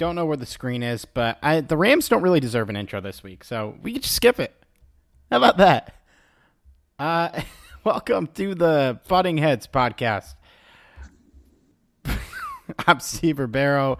Don't 0.00 0.16
know 0.16 0.24
where 0.24 0.38
the 0.38 0.46
screen 0.46 0.82
is, 0.82 1.04
but 1.04 1.36
I, 1.42 1.60
the 1.60 1.76
Rams 1.76 2.08
don't 2.08 2.22
really 2.22 2.40
deserve 2.40 2.70
an 2.70 2.76
intro 2.76 3.02
this 3.02 3.22
week, 3.22 3.44
so 3.44 3.76
we 3.82 3.92
can 3.92 4.00
just 4.00 4.14
skip 4.14 4.40
it. 4.40 4.54
How 5.30 5.36
about 5.36 5.58
that? 5.58 5.94
Uh, 6.98 7.42
welcome 7.84 8.26
to 8.28 8.54
the 8.54 8.98
Butting 9.08 9.36
Heads 9.36 9.66
podcast. 9.66 10.36
I'm 12.86 13.00
Steve 13.00 13.38
Ribeiro. 13.38 13.98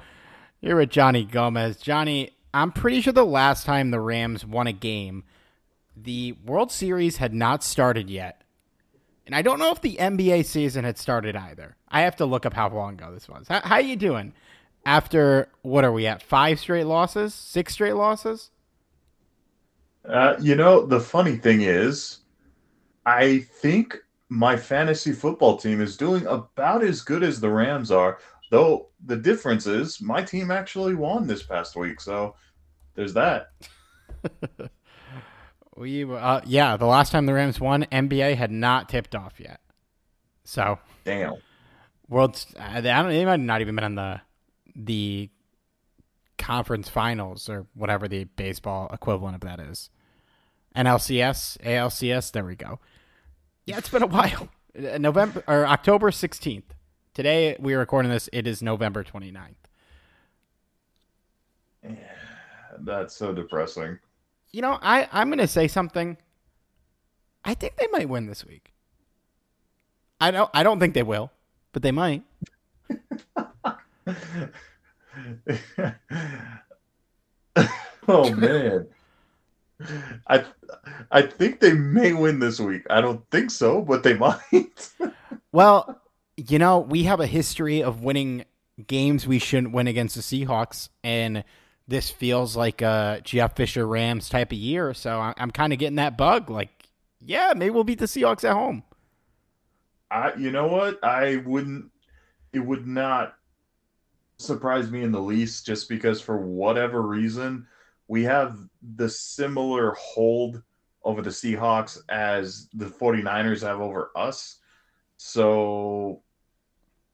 Here 0.62 0.74
with 0.74 0.88
Johnny 0.88 1.22
Gomez. 1.22 1.76
Johnny, 1.76 2.30
I'm 2.54 2.72
pretty 2.72 3.02
sure 3.02 3.12
the 3.12 3.26
last 3.26 3.66
time 3.66 3.90
the 3.90 4.00
Rams 4.00 4.42
won 4.42 4.66
a 4.66 4.72
game, 4.72 5.24
the 5.94 6.32
World 6.46 6.72
Series 6.72 7.18
had 7.18 7.34
not 7.34 7.62
started 7.62 8.08
yet. 8.08 8.42
And 9.26 9.34
I 9.34 9.42
don't 9.42 9.58
know 9.58 9.70
if 9.70 9.82
the 9.82 9.98
NBA 10.00 10.46
season 10.46 10.86
had 10.86 10.96
started 10.96 11.36
either. 11.36 11.76
I 11.90 12.00
have 12.00 12.16
to 12.16 12.24
look 12.24 12.46
up 12.46 12.54
how 12.54 12.70
long 12.70 12.94
ago 12.94 13.12
this 13.12 13.28
was. 13.28 13.48
How, 13.48 13.60
how 13.60 13.76
you 13.76 13.96
doing? 13.96 14.32
After 14.86 15.48
what 15.62 15.84
are 15.84 15.92
we 15.92 16.06
at? 16.06 16.22
Five 16.22 16.58
straight 16.58 16.86
losses? 16.86 17.34
Six 17.34 17.72
straight 17.72 17.94
losses? 17.94 18.50
Uh, 20.08 20.34
you 20.40 20.54
know, 20.54 20.86
the 20.86 21.00
funny 21.00 21.36
thing 21.36 21.62
is, 21.62 22.18
I 23.04 23.40
think 23.40 23.96
my 24.28 24.56
fantasy 24.56 25.12
football 25.12 25.56
team 25.56 25.80
is 25.80 25.96
doing 25.96 26.24
about 26.26 26.82
as 26.82 27.02
good 27.02 27.22
as 27.22 27.40
the 27.40 27.50
Rams 27.50 27.90
are, 27.90 28.18
though 28.50 28.88
the 29.04 29.16
difference 29.16 29.66
is 29.66 30.00
my 30.00 30.22
team 30.22 30.50
actually 30.50 30.94
won 30.94 31.26
this 31.26 31.42
past 31.42 31.76
week. 31.76 32.00
So 32.00 32.34
there's 32.94 33.14
that. 33.14 33.48
we 35.76 36.04
uh, 36.04 36.40
yeah, 36.46 36.76
the 36.76 36.86
last 36.86 37.12
time 37.12 37.26
the 37.26 37.34
Rams 37.34 37.60
won, 37.60 37.84
NBA 37.84 38.36
had 38.36 38.50
not 38.50 38.88
tipped 38.88 39.14
off 39.14 39.38
yet. 39.38 39.60
So 40.44 40.78
damn. 41.04 41.34
World, 42.08 42.44
I 42.58 42.80
don't. 42.80 43.08
They 43.08 43.24
might 43.24 43.40
not 43.40 43.60
even 43.60 43.76
been 43.76 43.84
on 43.84 43.94
the 43.94 44.20
the 44.74 45.30
conference 46.38 46.88
finals 46.88 47.48
or 47.48 47.66
whatever 47.74 48.08
the 48.08 48.24
baseball 48.24 48.88
equivalent 48.92 49.34
of 49.34 49.40
that 49.42 49.60
is. 49.60 49.90
NLCS, 50.76 51.58
ALCS. 51.58 52.32
There 52.32 52.44
we 52.44 52.56
go. 52.56 52.78
Yeah, 53.66 53.78
it's 53.78 53.88
been 53.88 54.02
a 54.02 54.06
while. 54.06 54.48
Uh, 54.72 54.98
November 54.98 55.42
or 55.48 55.66
October 55.66 56.12
sixteenth. 56.12 56.74
Today 57.12 57.56
we 57.58 57.74
are 57.74 57.80
recording 57.80 58.08
this. 58.08 58.28
It 58.32 58.46
is 58.46 58.62
November 58.62 59.02
29th. 59.02 59.56
Yeah, 61.82 61.90
that's 62.78 63.16
so 63.16 63.34
depressing. 63.34 63.98
You 64.52 64.62
know, 64.62 64.78
I 64.80 65.08
I'm 65.10 65.28
gonna 65.28 65.48
say 65.48 65.66
something. 65.66 66.16
I 67.44 67.54
think 67.54 67.78
they 67.78 67.88
might 67.90 68.08
win 68.08 68.26
this 68.26 68.44
week. 68.46 68.72
I 70.20 70.30
don't. 70.30 70.48
I 70.54 70.62
don't 70.62 70.78
think 70.78 70.94
they 70.94 71.02
will, 71.02 71.32
but 71.72 71.82
they 71.82 71.90
might. 71.90 72.22
oh 78.08 78.34
man. 78.34 78.86
I 80.26 80.44
I 81.10 81.22
think 81.22 81.60
they 81.60 81.72
may 81.72 82.12
win 82.12 82.38
this 82.38 82.60
week. 82.60 82.82
I 82.90 83.00
don't 83.00 83.28
think 83.30 83.50
so, 83.50 83.82
but 83.82 84.02
they 84.02 84.14
might. 84.18 84.90
well, 85.52 86.00
you 86.36 86.58
know, 86.58 86.78
we 86.78 87.04
have 87.04 87.20
a 87.20 87.26
history 87.26 87.82
of 87.82 88.02
winning 88.02 88.44
games 88.86 89.26
we 89.26 89.38
shouldn't 89.38 89.72
win 89.72 89.86
against 89.86 90.14
the 90.16 90.22
Seahawks, 90.22 90.88
and 91.02 91.44
this 91.88 92.10
feels 92.10 92.56
like 92.56 92.82
a 92.82 93.20
Jeff 93.24 93.56
Fisher 93.56 93.86
Rams 93.86 94.28
type 94.28 94.52
of 94.52 94.58
year. 94.58 94.94
So 94.94 95.20
I'm 95.36 95.50
kind 95.50 95.72
of 95.72 95.78
getting 95.78 95.96
that 95.96 96.16
bug. 96.16 96.48
Like, 96.50 96.70
yeah, 97.20 97.52
maybe 97.56 97.70
we'll 97.70 97.84
beat 97.84 97.98
the 97.98 98.06
Seahawks 98.06 98.44
at 98.44 98.54
home. 98.54 98.84
I, 100.10 100.34
you 100.34 100.50
know 100.50 100.66
what? 100.66 101.02
I 101.04 101.36
wouldn't. 101.36 101.90
It 102.52 102.60
would 102.60 102.86
not 102.86 103.36
surprise 104.40 104.90
me 104.90 105.02
in 105.02 105.12
the 105.12 105.20
least, 105.20 105.66
just 105.66 105.88
because 105.88 106.20
for 106.20 106.38
whatever 106.38 107.02
reason 107.02 107.66
we 108.10 108.24
have 108.24 108.58
the 108.96 109.08
similar 109.08 109.94
hold 109.96 110.62
over 111.04 111.22
the 111.22 111.30
Seahawks 111.30 111.98
as 112.08 112.68
the 112.74 112.86
49ers 112.86 113.62
have 113.62 113.80
over 113.80 114.10
us. 114.16 114.58
So 115.16 116.22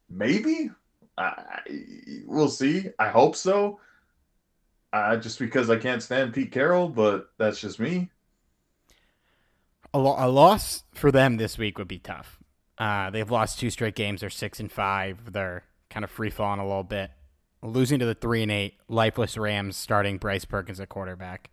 maybe 0.09 0.71
I, 1.19 1.61
we'll 2.25 2.49
see. 2.49 2.89
I 2.99 3.11
hope 3.11 3.37
so. 3.37 3.79
Uh, 4.93 5.17
just 5.17 5.39
because 5.39 5.69
I 5.69 5.77
can't 5.77 6.03
stand 6.03 6.33
Pete 6.33 6.51
Carroll, 6.51 6.89
but 6.89 7.29
that's 7.37 7.61
just 7.61 7.79
me. 7.79 8.11
A, 9.93 9.99
lo- 9.99 10.17
a 10.17 10.31
loss 10.31 10.85
for 10.95 11.13
them 11.13 11.37
this 11.37 11.59
week 11.59 11.77
would 11.77 11.89
be 11.89 11.99
tough. 11.99 12.39
Uh, 12.79 13.11
they've 13.11 13.31
lost 13.31 13.59
two 13.59 13.69
straight 13.69 13.95
games. 13.95 14.23
They're 14.23 14.31
six 14.31 14.61
and 14.61 14.73
five. 14.73 15.33
They're 15.33 15.65
kind 15.91 16.05
of 16.05 16.11
free 16.11 16.31
falling 16.31 16.61
a 16.61 16.67
little 16.67 16.85
bit. 16.85 17.11
Losing 17.67 17.99
to 17.99 18.07
the 18.07 18.15
three 18.15 18.43
and 18.43 18.51
eight 18.51 18.75
lifeless 18.89 19.37
Rams, 19.37 19.77
starting 19.77 20.19
Bryce 20.19 20.45
Perkins 20.45 20.79
at 20.81 20.89
quarterback. 20.89 21.51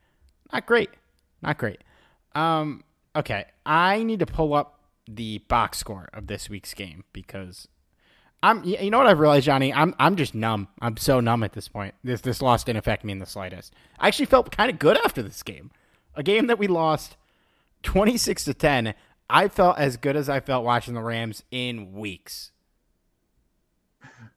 Not 0.52 0.66
great. 0.66 0.92
Not 1.42 1.58
great. 1.58 1.84
Um, 2.36 2.84
okay, 3.16 3.46
I 3.66 4.04
need 4.04 4.20
to 4.20 4.26
pull 4.26 4.54
up 4.54 4.80
the 5.08 5.40
box 5.40 5.80
score 5.80 6.10
of 6.14 6.28
this 6.28 6.50
week's 6.50 6.74
game 6.74 7.04
because 7.14 7.68
I'm. 8.42 8.64
You 8.64 8.92
know 8.92 9.00
what 9.00 9.08
I've 9.08 9.20
realized, 9.20 9.46
Johnny? 9.46 9.74
I'm. 9.74 9.96
I'm 10.00 10.16
just 10.16 10.36
numb. 10.36 10.68
I'm 10.82 10.98
so 10.98 11.20
numb 11.20 11.44
at 11.44 11.54
this 11.54 11.68
point. 11.68 11.96
This 12.04 12.22
this 12.22 12.42
loss 12.42 12.64
didn't 12.64 12.78
affect 12.78 13.04
me 13.04 13.12
in 13.12 13.20
the 13.20 13.26
slightest. 13.26 13.74
I 14.00 14.08
actually 14.08 14.28
felt 14.28 14.56
kind 14.56 14.70
of 14.70 14.80
good 14.80 14.98
after 15.04 15.24
this 15.24 15.42
game, 15.44 15.72
a 16.16 16.24
game 16.24 16.48
that 16.48 16.60
we 16.60 16.68
lost 16.68 17.18
twenty 17.82 18.18
six 18.18 18.46
to 18.46 18.54
ten. 18.54 18.94
I 19.30 19.48
felt 19.48 19.80
as 19.80 19.98
good 19.98 20.16
as 20.16 20.30
I 20.30 20.40
felt 20.40 20.64
watching 20.64 20.94
the 20.94 21.02
Rams 21.02 21.44
in 21.50 21.94
weeks. 21.94 22.52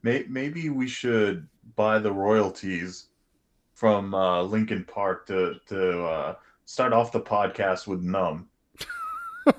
Maybe 0.02 0.70
we 0.70 0.86
should 0.86 1.48
buy 1.76 1.98
the 1.98 2.12
royalties 2.12 3.06
from 3.74 4.14
uh, 4.14 4.42
Linkin 4.42 4.84
Park 4.84 5.26
to 5.26 5.60
to 5.68 6.04
uh, 6.04 6.34
start 6.64 6.92
off 6.92 7.12
the 7.12 7.20
podcast 7.20 7.86
with 7.86 8.02
"Numb." 8.02 8.48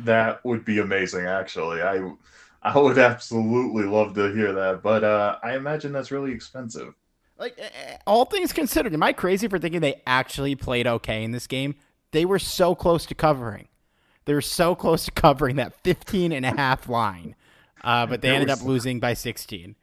that 0.00 0.44
would 0.44 0.64
be 0.64 0.80
amazing. 0.80 1.26
Actually, 1.26 1.82
I 1.82 2.10
I 2.62 2.78
would 2.78 2.98
absolutely 2.98 3.84
love 3.84 4.14
to 4.14 4.32
hear 4.34 4.52
that, 4.52 4.82
but 4.82 5.04
uh, 5.04 5.38
I 5.42 5.54
imagine 5.54 5.92
that's 5.92 6.10
really 6.10 6.32
expensive. 6.32 6.94
Like 7.38 7.58
all 8.06 8.24
things 8.24 8.52
considered, 8.52 8.94
am 8.94 9.02
I 9.02 9.12
crazy 9.12 9.48
for 9.48 9.58
thinking 9.58 9.80
they 9.80 10.00
actually 10.06 10.54
played 10.54 10.86
okay 10.86 11.24
in 11.24 11.32
this 11.32 11.46
game? 11.46 11.74
They 12.12 12.24
were 12.24 12.38
so 12.38 12.74
close 12.76 13.06
to 13.06 13.14
covering. 13.14 13.66
They 14.24 14.34
were 14.34 14.40
so 14.40 14.74
close 14.74 15.04
to 15.06 15.10
covering 15.10 15.56
that 15.56 15.74
15 15.82 16.32
and 16.32 16.46
a 16.46 16.56
half 16.56 16.88
line. 16.88 17.34
Uh, 17.82 18.06
but 18.06 18.22
they 18.22 18.30
ended 18.30 18.50
up 18.50 18.62
losing 18.62 18.98
by 18.98 19.12
16. 19.12 19.74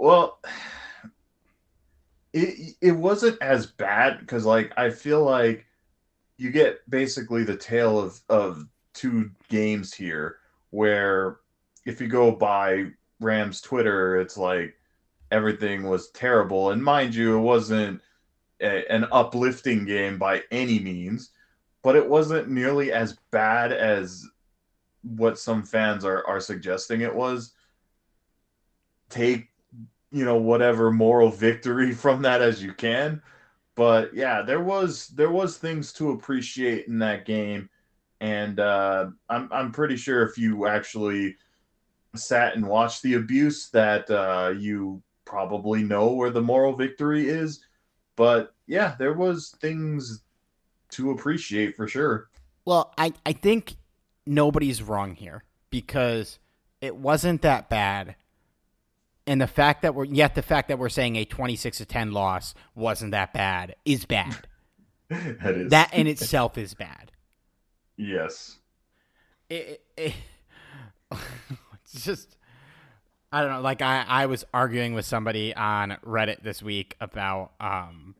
Well, 0.00 0.40
it 2.32 2.76
it 2.80 2.92
wasn't 2.92 3.40
as 3.42 3.66
bad 3.66 4.20
because 4.20 4.44
like 4.46 4.72
I 4.76 4.90
feel 4.90 5.22
like 5.22 5.66
you 6.38 6.50
get 6.50 6.88
basically 6.88 7.44
the 7.44 7.56
tale 7.56 8.00
of 8.00 8.20
of 8.28 8.66
two 8.94 9.30
games 9.48 9.92
here 9.92 10.38
where 10.70 11.38
if 11.84 12.00
you 12.00 12.08
go 12.08 12.32
by 12.32 12.86
Rams 13.20 13.60
Twitter, 13.60 14.18
it's 14.18 14.38
like 14.38 14.74
everything 15.30 15.82
was 15.82 16.10
terrible. 16.10 16.70
And 16.70 16.82
mind 16.82 17.14
you, 17.14 17.36
it 17.36 17.42
wasn't 17.42 18.00
a, 18.60 18.90
an 18.90 19.06
uplifting 19.12 19.84
game 19.84 20.18
by 20.18 20.42
any 20.50 20.78
means, 20.78 21.30
but 21.82 21.96
it 21.96 22.08
wasn't 22.08 22.48
nearly 22.48 22.92
as 22.92 23.18
bad 23.30 23.72
as 23.72 24.26
what 25.02 25.38
some 25.38 25.62
fans 25.62 26.04
are 26.06 26.26
are 26.26 26.40
suggesting 26.40 27.02
it 27.02 27.14
was. 27.14 27.52
Take 29.10 29.49
you 30.12 30.24
know 30.24 30.36
whatever 30.36 30.90
moral 30.90 31.30
victory 31.30 31.92
from 31.94 32.22
that 32.22 32.42
as 32.42 32.62
you 32.62 32.72
can. 32.72 33.22
But 33.74 34.14
yeah 34.14 34.42
there 34.42 34.60
was 34.60 35.08
there 35.08 35.30
was 35.30 35.56
things 35.56 35.92
to 35.94 36.10
appreciate 36.10 36.86
in 36.86 36.98
that 36.98 37.24
game. 37.24 37.68
And 38.22 38.60
uh, 38.60 39.06
I'm, 39.30 39.48
I'm 39.50 39.72
pretty 39.72 39.96
sure 39.96 40.22
if 40.22 40.36
you 40.36 40.66
actually 40.66 41.36
sat 42.14 42.54
and 42.54 42.66
watched 42.66 43.02
the 43.02 43.14
abuse 43.14 43.70
that 43.70 44.10
uh, 44.10 44.52
you 44.58 45.02
probably 45.24 45.82
know 45.82 46.12
where 46.12 46.28
the 46.28 46.42
moral 46.42 46.74
victory 46.74 47.28
is. 47.28 47.64
But 48.16 48.54
yeah 48.66 48.94
there 48.98 49.14
was 49.14 49.54
things 49.60 50.22
to 50.90 51.12
appreciate 51.12 51.76
for 51.76 51.88
sure. 51.88 52.28
Well 52.64 52.92
i, 52.98 53.12
I 53.24 53.32
think 53.32 53.76
nobody's 54.26 54.82
wrong 54.82 55.14
here 55.14 55.44
because 55.70 56.38
it 56.80 56.96
wasn't 56.96 57.42
that 57.42 57.68
bad 57.68 58.16
and 59.26 59.40
the 59.40 59.46
fact 59.46 59.82
that 59.82 59.94
we're 59.94 60.04
yet 60.04 60.34
the 60.34 60.42
fact 60.42 60.68
that 60.68 60.78
we're 60.78 60.88
saying 60.88 61.16
a 61.16 61.24
26 61.24 61.78
to 61.78 61.84
10 61.84 62.12
loss 62.12 62.54
wasn't 62.74 63.12
that 63.12 63.32
bad 63.32 63.76
is 63.84 64.04
bad. 64.04 64.46
that 65.08 65.54
is 65.54 65.70
that 65.70 65.94
in 65.94 66.06
itself 66.06 66.56
is 66.58 66.74
bad. 66.74 67.12
Yes. 67.96 68.58
It, 69.48 69.82
it, 69.96 70.14
it's 71.84 72.04
just 72.04 72.36
I 73.32 73.42
don't 73.42 73.52
know. 73.52 73.60
Like 73.60 73.82
I, 73.82 74.04
I 74.08 74.26
was 74.26 74.44
arguing 74.52 74.94
with 74.94 75.04
somebody 75.04 75.54
on 75.54 75.96
Reddit 76.04 76.42
this 76.42 76.62
week 76.62 76.96
about 77.00 77.52
um 77.60 78.14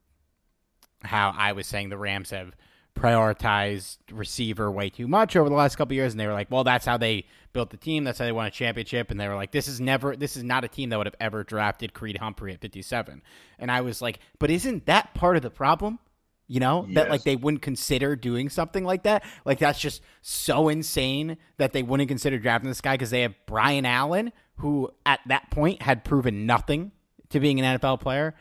how 1.03 1.35
I 1.37 1.53
was 1.53 1.67
saying 1.67 1.89
the 1.89 1.99
Rams 1.99 2.31
have 2.31 2.55
prioritized 3.01 3.99
receiver 4.13 4.71
way 4.71 4.91
too 4.91 5.09
much 5.09 5.37
over 5.37 5.49
the 5.49 5.55
last 5.55 5.77
couple 5.77 5.95
years, 5.95 6.13
and 6.13 6.21
they 6.21 6.27
were 6.27 6.33
like, 6.33 6.51
"Well, 6.51 6.65
that's 6.65 6.85
how 6.85 6.97
they 6.97 7.25
built 7.53 7.71
the 7.71 7.77
team. 7.77 8.05
That's 8.05 8.19
how 8.19 8.27
they 8.27 8.33
won 8.33 8.47
a 8.47 8.51
championship." 8.51 9.11
And 9.11 9.19
they 9.19 9.29
were 9.29 9.37
like, 9.37 9.53
"This 9.53 9.69
is 9.69 9.81
never. 9.81 10.17
This 10.17 10.37
is 10.37 10.45
not 10.45 10.65
a 10.65 10.69
team 10.69 10.91
that 10.91 10.99
would 10.99 11.07
have 11.07 11.17
ever 11.21 11.43
drafted 11.43 11.95
Creed 11.95 12.19
Humphrey 12.19 12.53
at 12.53 12.61
57." 12.61 13.23
And 13.59 13.71
I 13.71 13.81
was 13.81 14.03
like, 14.03 14.19
"But 14.39 14.51
isn't 14.51 14.87
that 14.87 15.15
part 15.15 15.37
of 15.37 15.43
the 15.43 15.51
problem?" 15.51 15.99
You 16.47 16.59
know 16.59 16.85
yes. 16.87 16.97
that 16.97 17.11
like 17.11 17.23
they 17.23 17.37
wouldn't 17.37 17.63
consider 17.63 18.17
doing 18.17 18.49
something 18.49 18.85
like 18.85 19.05
that. 19.05 19.25
Like 19.45 19.61
that's 19.61 19.79
just 19.79 20.03
so 20.21 20.69
insane 20.69 21.37
that 21.59 21.73
they 21.73 21.85
wouldn't 21.85 22.09
consider 22.09 22.39
drafting 22.39 22.69
this 22.69 22.81
guy 22.81 22.95
because 22.95 23.11
they 23.11 23.23
have 23.23 23.35
Brian 23.47 23.87
Allen, 23.87 24.33
who 24.57 24.91
at 25.07 25.21
that 25.27 25.51
point 25.51 25.81
had 25.83 26.05
proven 26.05 26.47
nothing 26.47 26.91
to 27.29 27.39
being 27.39 27.61
an 27.61 27.79
NFL 27.79 28.01
player. 28.01 28.35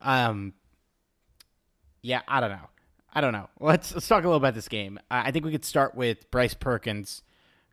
Um, 0.00 0.54
yeah, 2.02 2.22
I 2.26 2.40
don't 2.40 2.50
know. 2.50 2.68
I 3.12 3.20
don't 3.20 3.32
know. 3.32 3.48
Let's 3.60 3.94
let's 3.94 4.08
talk 4.08 4.24
a 4.24 4.26
little 4.26 4.38
about 4.38 4.54
this 4.54 4.68
game. 4.68 4.98
I 5.10 5.30
think 5.30 5.44
we 5.44 5.52
could 5.52 5.64
start 5.64 5.94
with 5.94 6.30
Bryce 6.30 6.54
Perkins. 6.54 7.22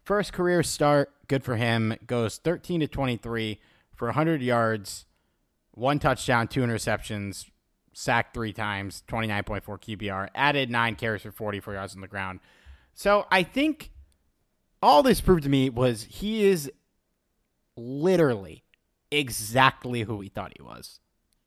First 0.04 0.34
career 0.34 0.64
start, 0.64 1.12
good 1.28 1.44
for 1.44 1.56
him. 1.56 1.96
Goes 2.06 2.38
13 2.38 2.82
to 2.82 2.88
23 2.88 3.60
for 3.96 4.08
100 4.08 4.42
yards, 4.42 5.06
one 5.72 6.00
touchdown, 6.00 6.48
two 6.48 6.62
interceptions, 6.62 7.46
sacked 7.94 8.34
three 8.34 8.54
times, 8.54 9.04
29.4 9.08 9.62
QBR, 9.62 10.30
added 10.36 10.70
nine 10.70 10.96
carries 10.96 11.22
for 11.22 11.32
44 11.32 11.74
yards 11.74 11.96
on 11.96 12.02
the 12.02 12.08
ground. 12.08 12.40
So 12.94 13.26
I 13.32 13.44
think 13.44 13.92
all 14.82 15.04
this 15.04 15.22
proved 15.22 15.44
to 15.44 15.50
me 15.50 15.70
was 15.70 16.04
he 16.04 16.46
is 16.46 16.72
literally 17.78 18.64
exactly 19.12 20.02
who 20.04 20.18
we 20.18 20.28
thought 20.28 20.54
he 20.58 20.64
was. 20.64 21.00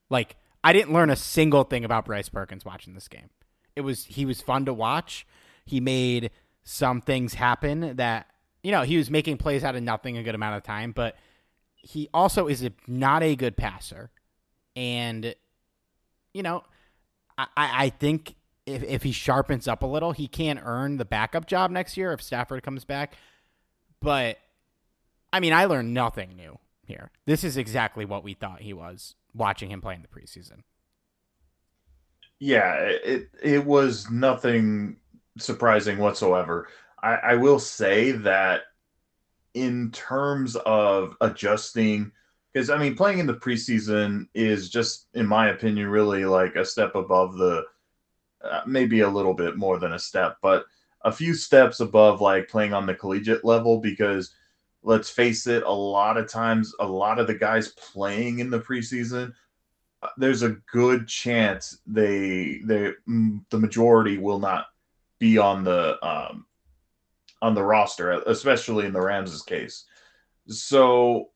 Like, 0.09 0.37
I 0.65 0.73
didn't 0.73 0.93
learn 0.93 1.11
a 1.11 1.17
single 1.17 1.65
thing 1.65 1.85
about 1.85 2.05
Bryce 2.05 2.29
Perkins 2.29 2.65
watching 2.65 2.95
this 2.95 3.09
game. 3.09 3.31
It 3.77 3.83
was 3.83 4.05
he 4.05 4.25
was 4.25 4.41
fun 4.41 4.65
to 4.67 4.73
watch. 4.73 5.27
He 5.65 5.81
made 5.81 6.31
some 6.65 7.01
things 7.01 7.35
happen 7.35 7.97
that 7.97 8.27
you 8.63 8.71
know 8.71 8.83
he 8.83 8.97
was 8.97 9.11
making 9.11 9.39
plays 9.39 9.65
out 9.65 9.75
of 9.75 9.83
nothing 9.83 10.17
a 10.17 10.23
good 10.23 10.35
amount 10.35 10.57
of 10.57 10.63
time, 10.63 10.93
but 10.93 11.17
he 11.75 12.09
also 12.15 12.47
is 12.47 12.63
a, 12.65 12.71
not 12.87 13.23
a 13.23 13.35
good 13.35 13.57
passer, 13.57 14.11
and 14.77 15.35
you 16.33 16.43
know 16.43 16.63
I, 17.39 17.47
I 17.57 17.89
think 17.91 18.35
if 18.67 18.83
if 18.83 19.03
he 19.03 19.13
sharpens 19.13 19.67
up 19.67 19.83
a 19.83 19.87
little, 19.87 20.13
he 20.13 20.29
can 20.29 20.59
earn 20.59 20.97
the 20.97 21.05
backup 21.05 21.47
job 21.47 21.71
next 21.71 21.97
year 21.97 22.13
if 22.13 22.23
Stafford 22.23 22.63
comes 22.63 22.85
back. 22.85 23.15
But 24.01 24.39
I 25.33 25.41
mean, 25.41 25.53
I 25.53 25.65
learned 25.65 25.95
nothing 25.95 26.37
new 26.37 26.59
here. 26.85 27.11
This 27.27 27.45
is 27.45 27.57
exactly 27.57 28.05
what 28.05 28.23
we 28.23 28.35
thought 28.35 28.61
he 28.61 28.73
was 28.73 29.15
watching 29.35 29.71
him 29.71 29.81
play 29.81 29.95
in 29.95 30.03
the 30.03 30.09
preseason 30.09 30.63
yeah, 32.43 32.75
it 32.75 33.29
it 33.41 33.65
was 33.65 34.11
nothing 34.11 34.97
surprising 35.39 35.99
whatsoever. 35.99 36.67
I, 37.01 37.15
I 37.15 37.35
will 37.37 37.61
say 37.61 38.11
that 38.11 38.63
in 39.55 39.93
terms 39.93 40.57
of 40.57 41.15
adjusting, 41.21 42.11
because 42.53 42.69
I 42.69 42.79
mean, 42.79 42.97
playing 42.97 43.21
in 43.21 43.29
the 43.29 43.35
preseason 43.35 44.27
is 44.35 44.71
just, 44.71 45.07
in 45.15 45.25
my 45.25 45.51
opinion, 45.51 45.87
really 45.87 46.25
like 46.25 46.57
a 46.57 46.65
step 46.65 46.97
above 46.97 47.37
the, 47.37 47.63
uh, 48.43 48.63
maybe 48.67 49.03
a 49.03 49.09
little 49.09 49.35
bit 49.35 49.57
more 49.57 49.79
than 49.79 49.93
a 49.93 49.99
step, 49.99 50.39
but 50.43 50.65
a 51.03 51.13
few 51.13 51.35
steps 51.35 51.79
above 51.79 52.21
like 52.21 52.49
playing 52.49 52.73
on 52.73 52.87
the 52.87 52.95
collegiate 52.95 53.45
level 53.45 53.79
because 53.79 54.35
let's 54.83 55.09
face 55.09 55.47
it, 55.47 55.63
a 55.63 55.71
lot 55.71 56.17
of 56.17 56.29
times, 56.29 56.75
a 56.81 56.87
lot 56.87 57.21
of 57.21 57.29
the 57.29 57.35
guys 57.35 57.69
playing 57.69 58.41
in 58.41 58.51
the 58.51 58.59
preseason 58.59 59.33
there's 60.17 60.43
a 60.43 60.57
good 60.71 61.07
chance 61.07 61.79
they 61.87 62.61
they 62.65 62.93
the 63.07 63.59
majority 63.59 64.19
will 64.19 64.39
not 64.39 64.67
be 65.19 65.39
on 65.39 65.65
the 65.65 66.05
um, 66.05 66.47
on 67.41 67.55
the 67.55 67.63
roster, 67.63 68.13
especially 68.27 68.87
in 68.87 68.93
the 68.93 69.01
Rams' 69.01 69.43
case. 69.43 69.85
So 70.49 71.31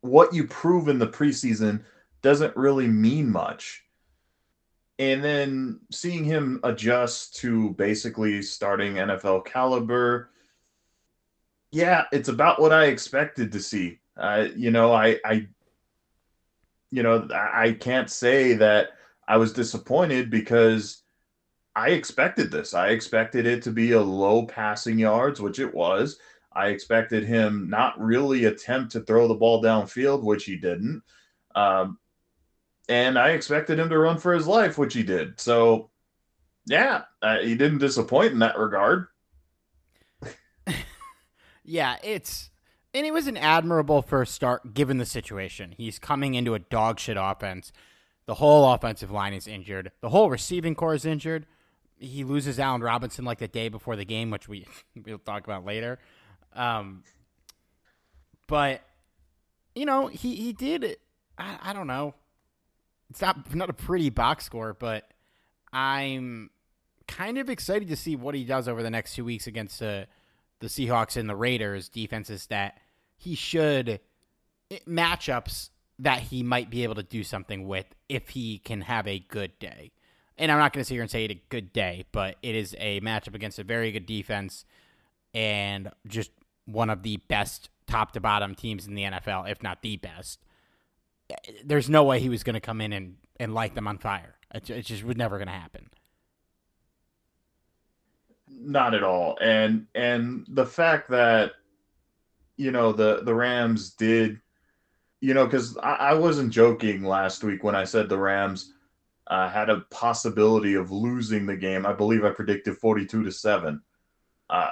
what 0.00 0.32
you 0.32 0.46
prove 0.46 0.88
in 0.88 0.98
the 0.98 1.06
preseason 1.06 1.82
doesn't 2.22 2.56
really 2.56 2.86
mean 2.86 3.30
much. 3.30 3.84
And 5.00 5.22
then 5.22 5.80
seeing 5.92 6.24
him 6.24 6.60
adjust 6.64 7.36
to 7.36 7.70
basically 7.70 8.42
starting 8.42 8.94
NFL 8.94 9.44
caliber, 9.44 10.30
yeah, 11.70 12.04
it's 12.10 12.28
about 12.28 12.60
what 12.60 12.72
I 12.72 12.86
expected 12.86 13.52
to 13.52 13.60
see. 13.60 14.00
Uh, 14.16 14.48
you 14.56 14.72
know, 14.72 14.92
I, 14.92 15.18
I 15.24 15.46
you 16.90 17.02
know, 17.02 17.28
I 17.32 17.72
can't 17.72 18.10
say 18.10 18.54
that 18.54 18.90
I 19.26 19.36
was 19.36 19.52
disappointed 19.52 20.30
because 20.30 21.02
I 21.76 21.90
expected 21.90 22.50
this. 22.50 22.74
I 22.74 22.88
expected 22.88 23.46
it 23.46 23.62
to 23.62 23.70
be 23.70 23.92
a 23.92 24.00
low 24.00 24.46
passing 24.46 24.98
yards, 24.98 25.40
which 25.40 25.58
it 25.58 25.72
was. 25.72 26.18
I 26.52 26.68
expected 26.68 27.24
him 27.24 27.68
not 27.68 28.00
really 28.00 28.46
attempt 28.46 28.92
to 28.92 29.00
throw 29.00 29.28
the 29.28 29.34
ball 29.34 29.62
downfield, 29.62 30.24
which 30.24 30.44
he 30.44 30.56
didn't. 30.56 31.02
Um, 31.54 31.98
and 32.88 33.18
I 33.18 33.30
expected 33.30 33.78
him 33.78 33.90
to 33.90 33.98
run 33.98 34.18
for 34.18 34.32
his 34.34 34.46
life, 34.46 34.78
which 34.78 34.94
he 34.94 35.02
did. 35.02 35.38
So, 35.38 35.90
yeah, 36.66 37.02
uh, 37.22 37.38
he 37.38 37.54
didn't 37.54 37.78
disappoint 37.78 38.32
in 38.32 38.38
that 38.40 38.58
regard. 38.58 39.06
yeah, 41.64 41.96
it's 42.02 42.50
and 42.94 43.06
it 43.06 43.12
was 43.12 43.26
an 43.26 43.36
admirable 43.36 44.02
first 44.02 44.34
start 44.34 44.74
given 44.74 44.98
the 44.98 45.06
situation. 45.06 45.74
He's 45.76 45.98
coming 45.98 46.34
into 46.34 46.54
a 46.54 46.58
dog 46.58 46.98
shit 46.98 47.16
offense. 47.18 47.72
The 48.26 48.34
whole 48.34 48.70
offensive 48.72 49.10
line 49.10 49.34
is 49.34 49.46
injured. 49.46 49.92
The 50.00 50.10
whole 50.10 50.30
receiving 50.30 50.74
corps 50.74 50.94
is 50.94 51.04
injured. 51.04 51.46
He 51.98 52.24
loses 52.24 52.58
Allen 52.58 52.82
Robinson 52.82 53.24
like 53.24 53.38
the 53.38 53.48
day 53.48 53.68
before 53.68 53.96
the 53.96 54.04
game, 54.04 54.30
which 54.30 54.48
we 54.48 54.66
we'll 55.04 55.18
talk 55.18 55.44
about 55.44 55.64
later. 55.64 55.98
Um, 56.54 57.04
but 58.46 58.82
you 59.74 59.86
know, 59.86 60.06
he 60.06 60.34
he 60.36 60.52
did. 60.52 60.96
I, 61.36 61.58
I 61.62 61.72
don't 61.72 61.86
know. 61.86 62.14
It's 63.10 63.20
not 63.20 63.54
not 63.54 63.70
a 63.70 63.74
pretty 63.74 64.10
box 64.10 64.44
score, 64.44 64.74
but 64.74 65.10
I'm 65.72 66.50
kind 67.06 67.38
of 67.38 67.48
excited 67.48 67.88
to 67.88 67.96
see 67.96 68.16
what 68.16 68.34
he 68.34 68.44
does 68.44 68.68
over 68.68 68.82
the 68.82 68.90
next 68.90 69.14
two 69.14 69.24
weeks 69.24 69.46
against 69.46 69.78
the 69.80 70.06
the 70.60 70.66
Seahawks 70.68 71.16
and 71.16 71.28
the 71.28 71.36
Raiders 71.36 71.88
defenses 71.88 72.46
that 72.46 72.78
he 73.16 73.34
should 73.34 74.00
eh, 74.70 74.78
matchups 74.86 75.70
that 75.98 76.20
he 76.20 76.42
might 76.42 76.70
be 76.70 76.84
able 76.84 76.94
to 76.94 77.02
do 77.02 77.24
something 77.24 77.66
with 77.66 77.86
if 78.08 78.30
he 78.30 78.58
can 78.58 78.82
have 78.82 79.06
a 79.06 79.18
good 79.18 79.58
day. 79.58 79.90
And 80.36 80.52
I'm 80.52 80.58
not 80.58 80.72
going 80.72 80.82
to 80.82 80.84
sit 80.84 80.94
here 80.94 81.02
and 81.02 81.10
say 81.10 81.24
it 81.24 81.32
a 81.32 81.40
good 81.48 81.72
day, 81.72 82.04
but 82.12 82.36
it 82.42 82.54
is 82.54 82.76
a 82.78 83.00
matchup 83.00 83.34
against 83.34 83.58
a 83.58 83.64
very 83.64 83.90
good 83.90 84.06
defense 84.06 84.64
and 85.34 85.90
just 86.06 86.30
one 86.64 86.90
of 86.90 87.02
the 87.02 87.16
best 87.16 87.70
top 87.88 88.12
to 88.12 88.20
bottom 88.20 88.54
teams 88.54 88.86
in 88.86 88.94
the 88.94 89.02
NFL, 89.02 89.50
if 89.50 89.62
not 89.62 89.82
the 89.82 89.96
best. 89.96 90.44
Eh, 91.30 91.34
there's 91.64 91.90
no 91.90 92.04
way 92.04 92.20
he 92.20 92.28
was 92.28 92.44
going 92.44 92.54
to 92.54 92.60
come 92.60 92.80
in 92.80 92.92
and, 92.92 93.16
and 93.40 93.52
light 93.52 93.74
them 93.74 93.88
on 93.88 93.98
fire. 93.98 94.36
It, 94.54 94.70
it 94.70 94.82
just 94.82 95.02
was 95.02 95.16
never 95.16 95.38
going 95.38 95.48
to 95.48 95.54
happen. 95.54 95.90
Not 98.50 98.94
at 98.94 99.02
all. 99.02 99.38
And 99.40 99.86
and 99.94 100.46
the 100.48 100.66
fact 100.66 101.10
that 101.10 101.52
you 102.56 102.70
know 102.70 102.92
the 102.92 103.22
the 103.22 103.34
Rams 103.34 103.90
did, 103.90 104.40
you 105.20 105.34
know, 105.34 105.46
because 105.46 105.76
I, 105.78 105.94
I, 105.94 106.14
wasn't 106.14 106.52
joking 106.52 107.04
last 107.04 107.44
week 107.44 107.62
when 107.62 107.74
I 107.74 107.84
said 107.84 108.08
the 108.08 108.18
Rams 108.18 108.72
uh, 109.26 109.48
had 109.48 109.70
a 109.70 109.80
possibility 109.90 110.74
of 110.74 110.90
losing 110.90 111.46
the 111.46 111.56
game. 111.56 111.86
I 111.86 111.92
believe 111.92 112.24
I 112.24 112.30
predicted 112.30 112.76
forty-two 112.76 113.24
to 113.24 113.32
seven. 113.32 113.82
Uh, 114.50 114.70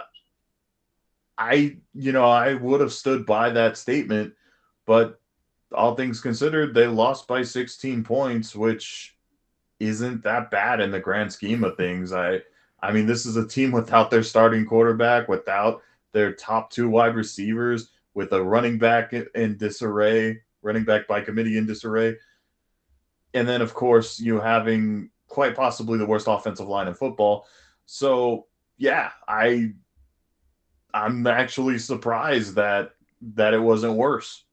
I, 1.38 1.76
you 1.94 2.12
know, 2.12 2.24
I 2.24 2.54
would 2.54 2.80
have 2.80 2.92
stood 2.92 3.26
by 3.26 3.50
that 3.50 3.76
statement, 3.76 4.34
but 4.86 5.20
all 5.74 5.94
things 5.94 6.20
considered, 6.20 6.74
they 6.74 6.86
lost 6.86 7.28
by 7.28 7.42
16 7.42 8.04
points, 8.04 8.54
which 8.54 9.16
isn't 9.78 10.22
that 10.22 10.50
bad 10.50 10.80
in 10.80 10.90
the 10.90 11.00
grand 11.00 11.32
scheme 11.32 11.64
of 11.64 11.76
things. 11.76 12.12
I 12.12 12.40
I 12.86 12.92
mean, 12.92 13.04
this 13.04 13.26
is 13.26 13.36
a 13.36 13.46
team 13.46 13.72
without 13.72 14.12
their 14.12 14.22
starting 14.22 14.64
quarterback, 14.64 15.28
without 15.28 15.82
their 16.12 16.32
top 16.32 16.70
two 16.70 16.88
wide 16.88 17.16
receivers, 17.16 17.90
with 18.14 18.32
a 18.32 18.40
running 18.40 18.78
back 18.78 19.12
in 19.12 19.56
disarray, 19.56 20.40
running 20.62 20.84
back 20.84 21.08
by 21.08 21.20
committee 21.20 21.58
in 21.58 21.66
disarray. 21.66 22.14
And 23.34 23.48
then, 23.48 23.60
of 23.60 23.74
course, 23.74 24.20
you 24.20 24.38
having 24.38 25.10
quite 25.26 25.56
possibly 25.56 25.98
the 25.98 26.06
worst 26.06 26.28
offensive 26.28 26.68
line 26.68 26.86
in 26.86 26.94
football. 26.94 27.48
So, 27.86 28.46
yeah, 28.78 29.10
I 29.26 29.72
I'm 30.94 31.26
actually 31.26 31.80
surprised 31.80 32.54
that 32.54 32.92
that 33.34 33.52
it 33.52 33.60
wasn't 33.60 33.94
worse. 33.94 34.44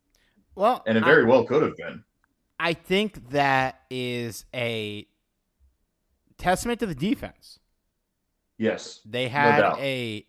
Well, 0.56 0.82
and 0.88 0.98
it 0.98 1.06
very 1.06 1.24
I, 1.24 1.28
well 1.28 1.44
could 1.44 1.62
have 1.62 1.78
been. 1.78 2.04
I 2.60 2.74
think 2.74 3.30
that 3.30 3.82
is 3.92 4.46
a 4.56 5.08
testament 6.40 6.80
to 6.80 6.88
the 6.88 6.96
defense. 6.96 7.60
Yes. 8.64 9.02
They 9.06 9.28
had 9.28 9.60
no 9.60 9.76
a 9.78 10.26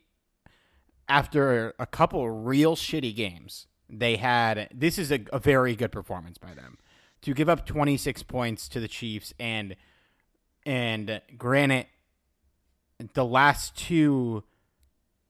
after 1.08 1.74
a 1.78 1.86
couple 1.86 2.28
real 2.28 2.74
shitty 2.74 3.14
games, 3.14 3.66
they 3.88 4.16
had 4.16 4.68
this 4.74 4.98
is 4.98 5.12
a, 5.12 5.20
a, 5.32 5.38
very 5.38 5.76
good 5.76 5.92
performance 5.92 6.38
by 6.38 6.54
them 6.54 6.78
to 7.22 7.32
give 7.34 7.48
up 7.48 7.66
26 7.66 8.22
points 8.24 8.68
to 8.68 8.80
the 8.80 8.88
Chiefs 8.88 9.32
and 9.38 9.76
and 10.66 11.20
granted 11.36 11.86
the 13.12 13.24
last 13.24 13.76
two 13.76 14.42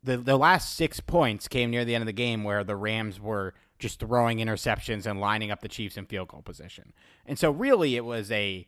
the 0.02 0.16
the 0.16 0.38
last 0.38 0.74
6 0.76 1.00
points 1.00 1.48
came 1.48 1.70
near 1.70 1.84
the 1.84 1.94
end 1.94 2.02
of 2.02 2.06
the 2.06 2.12
game 2.12 2.42
where 2.42 2.64
the 2.64 2.76
Rams 2.76 3.20
were 3.20 3.52
just 3.78 4.00
throwing 4.00 4.38
interceptions 4.38 5.04
and 5.04 5.20
lining 5.20 5.50
up 5.50 5.60
the 5.60 5.68
Chiefs 5.68 5.96
in 5.96 6.06
field 6.06 6.28
goal 6.28 6.42
position. 6.42 6.92
And 7.26 7.38
so 7.38 7.50
really 7.50 7.96
it 7.96 8.04
was 8.04 8.30
a 8.30 8.66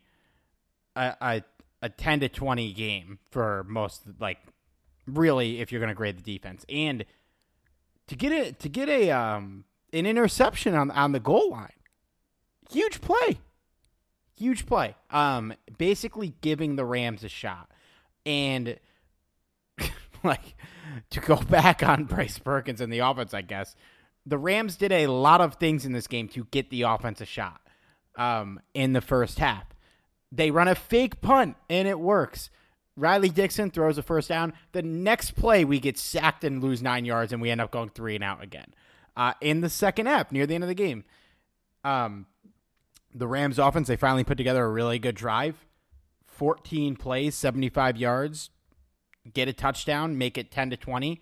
a, 0.95 1.15
a 1.21 1.43
a 1.81 1.89
10 1.89 2.21
to 2.21 2.29
20 2.29 2.73
game 2.73 3.19
for 3.29 3.65
most 3.67 4.03
like 4.19 4.39
really 5.05 5.61
if 5.61 5.71
you're 5.71 5.79
going 5.79 5.89
to 5.89 5.95
grade 5.95 6.17
the 6.17 6.21
defense. 6.21 6.65
And 6.69 7.05
to 8.07 8.15
get 8.15 8.31
it 8.31 8.59
to 8.59 8.69
get 8.69 8.89
a 8.89 9.11
um 9.11 9.65
an 9.93 10.05
interception 10.05 10.73
on 10.73 10.91
on 10.91 11.11
the 11.11 11.19
goal 11.19 11.51
line 11.51 11.71
huge 12.71 13.01
play. 13.01 13.39
Huge 14.37 14.65
play. 14.65 14.95
Um 15.11 15.53
basically 15.77 16.33
giving 16.41 16.75
the 16.75 16.85
Rams 16.85 17.23
a 17.23 17.29
shot. 17.29 17.71
And 18.25 18.79
like 20.23 20.55
to 21.11 21.19
go 21.19 21.37
back 21.37 21.83
on 21.83 22.05
Bryce 22.05 22.39
Perkins 22.39 22.81
and 22.81 22.91
the 22.91 22.99
offense 22.99 23.33
I 23.33 23.41
guess 23.41 23.75
the 24.25 24.37
Rams 24.37 24.75
did 24.75 24.91
a 24.91 25.07
lot 25.07 25.41
of 25.41 25.55
things 25.55 25.85
in 25.85 25.93
this 25.93 26.07
game 26.07 26.27
to 26.29 26.45
get 26.51 26.69
the 26.69 26.81
offense 26.83 27.21
a 27.21 27.25
shot 27.25 27.61
um 28.15 28.59
in 28.73 28.93
the 28.93 29.01
first 29.01 29.39
half 29.39 29.65
they 30.31 30.51
run 30.51 30.67
a 30.67 30.75
fake 30.75 31.21
punt 31.21 31.55
and 31.69 31.87
it 31.87 31.99
works. 31.99 32.49
Riley 32.95 33.29
Dixon 33.29 33.69
throws 33.69 33.97
a 33.97 34.03
first 34.03 34.29
down. 34.29 34.53
The 34.71 34.81
next 34.81 35.31
play, 35.31 35.63
we 35.63 35.79
get 35.79 35.97
sacked 35.97 36.43
and 36.43 36.63
lose 36.63 36.81
nine 36.81 37.05
yards, 37.05 37.31
and 37.31 37.41
we 37.41 37.51
end 37.51 37.61
up 37.61 37.71
going 37.71 37.89
three 37.89 38.15
and 38.15 38.23
out 38.23 38.43
again. 38.43 38.73
Uh, 39.15 39.33
in 39.39 39.61
the 39.61 39.69
second 39.69 40.07
half, 40.07 40.31
near 40.31 40.47
the 40.47 40.55
end 40.55 40.63
of 40.63 40.67
the 40.67 40.73
game, 40.73 41.03
um, 41.83 42.25
the 43.13 43.27
Rams 43.27 43.59
offense, 43.59 43.87
they 43.87 43.95
finally 43.95 44.23
put 44.23 44.37
together 44.37 44.65
a 44.65 44.69
really 44.69 44.99
good 44.99 45.15
drive 45.15 45.65
14 46.25 46.95
plays, 46.95 47.33
75 47.35 47.97
yards, 47.97 48.51
get 49.33 49.47
a 49.47 49.53
touchdown, 49.53 50.17
make 50.17 50.37
it 50.37 50.51
10 50.51 50.69
to 50.71 50.77
20. 50.77 51.21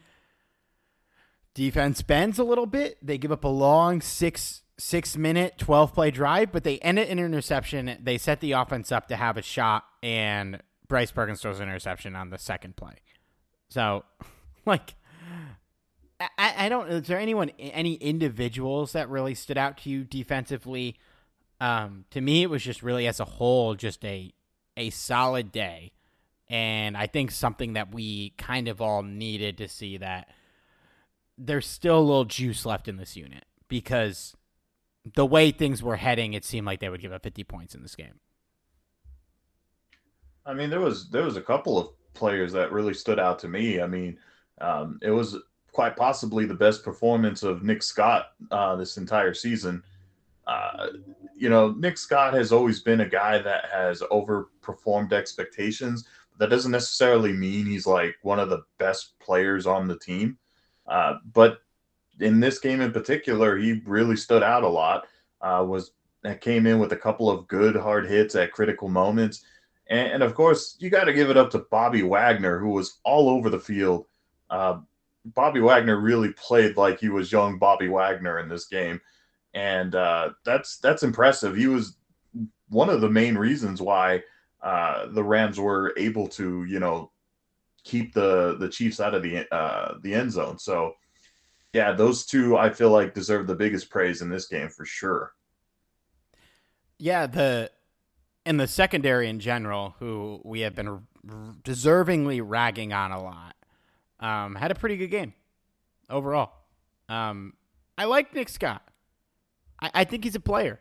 Defense 1.54 2.02
bends 2.02 2.38
a 2.38 2.44
little 2.44 2.66
bit. 2.66 2.98
They 3.02 3.18
give 3.18 3.32
up 3.32 3.46
a 3.46 3.50
long 3.50 4.02
six 4.02 4.62
six 4.78 5.16
minute, 5.18 5.58
12 5.58 5.94
play 5.94 6.12
drive, 6.12 6.52
but 6.52 6.64
they 6.64 6.80
end 6.80 7.00
it 7.00 7.10
in 7.10 7.20
an 7.20 7.26
interception. 7.26 7.98
They 8.02 8.18
set 8.18 8.40
the 8.42 8.54
offense 8.54 8.92
up 8.92 9.08
to 9.08 9.16
have 9.16 9.38
a 9.38 9.42
shot, 9.42 9.86
and 10.04 10.62
Bryce 10.88 11.12
Perkins 11.12 11.42
throws 11.42 11.60
an 11.60 11.68
interception 11.68 12.16
on 12.16 12.30
the 12.30 12.38
second 12.38 12.76
play. 12.76 12.96
So, 13.70 14.06
like, 14.66 14.96
I, 16.20 16.54
I 16.66 16.70
don't. 16.70 16.90
Is 16.90 17.08
there 17.08 17.20
anyone, 17.20 17.50
any 17.60 17.96
individuals 17.96 18.94
that 18.94 19.10
really 19.10 19.36
stood 19.36 19.58
out 19.58 19.78
to 19.80 19.90
you 19.90 20.04
defensively? 20.04 20.98
Um, 21.62 22.06
to 22.12 22.22
me, 22.22 22.44
it 22.44 22.50
was 22.50 22.64
just 22.64 22.84
really 22.84 23.08
as 23.08 23.20
a 23.20 23.26
whole, 23.26 23.76
just 23.76 24.04
a 24.06 24.34
a 24.78 24.90
solid 24.90 25.52
day, 25.52 25.94
and 26.50 26.98
I 26.98 27.08
think 27.08 27.32
something 27.32 27.74
that 27.74 27.94
we 27.94 28.32
kind 28.32 28.68
of 28.68 28.82
all 28.82 29.04
needed 29.04 29.58
to 29.60 29.68
see 29.68 29.98
that 29.98 30.30
there's 31.38 31.68
still 31.68 32.00
a 32.00 32.02
little 32.02 32.26
juice 32.26 32.66
left 32.66 32.88
in 32.88 32.98
this 32.98 33.18
unit 33.18 33.46
because 33.68 34.36
the 35.14 35.26
way 35.26 35.52
things 35.52 35.84
were 35.84 35.98
heading, 35.98 36.34
it 36.34 36.44
seemed 36.44 36.66
like 36.66 36.80
they 36.80 36.90
would 36.90 37.02
give 37.02 37.14
up 37.14 37.24
50 37.24 37.44
points 37.44 37.76
in 37.76 37.82
this 37.82 37.96
game. 37.96 38.20
I 40.46 40.54
mean, 40.54 40.70
there 40.70 40.80
was 40.80 41.10
there 41.10 41.24
was 41.24 41.38
a 41.38 41.42
couple 41.42 41.78
of 41.78 41.90
players 42.14 42.54
that 42.54 42.72
really 42.72 42.94
stood 42.94 43.20
out 43.20 43.40
to 43.40 43.48
me. 43.48 43.82
I 43.82 43.88
mean, 43.88 44.18
um, 44.62 45.00
it 45.02 45.10
was 45.10 45.38
quite 45.72 45.98
possibly 45.98 46.46
the 46.46 46.54
best 46.54 46.84
performance 46.84 47.44
of 47.44 47.64
Nick 47.64 47.84
Scott 47.84 48.28
uh, 48.52 48.76
this 48.76 48.98
entire 48.98 49.34
season. 49.34 49.84
Uh, 50.48 50.88
you 51.36 51.50
know, 51.50 51.72
Nick 51.72 51.98
Scott 51.98 52.34
has 52.34 52.52
always 52.52 52.80
been 52.80 53.02
a 53.02 53.10
guy 53.10 53.40
that 53.40 53.66
has 53.72 54.02
overperformed 54.02 55.12
expectations. 55.14 56.08
But 56.32 56.46
that 56.46 56.56
doesn't 56.56 56.72
necessarily 56.72 57.34
mean 57.34 57.66
he's 57.66 57.88
like 57.88 58.16
one 58.22 58.40
of 58.40 58.50
the 58.50 58.64
best 58.78 59.18
players 59.20 59.66
on 59.66 59.88
the 59.88 59.98
team. 59.98 60.38
Uh, 60.88 61.16
but 61.34 61.60
in 62.20 62.40
this 62.40 62.60
game 62.60 62.82
in 62.82 62.92
particular, 62.92 63.58
he 63.58 63.82
really 63.86 64.16
stood 64.16 64.44
out 64.44 64.64
a 64.64 64.68
lot. 64.68 65.08
Uh, 65.42 65.64
was 65.68 65.92
came 66.42 66.66
in 66.66 66.80
with 66.80 66.92
a 66.92 66.98
couple 66.98 67.30
of 67.30 67.48
good 67.48 67.76
hard 67.76 68.08
hits 68.08 68.34
at 68.34 68.52
critical 68.52 68.90
moments, 68.90 69.44
and, 69.90 70.14
and 70.14 70.24
of 70.24 70.34
course 70.34 70.76
you 70.80 70.90
got 70.90 71.04
to 71.04 71.14
give 71.14 71.30
it 71.30 71.38
up 71.38 71.52
to 71.52 71.66
Bobby 71.70 72.02
Wagner, 72.02 72.58
who 72.58 72.70
was 72.70 73.00
all 73.04 73.30
over 73.30 73.50
the 73.50 73.60
field. 73.60 74.06
Uh, 74.50 74.80
Bobby 75.26 75.60
Wagner 75.60 76.00
really 76.00 76.34
played 76.34 76.78
like 76.78 77.00
he 77.00 77.10
was 77.10 77.32
young 77.32 77.58
Bobby 77.60 77.90
Wagner 77.90 78.40
in 78.40 78.50
this 78.50 78.66
game, 78.66 79.00
and 79.54 79.94
uh, 79.96 80.32
that's 80.44 80.78
that's 80.78 81.04
impressive. 81.04 81.56
He 81.56 81.68
was 81.68 81.98
one 82.70 82.90
of 82.90 83.02
the 83.02 83.10
main 83.10 83.38
reasons 83.38 83.82
why 83.82 84.24
uh, 84.62 85.08
the 85.08 85.24
Rams 85.24 85.60
were 85.60 85.94
able 85.98 86.28
to, 86.30 86.64
you 86.66 86.80
know, 86.80 87.12
keep 87.84 88.14
the 88.14 88.58
the 88.60 88.70
Chiefs 88.70 89.00
out 89.00 89.14
of 89.14 89.24
the 89.24 89.48
uh, 89.54 89.96
the 90.02 90.14
end 90.14 90.32
zone. 90.32 90.58
So 90.58 90.96
yeah, 91.76 91.92
those 91.92 92.26
two 92.26 92.58
I 92.58 92.70
feel 92.70 92.90
like 92.90 93.14
deserve 93.14 93.48
the 93.48 93.56
biggest 93.56 93.90
praise 93.90 94.22
in 94.22 94.30
this 94.30 94.48
game 94.48 94.70
for 94.70 94.86
sure. 94.86 95.34
Yeah, 96.98 97.28
the 97.28 97.70
in 98.46 98.56
the 98.56 98.66
secondary 98.66 99.28
in 99.28 99.42
general, 99.42 99.94
who 100.00 100.40
we 100.46 100.62
have 100.62 100.74
been 100.74 101.02
deservingly 101.64 102.42
ragging 102.42 102.94
on 102.94 103.12
a 103.12 103.22
lot, 103.22 103.56
um, 104.22 104.56
had 104.56 104.72
a 104.72 104.76
pretty 104.76 104.96
good 104.96 105.10
game 105.10 105.34
overall. 106.10 106.54
Um, 107.10 107.56
I 107.98 108.06
like 108.06 108.34
Nick 108.34 108.48
Scott. 108.48 108.82
I, 109.82 109.92
I, 109.94 110.04
think 110.06 110.24
he's 110.24 110.36
a 110.36 110.40
player. 110.40 110.80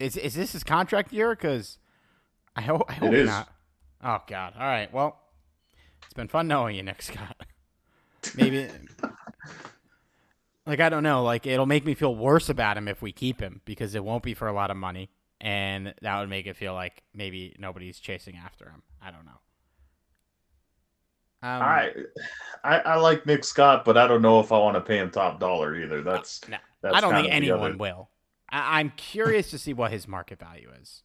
Is 0.00 0.16
is 0.16 0.34
this 0.34 0.52
his 0.52 0.64
contract 0.64 1.12
year? 1.12 1.30
Because 1.30 1.78
I 2.56 2.62
hope 2.62 2.86
I 2.88 2.94
hope 2.94 3.12
not. 3.12 3.48
Oh 4.02 4.18
God! 4.26 4.54
All 4.58 4.66
right. 4.66 4.92
Well, 4.92 5.16
it's 6.02 6.14
been 6.14 6.26
fun 6.26 6.48
knowing 6.48 6.74
you, 6.74 6.82
Nick 6.82 7.02
Scott. 7.02 7.36
Maybe 8.34 8.68
like 10.66 10.80
I 10.80 10.88
don't 10.88 11.02
know, 11.02 11.22
like 11.22 11.46
it'll 11.46 11.66
make 11.66 11.84
me 11.84 11.94
feel 11.94 12.14
worse 12.14 12.48
about 12.48 12.76
him 12.76 12.88
if 12.88 13.02
we 13.02 13.12
keep 13.12 13.40
him 13.40 13.60
because 13.64 13.94
it 13.94 14.04
won't 14.04 14.22
be 14.22 14.34
for 14.34 14.48
a 14.48 14.52
lot 14.52 14.70
of 14.70 14.76
money, 14.76 15.10
and 15.40 15.94
that 16.02 16.20
would 16.20 16.28
make 16.28 16.46
it 16.46 16.56
feel 16.56 16.74
like 16.74 17.02
maybe 17.14 17.54
nobody's 17.58 17.98
chasing 17.98 18.36
after 18.36 18.66
him. 18.66 18.82
I 19.02 19.10
don't 19.10 19.24
know. 19.24 19.40
Um, 21.42 21.62
I, 21.62 21.92
I, 22.62 22.78
I 22.80 22.94
like 22.96 23.24
Nick 23.24 23.44
Scott, 23.44 23.86
but 23.86 23.96
I 23.96 24.06
don't 24.06 24.20
know 24.20 24.40
if 24.40 24.52
I 24.52 24.58
want 24.58 24.74
to 24.74 24.82
pay 24.82 24.98
him 24.98 25.10
top 25.10 25.40
dollar 25.40 25.74
either. 25.74 26.02
That's, 26.02 26.46
no, 26.48 26.58
that's 26.82 26.94
I 26.94 27.00
don't 27.00 27.14
think 27.14 27.32
anyone 27.32 27.78
will. 27.78 28.10
I, 28.50 28.78
I'm 28.80 28.92
curious 28.96 29.50
to 29.52 29.58
see 29.58 29.72
what 29.72 29.90
his 29.90 30.06
market 30.06 30.38
value 30.38 30.70
is. 30.82 31.02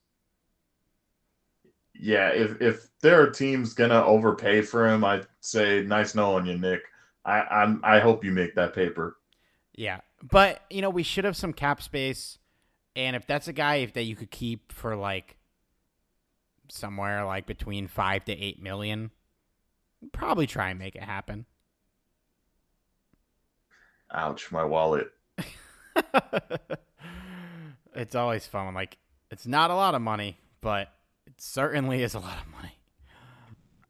Yeah, 1.97 2.27
if 2.29 2.61
if 2.61 2.87
there 3.01 3.21
are 3.21 3.29
teams 3.29 3.73
gonna 3.73 4.03
overpay 4.03 4.63
for 4.63 4.85
him, 4.89 5.05
I'd 5.05 5.27
say 5.39 5.81
nice 5.83 6.13
knowing 6.13 6.45
you, 6.45 6.57
Nick. 6.57 6.81
I 7.23 7.39
I'm, 7.39 7.79
I 7.85 7.99
hope 7.99 8.25
you 8.25 8.33
make 8.33 8.53
that 8.55 8.75
paper. 8.75 9.15
Yeah, 9.77 9.99
but 10.23 10.61
you 10.69 10.81
know 10.81 10.89
we 10.89 11.03
should 11.03 11.25
have 11.25 11.35
some 11.35 11.53
cap 11.53 11.81
space, 11.81 12.37
and 12.95 13.15
if 13.15 13.27
that's 13.27 13.47
a 13.47 13.53
guy 13.53 13.75
if 13.75 13.93
that 13.93 14.03
you 14.03 14.15
could 14.15 14.31
keep 14.31 14.71
for 14.71 14.95
like 14.95 15.37
somewhere 16.69 17.25
like 17.25 17.45
between 17.45 17.87
five 17.87 18.23
to 18.25 18.31
eight 18.31 18.61
million, 18.61 19.11
probably 20.13 20.47
try 20.47 20.69
and 20.69 20.79
make 20.79 20.95
it 20.95 21.03
happen. 21.03 21.45
Ouch, 24.13 24.51
my 24.51 24.63
wallet. 24.63 25.11
it's 27.95 28.15
always 28.15 28.45
fun. 28.47 28.73
Like 28.73 28.97
it's 29.29 29.45
not 29.45 29.71
a 29.71 29.75
lot 29.75 29.95
of 29.95 30.01
money, 30.01 30.37
but 30.61 30.89
it 31.25 31.33
certainly 31.37 32.01
is 32.01 32.13
a 32.13 32.19
lot 32.19 32.37
of 32.39 32.51
money. 32.51 32.77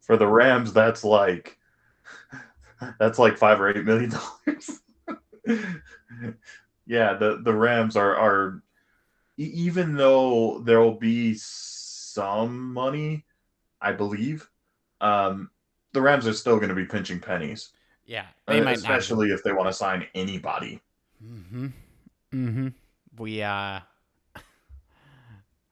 For 0.01 0.17
the 0.17 0.27
Rams, 0.27 0.73
that's 0.73 1.03
like 1.03 1.57
that's 2.99 3.19
like 3.19 3.37
five 3.37 3.59
or 3.61 3.69
eight 3.69 3.85
million 3.85 4.11
dollars. 4.11 4.81
yeah, 6.85 7.13
the 7.13 7.41
the 7.43 7.53
Rams 7.53 7.95
are 7.95 8.15
are 8.15 8.63
even 9.37 9.95
though 9.95 10.59
there 10.59 10.79
will 10.79 10.95
be 10.95 11.35
some 11.35 12.73
money, 12.73 13.25
I 13.81 13.91
believe, 13.91 14.49
um, 15.01 15.49
the 15.93 16.01
Rams 16.01 16.27
are 16.27 16.33
still 16.33 16.57
going 16.57 16.69
to 16.69 16.75
be 16.75 16.85
pinching 16.85 17.19
pennies. 17.19 17.71
Yeah, 18.05 18.25
they 18.47 18.61
uh, 18.61 18.69
especially 18.69 19.31
if 19.31 19.43
they 19.43 19.51
want 19.51 19.67
to 19.67 19.73
sign 19.73 20.05
anybody. 20.13 20.81
Mm-hmm. 21.23 21.67
Mm-hmm. 22.33 22.67
We 23.17 23.41
uh, 23.41 23.47
I 23.79 23.81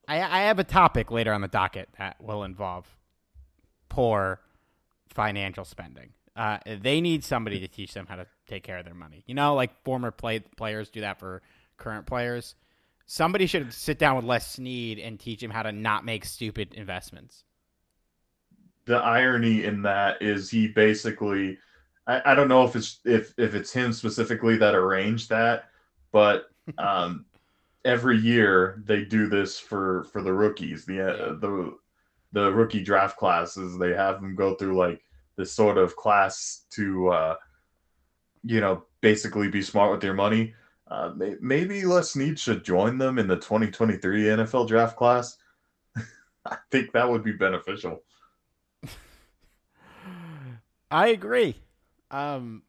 I 0.08 0.42
have 0.44 0.60
a 0.60 0.64
topic 0.64 1.12
later 1.12 1.34
on 1.34 1.42
the 1.42 1.48
docket 1.48 1.90
that 1.98 2.22
will 2.22 2.44
involve 2.44 2.88
poor 3.90 4.42
financial 5.08 5.66
spending. 5.66 6.14
Uh, 6.36 6.58
they 6.82 7.00
need 7.00 7.24
somebody 7.24 7.60
to 7.60 7.68
teach 7.68 7.94
them 7.94 8.08
how 8.08 8.16
to 8.16 8.26
take 8.48 8.64
care 8.64 8.78
of 8.78 8.86
their 8.86 8.94
money. 8.94 9.24
You 9.28 9.36
know, 9.36 9.56
like 9.56 9.84
former 9.84 10.12
play 10.12 10.40
players 10.58 10.90
do 10.90 11.02
that 11.02 11.20
for 11.20 11.42
current 11.78 12.06
players. 12.06 12.56
Somebody 13.06 13.46
should 13.46 13.74
sit 13.74 14.00
down 14.00 14.16
with 14.16 14.26
Les 14.26 14.48
Snead 14.48 14.98
and 14.98 15.20
teach 15.20 15.44
him 15.44 15.52
how 15.52 15.64
to 15.64 15.72
not 15.72 16.06
make 16.06 16.26
stupid 16.26 16.74
investments. 16.74 17.44
The 18.86 18.98
irony 18.98 19.64
in 19.64 19.84
that 19.84 20.22
is 20.22 20.50
he 20.50 20.68
basically 20.68 21.58
I, 22.08 22.22
I 22.32 22.36
don't 22.36 22.48
know 22.48 22.64
if 22.64 22.76
it's 22.76 23.00
if 23.06 23.34
if 23.38 23.56
it's 23.56 23.72
him 23.72 23.94
specifically 23.94 24.58
that 24.58 24.76
arranged 24.76 25.30
that, 25.30 25.66
but 26.12 26.46
um 26.78 27.26
every 27.86 28.18
year 28.18 28.82
they 28.86 29.04
do 29.04 29.28
this 29.28 29.60
for 29.60 30.06
for 30.12 30.22
the 30.22 30.34
rookies, 30.34 30.86
the 30.86 31.02
uh, 31.02 31.34
the 31.40 31.78
the 32.32 32.52
rookie 32.52 32.84
draft 32.84 33.18
classes. 33.18 33.78
They 33.78 33.94
have 33.94 34.22
them 34.22 34.36
go 34.36 34.56
through 34.56 34.78
like 34.78 35.02
this 35.38 35.54
sort 35.54 35.78
of 35.78 35.96
class 35.96 36.66
to 36.72 37.10
uh 37.10 37.36
you 38.44 38.60
know 38.60 38.84
basically 39.02 39.50
be 39.50 39.62
smart 39.62 39.92
with 39.92 40.04
your 40.04 40.14
money 40.14 40.54
uh, 40.94 41.12
maybe 41.42 41.84
Les 41.86 42.12
Snead 42.12 42.38
should 42.38 42.64
join 42.64 43.00
them 43.00 43.18
in 43.18 43.28
the 43.28 43.38
2023 43.38 44.26
NFL 44.26 44.68
draft 44.68 44.96
class. 44.96 45.38
I 46.46 46.58
think 46.70 46.92
that 46.92 47.10
would 47.10 47.24
be 47.24 47.32
beneficial. 47.32 48.04
I 50.92 51.08
agree. 51.08 51.56
Um, 52.12 52.62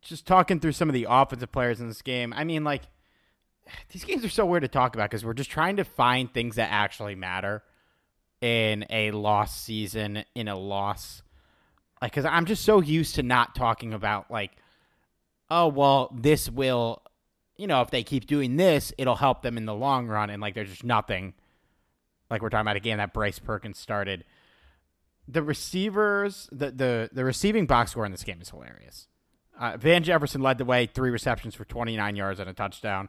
just 0.00 0.28
talking 0.28 0.60
through 0.60 0.72
some 0.72 0.88
of 0.88 0.92
the 0.92 1.08
offensive 1.10 1.50
players 1.50 1.80
in 1.80 1.88
this 1.88 2.02
game. 2.02 2.32
I 2.36 2.44
mean, 2.44 2.62
like 2.62 2.82
these 3.90 4.04
games 4.04 4.24
are 4.24 4.28
so 4.28 4.46
weird 4.46 4.62
to 4.62 4.68
talk 4.68 4.94
about 4.94 5.10
because 5.10 5.24
we're 5.24 5.34
just 5.34 5.50
trying 5.50 5.76
to 5.76 5.84
find 5.84 6.32
things 6.32 6.54
that 6.54 6.70
actually 6.70 7.16
matter 7.16 7.64
in 8.40 8.86
a 8.90 9.10
lost 9.10 9.64
season, 9.64 10.24
in 10.36 10.46
a 10.46 10.56
loss. 10.56 11.22
Like, 12.00 12.12
because 12.12 12.24
I'm 12.24 12.46
just 12.46 12.64
so 12.64 12.80
used 12.80 13.16
to 13.16 13.22
not 13.22 13.54
talking 13.54 13.92
about 13.92 14.30
like, 14.30 14.52
oh 15.50 15.68
well, 15.68 16.14
this 16.16 16.50
will 16.50 17.02
you 17.58 17.66
know, 17.66 17.82
if 17.82 17.90
they 17.90 18.04
keep 18.04 18.26
doing 18.26 18.56
this, 18.56 18.92
it'll 18.96 19.16
help 19.16 19.42
them 19.42 19.58
in 19.58 19.66
the 19.66 19.74
long 19.74 20.06
run. 20.06 20.30
And 20.30 20.40
like, 20.40 20.54
there's 20.54 20.70
just 20.70 20.84
nothing 20.84 21.34
like 22.30 22.40
we're 22.40 22.50
talking 22.50 22.62
about 22.62 22.76
a 22.76 22.80
game 22.80 22.98
that 22.98 23.12
Bryce 23.12 23.38
Perkins 23.38 23.78
started. 23.78 24.24
The 25.26 25.42
receivers, 25.42 26.48
the 26.50 26.70
the 26.70 27.10
the 27.12 27.24
receiving 27.24 27.66
box 27.66 27.90
score 27.90 28.06
in 28.06 28.12
this 28.12 28.24
game 28.24 28.40
is 28.40 28.48
hilarious. 28.48 29.08
Uh, 29.58 29.76
Van 29.76 30.04
Jefferson 30.04 30.40
led 30.40 30.56
the 30.56 30.64
way, 30.64 30.86
three 30.86 31.10
receptions 31.10 31.54
for 31.54 31.64
29 31.64 32.16
yards 32.16 32.38
and 32.38 32.48
a 32.48 32.54
touchdown. 32.54 33.08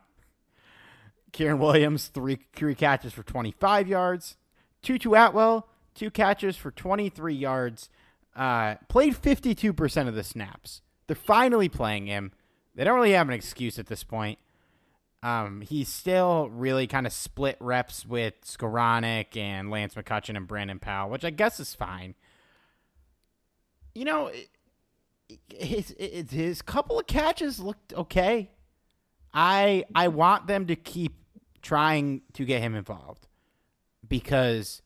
Kyren 1.32 1.60
Williams, 1.60 2.08
three 2.08 2.40
three 2.54 2.76
catches 2.76 3.14
for 3.14 3.24
25 3.24 3.88
yards. 3.88 4.36
Tutu 4.82 5.14
Atwell, 5.14 5.68
two 5.94 6.10
catches 6.10 6.58
for 6.58 6.72
23 6.72 7.36
yards. 7.36 7.90
Uh, 8.36 8.76
played 8.88 9.16
52% 9.16 10.08
of 10.08 10.16
the 10.16 10.24
snaps. 10.24 10.82
They're 11.08 11.16
finally 11.16 11.70
playing 11.70 12.08
him. 12.08 12.32
They 12.76 12.84
don't 12.84 12.96
really 12.96 13.12
have 13.12 13.28
an 13.28 13.34
excuse 13.34 13.80
at 13.80 13.88
this 13.88 14.04
point. 14.04 14.40
Um, 15.22 15.62
he's 15.62 15.90
still 15.90 16.50
really 16.50 16.88
kind 16.88 17.06
of 17.06 17.12
split 17.12 17.58
reps 17.60 18.06
with 18.06 18.36
Skowronek 18.46 19.36
and 19.36 19.70
Lance 19.70 19.96
McCutcheon 19.96 20.38
and 20.38 20.48
Brandon 20.48 20.80
Powell, 20.80 21.10
which 21.10 21.26
I 21.26 21.30
guess 21.30 21.60
is 21.60 21.76
fine. 21.76 22.16
You 23.94 24.06
know, 24.06 24.32
his 25.54 25.94
his, 26.00 26.32
his 26.32 26.62
couple 26.62 27.00
of 27.00 27.08
catches 27.08 27.60
looked 27.60 27.94
okay. 27.94 28.50
I 29.34 29.84
I 29.94 30.08
want 30.08 30.48
them 30.48 30.68
to 30.68 30.76
keep 30.76 31.16
trying 31.62 32.22
to 32.34 32.46
get 32.46 32.62
him 32.62 32.76
involved 32.76 33.28
because 34.08 34.82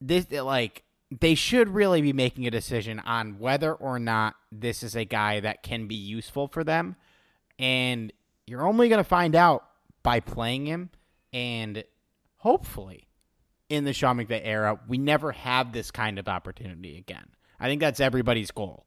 this 0.00 0.30
like 0.30 0.82
they 1.20 1.34
should 1.34 1.68
really 1.68 2.00
be 2.00 2.12
making 2.12 2.46
a 2.46 2.50
decision 2.50 2.98
on 3.00 3.38
whether 3.38 3.74
or 3.74 3.98
not 3.98 4.34
this 4.50 4.82
is 4.82 4.96
a 4.96 5.04
guy 5.04 5.40
that 5.40 5.62
can 5.62 5.86
be 5.86 5.94
useful 5.94 6.48
for 6.48 6.64
them. 6.64 6.96
And 7.58 8.12
you're 8.46 8.66
only 8.66 8.88
going 8.88 8.98
to 8.98 9.04
find 9.08 9.34
out 9.34 9.64
by 10.02 10.20
playing 10.20 10.66
him. 10.66 10.90
And 11.32 11.84
hopefully, 12.38 13.08
in 13.68 13.84
the 13.84 13.92
Sean 13.92 14.18
McVay 14.18 14.40
era, 14.44 14.80
we 14.88 14.98
never 14.98 15.32
have 15.32 15.72
this 15.72 15.90
kind 15.90 16.18
of 16.18 16.28
opportunity 16.28 16.96
again. 16.96 17.26
I 17.60 17.66
think 17.66 17.80
that's 17.80 18.00
everybody's 18.00 18.50
goal, 18.50 18.86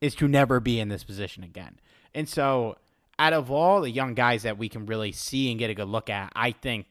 is 0.00 0.14
to 0.16 0.28
never 0.28 0.60
be 0.60 0.80
in 0.80 0.88
this 0.88 1.04
position 1.04 1.44
again. 1.44 1.78
And 2.14 2.28
so, 2.28 2.76
out 3.18 3.32
of 3.32 3.50
all 3.50 3.80
the 3.80 3.90
young 3.90 4.14
guys 4.14 4.42
that 4.42 4.58
we 4.58 4.68
can 4.68 4.86
really 4.86 5.12
see 5.12 5.50
and 5.50 5.58
get 5.58 5.70
a 5.70 5.74
good 5.74 5.88
look 5.88 6.10
at, 6.10 6.32
I 6.34 6.52
think 6.52 6.86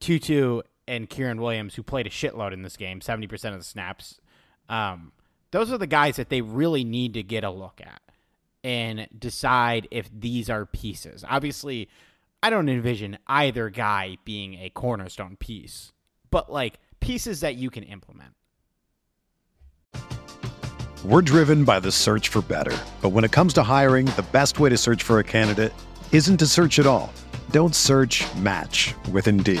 Tutu 0.00 0.62
and 0.86 1.08
Kyren 1.08 1.40
Williams, 1.40 1.74
who 1.74 1.82
played 1.82 2.06
a 2.06 2.10
shitload 2.10 2.52
in 2.52 2.62
this 2.62 2.76
game, 2.76 3.00
70% 3.00 3.32
of 3.52 3.58
the 3.58 3.64
snaps. 3.64 4.20
Um, 4.68 5.12
those 5.50 5.72
are 5.72 5.78
the 5.78 5.86
guys 5.86 6.16
that 6.16 6.28
they 6.28 6.40
really 6.40 6.84
need 6.84 7.14
to 7.14 7.22
get 7.22 7.44
a 7.44 7.50
look 7.50 7.80
at 7.80 8.00
and 8.62 9.06
decide 9.16 9.86
if 9.90 10.08
these 10.12 10.48
are 10.48 10.66
pieces. 10.66 11.24
Obviously, 11.28 11.88
I 12.42 12.50
don't 12.50 12.68
envision 12.68 13.18
either 13.26 13.70
guy 13.70 14.16
being 14.24 14.54
a 14.54 14.70
cornerstone 14.70 15.36
piece, 15.36 15.92
but 16.30 16.50
like 16.50 16.78
pieces 17.00 17.40
that 17.40 17.56
you 17.56 17.70
can 17.70 17.84
implement. 17.84 18.34
We're 21.04 21.22
driven 21.22 21.64
by 21.64 21.80
the 21.80 21.92
search 21.92 22.28
for 22.28 22.40
better. 22.40 22.76
But 23.02 23.10
when 23.10 23.24
it 23.24 23.32
comes 23.32 23.52
to 23.54 23.62
hiring, 23.62 24.06
the 24.06 24.24
best 24.32 24.58
way 24.58 24.70
to 24.70 24.78
search 24.78 25.02
for 25.02 25.18
a 25.18 25.24
candidate 25.24 25.74
isn't 26.12 26.38
to 26.38 26.46
search 26.46 26.78
at 26.78 26.86
all. 26.86 27.12
Don't 27.50 27.74
search 27.74 28.24
match 28.36 28.94
with 29.12 29.28
Indeed. 29.28 29.60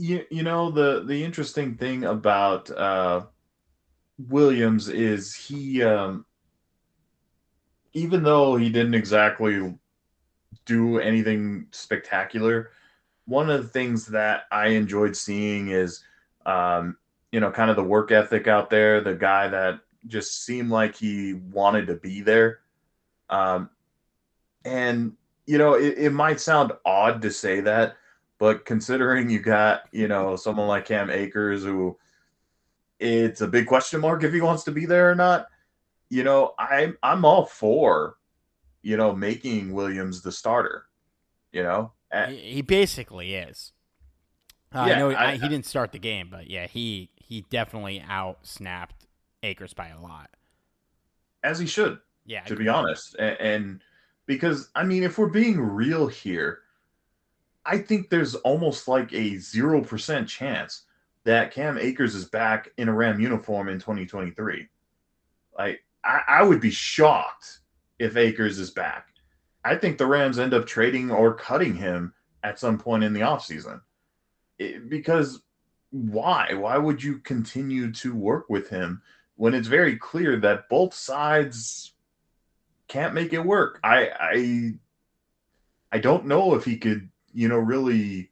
You, 0.00 0.24
you 0.30 0.42
know 0.42 0.70
the 0.70 1.04
the 1.04 1.22
interesting 1.22 1.76
thing 1.76 2.04
about 2.04 2.70
uh, 2.70 3.22
Williams 4.28 4.88
is 4.88 5.34
he 5.34 5.82
um, 5.82 6.24
even 7.92 8.22
though 8.22 8.56
he 8.56 8.70
didn't 8.70 8.94
exactly 8.94 9.74
do 10.64 10.98
anything 10.98 11.66
spectacular, 11.70 12.70
one 13.26 13.50
of 13.50 13.62
the 13.62 13.68
things 13.68 14.06
that 14.06 14.44
I 14.50 14.68
enjoyed 14.68 15.14
seeing 15.16 15.68
is 15.68 16.02
um, 16.46 16.96
you 17.30 17.40
know 17.40 17.50
kind 17.50 17.68
of 17.68 17.76
the 17.76 17.84
work 17.84 18.10
ethic 18.10 18.48
out 18.48 18.70
there, 18.70 19.02
the 19.02 19.14
guy 19.14 19.48
that 19.48 19.80
just 20.06 20.44
seemed 20.44 20.70
like 20.70 20.96
he 20.96 21.34
wanted 21.34 21.86
to 21.88 21.94
be 21.94 22.22
there. 22.22 22.60
Um, 23.28 23.68
and 24.64 25.12
you 25.46 25.58
know, 25.58 25.74
it, 25.74 25.98
it 25.98 26.12
might 26.12 26.40
sound 26.40 26.72
odd 26.86 27.20
to 27.20 27.30
say 27.30 27.60
that, 27.60 27.96
but 28.40 28.64
considering 28.64 29.30
you 29.30 29.38
got 29.38 29.82
you 29.92 30.08
know 30.08 30.34
someone 30.34 30.66
like 30.66 30.86
Cam 30.86 31.10
Akers 31.10 31.62
who 31.62 31.96
it's 32.98 33.40
a 33.40 33.46
big 33.46 33.66
question 33.66 34.00
mark 34.00 34.24
if 34.24 34.32
he 34.32 34.40
wants 34.40 34.64
to 34.64 34.72
be 34.72 34.86
there 34.86 35.10
or 35.10 35.14
not. 35.14 35.46
You 36.08 36.24
know, 36.24 36.54
I'm 36.58 36.98
I'm 37.04 37.24
all 37.24 37.44
for 37.44 38.16
you 38.82 38.96
know 38.96 39.14
making 39.14 39.72
Williams 39.72 40.22
the 40.22 40.32
starter. 40.32 40.86
You 41.52 41.62
know, 41.62 41.92
he 42.28 42.62
basically 42.62 43.34
is. 43.34 43.72
Uh, 44.72 44.86
yeah, 44.88 44.94
I 44.94 44.98
know 44.98 45.10
I, 45.10 45.32
he 45.32 45.48
didn't 45.48 45.66
start 45.66 45.92
the 45.92 45.98
game, 45.98 46.28
but 46.30 46.48
yeah, 46.48 46.66
he 46.66 47.10
he 47.14 47.42
definitely 47.50 48.02
out 48.08 48.38
snapped 48.42 49.06
Akers 49.42 49.74
by 49.74 49.88
a 49.88 50.00
lot. 50.00 50.30
As 51.44 51.58
he 51.58 51.66
should. 51.66 51.98
Yeah. 52.26 52.42
To 52.42 52.56
be 52.56 52.68
honest. 52.68 53.16
And, 53.18 53.40
and 53.40 53.80
because 54.26 54.70
I 54.74 54.84
mean, 54.84 55.02
if 55.02 55.18
we're 55.18 55.28
being 55.28 55.60
real 55.60 56.06
here, 56.06 56.60
I 57.64 57.78
think 57.78 58.08
there's 58.08 58.34
almost 58.36 58.88
like 58.88 59.12
a 59.12 59.36
zero 59.38 59.82
percent 59.82 60.28
chance 60.28 60.84
that 61.24 61.52
Cam 61.52 61.78
Akers 61.78 62.14
is 62.14 62.24
back 62.24 62.70
in 62.78 62.88
a 62.88 62.94
Ram 62.94 63.20
uniform 63.20 63.68
in 63.68 63.78
2023. 63.78 64.68
Like 65.56 65.84
I, 66.04 66.20
I 66.26 66.42
would 66.42 66.60
be 66.60 66.70
shocked 66.70 67.60
if 67.98 68.16
Akers 68.16 68.58
is 68.58 68.70
back. 68.70 69.08
I 69.64 69.76
think 69.76 69.98
the 69.98 70.06
Rams 70.06 70.38
end 70.38 70.54
up 70.54 70.66
trading 70.66 71.10
or 71.10 71.34
cutting 71.34 71.74
him 71.74 72.14
at 72.42 72.58
some 72.58 72.78
point 72.78 73.04
in 73.04 73.12
the 73.12 73.20
offseason. 73.20 73.80
because 74.88 75.42
why? 75.90 76.54
Why 76.54 76.78
would 76.78 77.02
you 77.02 77.18
continue 77.18 77.92
to 77.92 78.14
work 78.14 78.48
with 78.48 78.68
him 78.68 79.02
when 79.36 79.54
it's 79.54 79.68
very 79.68 79.96
clear 79.96 80.38
that 80.38 80.68
both 80.68 80.94
sides 80.94 81.92
can't 82.88 83.14
make 83.14 83.32
it 83.32 83.44
work? 83.44 83.80
I 83.84 84.08
I 84.18 84.72
I 85.92 85.98
don't 85.98 86.26
know 86.26 86.54
if 86.54 86.64
he 86.64 86.78
could, 86.78 87.10
you 87.32 87.48
know, 87.48 87.58
really, 87.58 88.30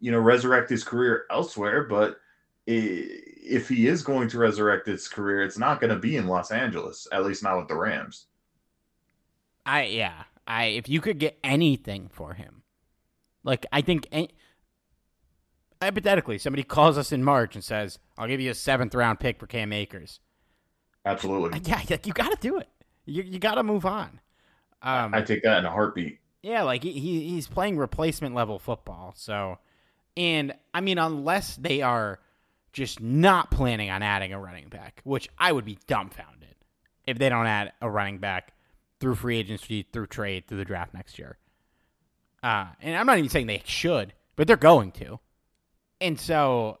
you 0.00 0.10
know, 0.10 0.18
resurrect 0.18 0.70
his 0.70 0.84
career 0.84 1.24
elsewhere, 1.30 1.84
but 1.84 2.18
if 2.66 3.68
he 3.68 3.86
is 3.86 4.02
going 4.02 4.28
to 4.28 4.38
resurrect 4.38 4.86
his 4.86 5.06
career, 5.08 5.42
it's 5.42 5.58
not 5.58 5.80
going 5.80 5.92
to 5.92 5.98
be 5.98 6.16
in 6.16 6.26
Los 6.26 6.50
Angeles, 6.50 7.06
at 7.12 7.24
least 7.24 7.42
not 7.42 7.56
with 7.56 7.68
the 7.68 7.76
Rams. 7.76 8.26
I 9.64 9.84
yeah, 9.84 10.24
I 10.46 10.64
if 10.66 10.88
you 10.88 11.00
could 11.00 11.18
get 11.18 11.38
anything 11.42 12.08
for 12.08 12.34
him, 12.34 12.62
like 13.44 13.66
I 13.72 13.80
think 13.80 14.06
any, 14.12 14.30
hypothetically 15.82 16.38
somebody 16.38 16.62
calls 16.62 16.96
us 16.98 17.12
in 17.12 17.24
March 17.24 17.54
and 17.54 17.64
says, 17.64 17.98
"I'll 18.16 18.28
give 18.28 18.40
you 18.40 18.50
a 18.50 18.54
seventh 18.54 18.94
round 18.94 19.18
pick 19.20 19.38
for 19.38 19.46
Cam 19.46 19.72
Akers." 19.72 20.20
Absolutely. 21.04 21.60
Yeah, 21.64 21.80
you 22.04 22.12
got 22.12 22.30
to 22.30 22.38
do 22.40 22.58
it. 22.58 22.68
You 23.06 23.22
you 23.22 23.38
got 23.38 23.56
to 23.56 23.62
move 23.62 23.86
on. 23.86 24.20
Um, 24.82 25.14
I 25.14 25.22
take 25.22 25.42
that 25.42 25.58
in 25.58 25.64
a 25.64 25.70
heartbeat. 25.70 26.20
Yeah, 26.46 26.62
like 26.62 26.84
he 26.84 26.92
he's 26.92 27.48
playing 27.48 27.76
replacement 27.76 28.32
level 28.32 28.60
football. 28.60 29.14
So, 29.16 29.58
and 30.16 30.54
I 30.72 30.80
mean, 30.80 30.96
unless 30.96 31.56
they 31.56 31.82
are 31.82 32.20
just 32.72 33.00
not 33.00 33.50
planning 33.50 33.90
on 33.90 34.00
adding 34.00 34.32
a 34.32 34.38
running 34.38 34.68
back, 34.68 35.00
which 35.02 35.28
I 35.36 35.50
would 35.50 35.64
be 35.64 35.76
dumbfounded 35.88 36.54
if 37.04 37.18
they 37.18 37.28
don't 37.30 37.48
add 37.48 37.72
a 37.82 37.90
running 37.90 38.18
back 38.18 38.52
through 39.00 39.16
free 39.16 39.38
agency, 39.38 39.88
through 39.92 40.06
trade, 40.06 40.46
through 40.46 40.58
the 40.58 40.64
draft 40.64 40.94
next 40.94 41.18
year. 41.18 41.36
Uh, 42.44 42.66
and 42.80 42.94
I'm 42.94 43.06
not 43.06 43.18
even 43.18 43.28
saying 43.28 43.48
they 43.48 43.62
should, 43.64 44.12
but 44.36 44.46
they're 44.46 44.56
going 44.56 44.92
to. 44.92 45.18
And 46.00 46.20
so, 46.20 46.78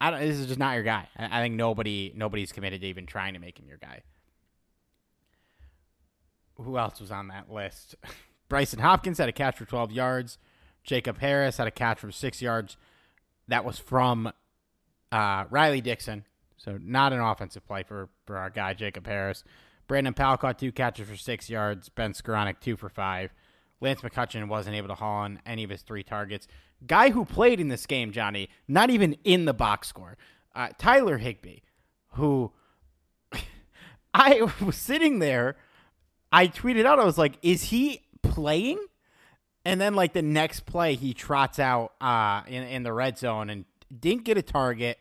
I 0.00 0.12
don't. 0.12 0.20
This 0.20 0.38
is 0.38 0.46
just 0.46 0.60
not 0.60 0.74
your 0.74 0.84
guy. 0.84 1.08
I, 1.16 1.40
I 1.40 1.42
think 1.42 1.56
nobody 1.56 2.12
nobody's 2.14 2.52
committed 2.52 2.82
to 2.82 2.86
even 2.86 3.04
trying 3.04 3.34
to 3.34 3.40
make 3.40 3.58
him 3.58 3.66
your 3.66 3.78
guy. 3.78 4.02
Who 6.54 6.78
else 6.78 7.00
was 7.00 7.10
on 7.10 7.28
that 7.28 7.50
list? 7.50 7.96
Brycen 8.48 8.80
Hopkins 8.80 9.18
had 9.18 9.28
a 9.28 9.32
catch 9.32 9.56
for 9.56 9.64
12 9.64 9.92
yards. 9.92 10.38
Jacob 10.84 11.18
Harris 11.18 11.58
had 11.58 11.66
a 11.66 11.72
catch 11.72 12.00
for 12.00 12.10
six 12.10 12.40
yards. 12.40 12.76
That 13.48 13.64
was 13.64 13.78
from 13.78 14.32
uh, 15.12 15.44
Riley 15.50 15.80
Dixon. 15.80 16.24
So 16.56 16.78
not 16.82 17.12
an 17.12 17.20
offensive 17.20 17.66
play 17.66 17.82
for, 17.82 18.08
for 18.26 18.36
our 18.36 18.50
guy, 18.50 18.74
Jacob 18.74 19.06
Harris. 19.06 19.44
Brandon 19.86 20.14
Powell 20.14 20.36
caught 20.36 20.58
two 20.58 20.72
catches 20.72 21.08
for 21.08 21.16
six 21.16 21.48
yards. 21.48 21.88
Ben 21.88 22.12
Skowronek, 22.12 22.60
two 22.60 22.76
for 22.76 22.88
five. 22.88 23.32
Lance 23.80 24.00
McCutcheon 24.00 24.48
wasn't 24.48 24.76
able 24.76 24.88
to 24.88 24.94
haul 24.94 25.20
on 25.20 25.40
any 25.46 25.64
of 25.64 25.70
his 25.70 25.82
three 25.82 26.02
targets. 26.02 26.48
Guy 26.86 27.10
who 27.10 27.24
played 27.24 27.60
in 27.60 27.68
this 27.68 27.86
game, 27.86 28.12
Johnny, 28.12 28.48
not 28.66 28.90
even 28.90 29.16
in 29.24 29.44
the 29.44 29.54
box 29.54 29.88
score. 29.88 30.16
Uh, 30.54 30.68
Tyler 30.78 31.18
Higbee, 31.18 31.60
who 32.14 32.52
I 34.14 34.50
was 34.60 34.76
sitting 34.76 35.20
there, 35.20 35.56
I 36.32 36.48
tweeted 36.48 36.84
out, 36.84 36.98
I 36.98 37.04
was 37.04 37.18
like, 37.18 37.38
is 37.42 37.64
he 37.64 38.02
playing? 38.22 38.78
And 39.64 39.80
then, 39.80 39.94
like, 39.94 40.12
the 40.12 40.22
next 40.22 40.66
play, 40.66 40.94
he 40.94 41.12
trots 41.12 41.58
out 41.58 41.92
uh, 42.00 42.42
in, 42.46 42.62
in 42.62 42.82
the 42.82 42.92
red 42.92 43.18
zone 43.18 43.50
and 43.50 43.64
didn't 43.96 44.24
get 44.24 44.38
a 44.38 44.42
target. 44.42 44.98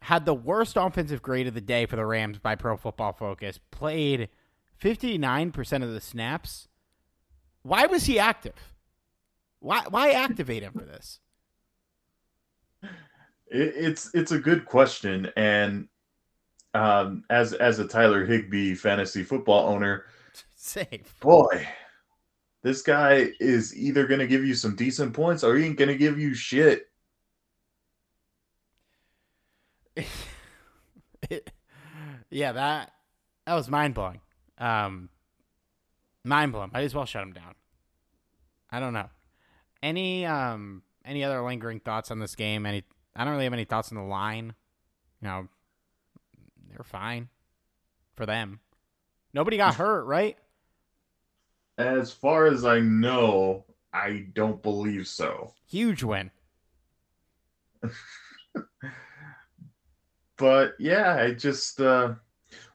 Had 0.00 0.24
the 0.24 0.34
worst 0.34 0.76
offensive 0.76 1.22
grade 1.22 1.46
of 1.46 1.54
the 1.54 1.60
day 1.60 1.86
for 1.86 1.96
the 1.96 2.06
Rams 2.06 2.38
by 2.38 2.54
Pro 2.54 2.76
Football 2.76 3.12
Focus. 3.12 3.58
Played 3.70 4.28
59% 4.80 5.82
of 5.82 5.92
the 5.92 6.00
snaps 6.00 6.68
why 7.66 7.86
was 7.86 8.04
he 8.04 8.18
active? 8.18 8.54
Why 9.58 9.82
why 9.90 10.10
activate 10.10 10.62
him 10.62 10.72
for 10.72 10.84
this? 10.84 11.18
it's 13.48 14.14
it's 14.14 14.30
a 14.30 14.38
good 14.38 14.66
question, 14.66 15.30
and 15.36 15.88
um, 16.74 17.24
as 17.28 17.54
as 17.54 17.80
a 17.80 17.88
Tyler 17.88 18.24
Higbee 18.24 18.74
fantasy 18.74 19.24
football 19.24 19.68
owner, 19.68 20.04
safe 20.54 21.18
boy, 21.18 21.66
this 22.66 22.82
guy 22.82 23.30
is 23.38 23.76
either 23.76 24.08
going 24.08 24.18
to 24.18 24.26
give 24.26 24.44
you 24.44 24.52
some 24.52 24.74
decent 24.74 25.14
points 25.14 25.44
or 25.44 25.54
he 25.56 25.64
ain't 25.64 25.76
going 25.76 25.86
to 25.86 25.96
give 25.96 26.18
you 26.18 26.34
shit. 26.34 26.90
yeah, 32.28 32.50
that 32.50 32.90
that 33.46 33.54
was 33.54 33.68
mind 33.68 33.94
blowing. 33.94 34.20
Um, 34.58 35.10
mind 36.24 36.50
blowing. 36.50 36.70
Might 36.72 36.82
as 36.82 36.92
well 36.92 37.04
shut 37.04 37.22
him 37.22 37.32
down. 37.32 37.54
I 38.68 38.80
don't 38.80 38.94
know. 38.94 39.10
Any 39.80 40.26
um 40.26 40.82
any 41.04 41.22
other 41.22 41.40
lingering 41.42 41.78
thoughts 41.78 42.10
on 42.10 42.18
this 42.18 42.34
game? 42.34 42.66
Any 42.66 42.82
I 43.14 43.22
don't 43.22 43.34
really 43.34 43.44
have 43.44 43.52
any 43.52 43.64
thoughts 43.64 43.92
on 43.92 43.96
the 43.96 44.02
line. 44.02 44.54
You 45.22 45.28
know, 45.28 45.48
they're 46.70 46.82
fine 46.82 47.28
for 48.16 48.26
them. 48.26 48.58
Nobody 49.32 49.56
got 49.56 49.74
hurt, 49.76 50.02
right? 50.06 50.36
As 51.78 52.10
far 52.12 52.46
as 52.46 52.64
I 52.64 52.80
know, 52.80 53.64
I 53.92 54.26
don't 54.34 54.62
believe 54.62 55.06
so. 55.06 55.54
Huge 55.68 56.02
win. 56.02 56.30
but 60.38 60.74
yeah, 60.78 61.16
I 61.20 61.32
just 61.32 61.80
uh 61.80 62.14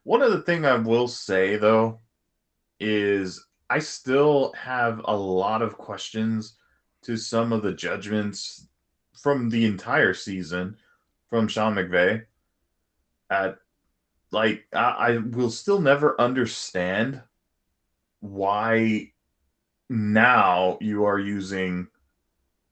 one 0.03 0.21
other 0.21 0.41
thing 0.41 0.65
I 0.65 0.75
will 0.75 1.07
say 1.07 1.57
though 1.57 1.99
is 2.79 3.45
I 3.69 3.79
still 3.79 4.53
have 4.53 5.01
a 5.05 5.15
lot 5.15 5.61
of 5.61 5.77
questions 5.77 6.57
to 7.03 7.17
some 7.17 7.53
of 7.53 7.63
the 7.63 7.73
judgments 7.73 8.67
from 9.13 9.49
the 9.49 9.65
entire 9.65 10.13
season 10.13 10.77
from 11.29 11.47
Sean 11.47 11.75
McVay. 11.75 12.25
At 13.29 13.57
like 14.31 14.65
I, 14.73 14.79
I 14.79 15.17
will 15.17 15.49
still 15.49 15.79
never 15.79 16.19
understand 16.19 17.21
why 18.21 19.11
now 19.89 20.77
you 20.81 21.05
are 21.05 21.19
using 21.19 21.87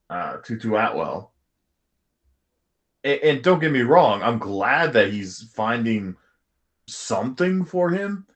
uh, 0.08 0.38
Tutu 0.38 0.74
Atwell. 0.74 1.32
And, 3.04 3.20
and 3.20 3.42
don't 3.42 3.60
get 3.60 3.72
me 3.72 3.82
wrong, 3.82 4.22
I'm 4.22 4.38
glad 4.38 4.94
that 4.94 5.12
he's 5.12 5.42
finding 5.54 6.16
something 6.86 7.64
for 7.64 7.90
him 7.90 8.26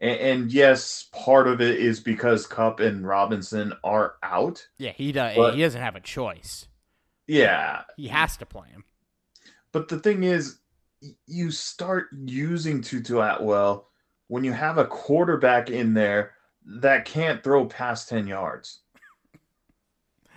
and, 0.00 0.20
and, 0.20 0.52
yes, 0.52 1.08
part 1.12 1.48
of 1.48 1.60
it 1.60 1.78
is 1.78 2.00
because 2.00 2.46
Kupp 2.46 2.80
and 2.80 3.06
Robinson 3.06 3.72
are 3.82 4.16
out. 4.22 4.66
Yeah, 4.78 4.92
he 4.92 5.10
does. 5.12 5.36
But, 5.36 5.54
he 5.54 5.62
doesn't 5.62 5.80
have 5.80 5.96
a 5.96 6.00
choice. 6.00 6.68
Yeah, 7.26 7.82
he 7.96 8.08
has 8.08 8.36
to 8.36 8.46
play 8.46 8.68
him. 8.68 8.84
But 9.72 9.88
the 9.88 9.98
thing 9.98 10.22
is, 10.22 10.58
you 11.26 11.50
start 11.50 12.08
using 12.12 12.82
Tutu 12.82 13.20
Atwell 13.20 13.88
when 14.28 14.44
you 14.44 14.52
have 14.52 14.78
a 14.78 14.84
quarterback 14.84 15.70
in 15.70 15.94
there 15.94 16.34
that 16.66 17.04
can't 17.04 17.42
throw 17.42 17.66
past 17.66 18.08
ten 18.08 18.26
yards. 18.26 18.80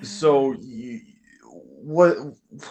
so, 0.02 0.54
you, 0.54 1.02
what 1.44 2.18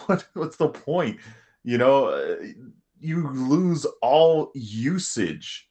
what 0.07 0.27
what's 0.33 0.57
the 0.57 0.69
point? 0.69 1.19
You 1.63 1.77
know, 1.77 2.37
you 2.99 3.29
lose 3.29 3.85
all 4.01 4.51
usage 4.53 5.69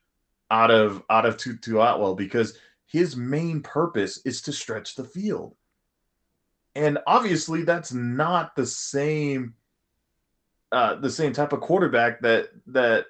out 0.51 0.71
of 0.71 1.03
out 1.11 1.27
of 1.27 1.37
Tutu 1.37 1.81
Atwell 1.81 2.15
because 2.15 2.57
his 2.87 3.17
main 3.17 3.61
purpose 3.63 4.19
is 4.25 4.41
to 4.43 4.53
stretch 4.53 4.95
the 4.95 5.05
field. 5.05 5.55
And 6.75 6.99
obviously 7.07 7.65
that's 7.65 7.93
not 7.93 8.55
the 8.55 8.67
same 8.67 9.55
uh 10.73 10.95
the 10.97 11.11
same 11.11 11.33
type 11.33 11.53
of 11.53 11.61
quarterback 11.61 12.21
that 12.21 12.51
that 12.69 13.07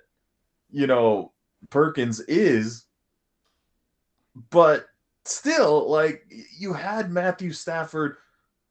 you 0.70 0.86
know, 0.86 1.32
Perkins 1.70 2.20
is, 2.20 2.84
but 4.50 4.86
still, 5.24 5.88
like 5.90 6.24
you 6.56 6.72
had 6.72 7.10
Matthew 7.10 7.52
Stafford 7.52 8.16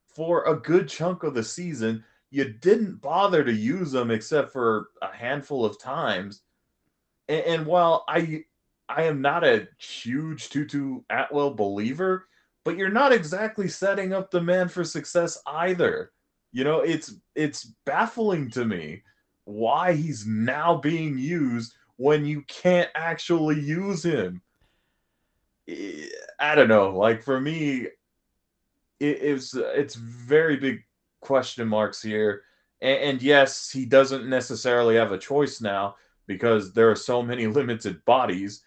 for 0.08 0.46
a 0.46 0.56
good 0.56 0.88
chunk 0.88 1.24
of 1.24 1.34
the 1.34 1.44
season. 1.44 2.04
You 2.30 2.46
didn't 2.46 3.02
bother 3.02 3.44
to 3.44 3.54
use 3.54 3.94
him 3.94 4.12
except 4.12 4.52
for 4.52 4.90
a 5.02 5.16
handful 5.16 5.64
of 5.64 5.80
times. 5.80 6.42
And, 7.30 7.46
and 7.46 7.66
while 7.66 8.04
I 8.08 8.44
I 8.90 9.04
am 9.04 9.22
not 9.22 9.44
a 9.44 9.68
huge 9.78 10.50
Tutu 10.50 11.02
Atwell 11.10 11.54
believer, 11.54 12.28
but 12.64 12.78
you're 12.78 12.90
not 12.90 13.14
exactly 13.14 13.68
setting 13.68 14.14
up 14.14 14.32
the 14.32 14.42
man 14.42 14.70
for 14.70 14.84
success 14.84 15.42
either. 15.48 16.12
You 16.52 16.64
know, 16.64 16.80
it's 16.80 17.14
it's 17.36 17.74
baffling 17.86 18.50
to 18.52 18.66
me 18.66 19.04
why 19.46 19.94
he's 19.94 20.26
now 20.26 20.78
being 20.78 21.18
used 21.18 21.74
when 21.98 22.26
you 22.26 22.42
can't 22.44 22.90
actually 22.96 23.60
use 23.60 24.04
him. 24.04 24.42
I 26.40 26.56
don't 26.56 26.70
know. 26.70 26.92
Like 26.92 27.24
for 27.24 27.40
me, 27.40 27.88
it 29.00 29.20
it's 29.22 29.96
very 29.96 30.58
big 30.58 30.84
question 31.22 31.68
marks 31.68 32.02
here. 32.02 32.44
And, 32.82 33.00
and, 33.00 33.22
yes, 33.22 33.72
he 33.72 33.86
doesn't 33.86 34.30
necessarily 34.30 34.96
have 34.96 35.12
a 35.12 35.18
choice 35.18 35.62
now 35.62 35.96
because 36.28 36.74
there 36.74 36.92
are 36.92 36.96
so 36.96 37.24
many 37.24 37.48
limited 37.60 38.04
bodies. 38.06 38.62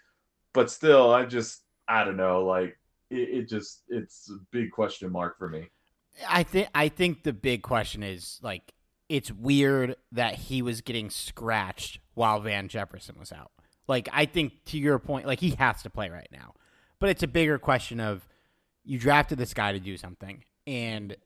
But 0.52 0.70
still, 0.70 1.12
I 1.12 1.26
just 1.26 1.62
I 1.88 2.04
don't 2.04 2.16
know. 2.16 2.44
Like 2.44 2.76
it, 3.10 3.28
it 3.28 3.48
just 3.48 3.82
it's 3.88 4.30
a 4.30 4.38
big 4.50 4.72
question 4.72 5.10
mark 5.12 5.38
for 5.38 5.48
me. 5.48 5.68
I 6.28 6.42
think 6.42 6.68
I 6.74 6.88
think 6.88 7.22
the 7.22 7.32
big 7.32 7.62
question 7.62 8.02
is 8.02 8.40
like 8.42 8.74
it's 9.08 9.30
weird 9.30 9.96
that 10.12 10.34
he 10.34 10.62
was 10.62 10.80
getting 10.80 11.10
scratched 11.10 12.00
while 12.14 12.40
Van 12.40 12.68
Jefferson 12.68 13.16
was 13.18 13.32
out. 13.32 13.52
Like 13.88 14.08
I 14.12 14.26
think 14.26 14.64
to 14.66 14.78
your 14.78 14.98
point, 14.98 15.26
like 15.26 15.40
he 15.40 15.50
has 15.50 15.82
to 15.82 15.90
play 15.90 16.08
right 16.10 16.28
now. 16.32 16.54
But 17.00 17.08
it's 17.08 17.22
a 17.22 17.28
bigger 17.28 17.58
question 17.58 17.98
of 17.98 18.28
you 18.84 18.98
drafted 18.98 19.38
this 19.38 19.54
guy 19.54 19.72
to 19.72 19.80
do 19.80 19.96
something 19.96 20.44
and 20.66 21.16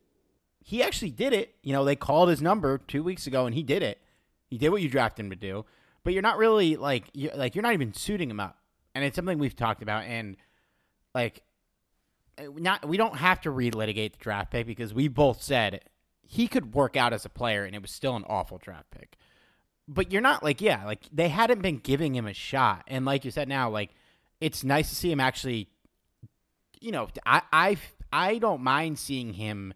he 0.61 0.83
actually 0.83 1.11
did 1.11 1.35
it. 1.35 1.55
You 1.63 1.75
know, 1.75 1.85
they 1.85 1.97
called 1.97 2.31
his 2.31 2.41
number 2.41 2.79
2 2.79 3.03
weeks 3.03 3.27
ago 3.27 3.45
and 3.45 3.55
he 3.55 3.63
did 3.63 3.83
it. 3.83 4.01
He 4.47 4.57
did 4.57 4.71
what 4.71 4.81
you 4.81 4.89
drafted 4.89 5.27
him 5.27 5.31
to 5.31 5.37
do. 5.37 5.67
But 6.05 6.13
you're 6.13 6.23
not 6.23 6.39
really 6.39 6.77
like 6.77 7.05
you're, 7.13 7.35
like 7.35 7.55
you're 7.55 7.63
not 7.63 7.75
even 7.75 7.93
suiting 7.93 8.31
him 8.31 8.41
up. 8.41 8.59
And 8.95 9.05
it's 9.05 9.17
something 9.17 9.39
we've 9.39 9.57
talked 9.57 9.83
about 9.83 10.05
and 10.05 10.37
like 11.15 11.43
not 12.39 12.87
we 12.87 12.97
don't 12.97 13.17
have 13.17 13.41
to 13.43 13.51
relitigate 13.51 14.13
the 14.13 14.19
draft 14.19 14.51
pick 14.51 14.67
because 14.67 14.95
we 14.95 15.09
both 15.09 15.43
said 15.43 15.81
he 16.23 16.47
could 16.49 16.75
work 16.75 16.97
out 16.97 17.13
as 17.13 17.25
a 17.25 17.29
player 17.29 17.65
and 17.65 17.75
it 17.75 17.83
was 17.83 17.91
still 17.91 18.17
an 18.17 18.25
awful 18.29 18.59
draft 18.59 18.91
pick. 18.91 19.17
But 19.87 20.13
you're 20.13 20.23
not 20.23 20.43
like, 20.43 20.61
yeah, 20.61 20.85
like 20.85 21.01
they 21.13 21.29
hadn't 21.29 21.63
been 21.63 21.79
giving 21.79 22.15
him 22.15 22.27
a 22.27 22.33
shot. 22.33 22.85
And 22.87 23.05
like 23.05 23.25
you 23.25 23.31
said 23.31 23.49
now, 23.49 23.69
like 23.69 23.91
it's 24.45 24.63
nice 24.63 24.89
to 24.91 24.95
see 24.95 25.11
him 25.11 25.21
actually 25.21 25.69
you 26.85 26.93
know, 26.93 27.09
I 27.25 27.43
I 27.53 27.77
I 28.13 28.39
don't 28.39 28.63
mind 28.63 28.99
seeing 28.99 29.33
him 29.33 29.73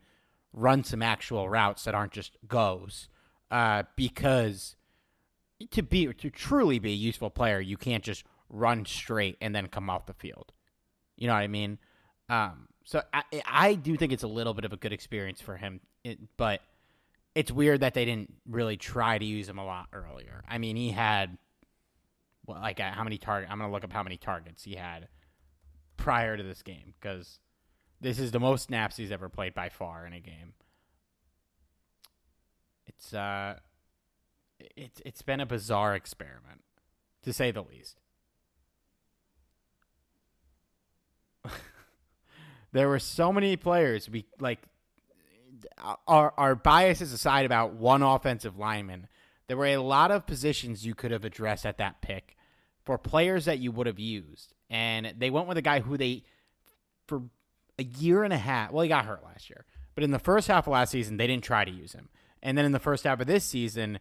run 0.53 0.85
some 0.85 1.03
actual 1.03 1.49
routes 1.49 1.85
that 1.85 1.95
aren't 1.95 2.13
just 2.13 2.37
goes. 2.47 3.09
Uh, 3.51 3.85
because 3.97 4.77
to 5.71 5.83
be 5.83 6.13
to 6.13 6.31
truly 6.31 6.79
be 6.79 6.93
a 6.93 6.97
useful 6.97 7.31
player, 7.31 7.61
you 7.61 7.79
can't 7.79 8.05
just 8.05 8.25
run 8.51 8.85
straight 8.85 9.39
and 9.41 9.55
then 9.55 9.69
come 9.69 9.89
off 9.89 10.07
the 10.07 10.13
field. 10.13 10.53
You 11.17 11.29
know 11.29 11.33
what 11.33 11.41
I 11.41 11.49
mean? 11.49 11.79
Um, 12.29 12.69
so 12.85 13.03
I, 13.13 13.23
I 13.47 13.75
do 13.75 13.97
think 13.97 14.13
it's 14.13 14.23
a 14.23 14.29
little 14.29 14.55
bit 14.55 14.67
of 14.67 14.73
a 14.73 14.77
good 14.77 14.93
experience 14.93 15.41
for 15.41 15.57
him, 15.57 15.81
it, 16.05 16.19
but 16.37 16.61
it's 17.35 17.51
weird 17.51 17.81
that 17.81 17.95
they 17.95 18.05
didn't 18.05 18.35
really 18.47 18.77
try 18.77 19.17
to 19.19 19.25
use 19.25 19.49
him 19.49 19.59
a 19.59 19.65
lot 19.65 19.89
earlier. 19.93 20.45
I 20.47 20.59
mean, 20.59 20.77
he 20.77 20.91
had 20.91 21.39
well, 22.49 22.61
like 22.61 22.81
uh, 22.81 22.91
how 22.91 23.05
many 23.05 23.19
target? 23.19 23.51
I'm 23.51 23.59
gonna 23.59 23.71
look 23.71 23.85
up 23.85 23.93
how 23.93 24.03
many 24.03 24.17
targets 24.17 24.65
he 24.65 24.75
had 24.75 25.09
prior 25.99 26.37
to 26.37 26.43
this 26.43 26.63
game 26.63 26.95
because 26.99 27.41
this 28.01 28.19
is 28.19 28.31
the 28.31 28.41
most 28.41 28.65
snaps 28.65 28.97
he's 28.97 29.13
ever 29.13 29.29
played 29.29 29.55
by 29.55 29.69
far 29.69 30.07
in 30.07 30.15
a 30.15 30.21
game. 30.21 30.55
It's 32.87 33.13
uh, 33.13 33.57
it's 34.75 35.03
it's 35.05 35.21
been 35.21 35.41
a 35.41 35.47
bizarre 35.47 35.95
experiment, 35.95 36.63
to 37.23 37.35
say 37.35 37.51
the 37.51 37.63
least. 37.63 38.01
there 42.73 42.89
were 42.89 42.99
so 42.99 43.31
many 43.33 43.57
players 43.57 44.09
we 44.09 44.25
like 44.41 44.61
our 46.07 46.33
our 46.37 46.55
biases 46.55 47.13
aside 47.13 47.47
about 47.47 47.75
one 47.75 48.03
offensive 48.03 48.59
lineman 48.59 49.07
there 49.47 49.57
were 49.57 49.67
a 49.67 49.79
lot 49.79 50.11
of 50.11 50.27
positions 50.27 50.85
you 50.85 50.95
could 50.95 51.11
have 51.11 51.25
addressed 51.25 51.65
at 51.65 51.79
that 51.79 52.03
pick 52.03 52.37
for 52.88 52.96
players 52.96 53.44
that 53.44 53.59
you 53.59 53.70
would 53.70 53.87
have 53.87 53.98
used 53.98 54.55
and 54.70 55.12
they 55.18 55.29
went 55.29 55.46
with 55.46 55.59
a 55.59 55.62
guy 55.62 55.81
who 55.81 55.98
they 55.98 56.22
for 57.07 57.20
a 57.79 57.85
year 57.85 58.24
and 58.24 58.33
a 58.33 58.38
half 58.38 58.72
well 58.72 58.83
he 58.83 58.88
got 58.88 59.05
hurt 59.05 59.22
last 59.22 59.51
year 59.51 59.66
but 59.94 60.03
in 60.03 60.11
the 60.11 60.18
first 60.18 60.48
half 60.48 60.66
of 60.66 60.72
last 60.72 60.90
season 60.90 61.18
they 61.18 61.27
didn't 61.27 61.44
try 61.44 61.66
to 61.66 61.70
use 61.70 61.92
him 61.92 62.09
and 62.42 62.57
then 62.57 62.64
in 62.64 62.72
the 62.72 62.79
first 62.79 63.05
half 63.05 63.20
of 63.20 63.27
this 63.27 63.44
season 63.44 63.98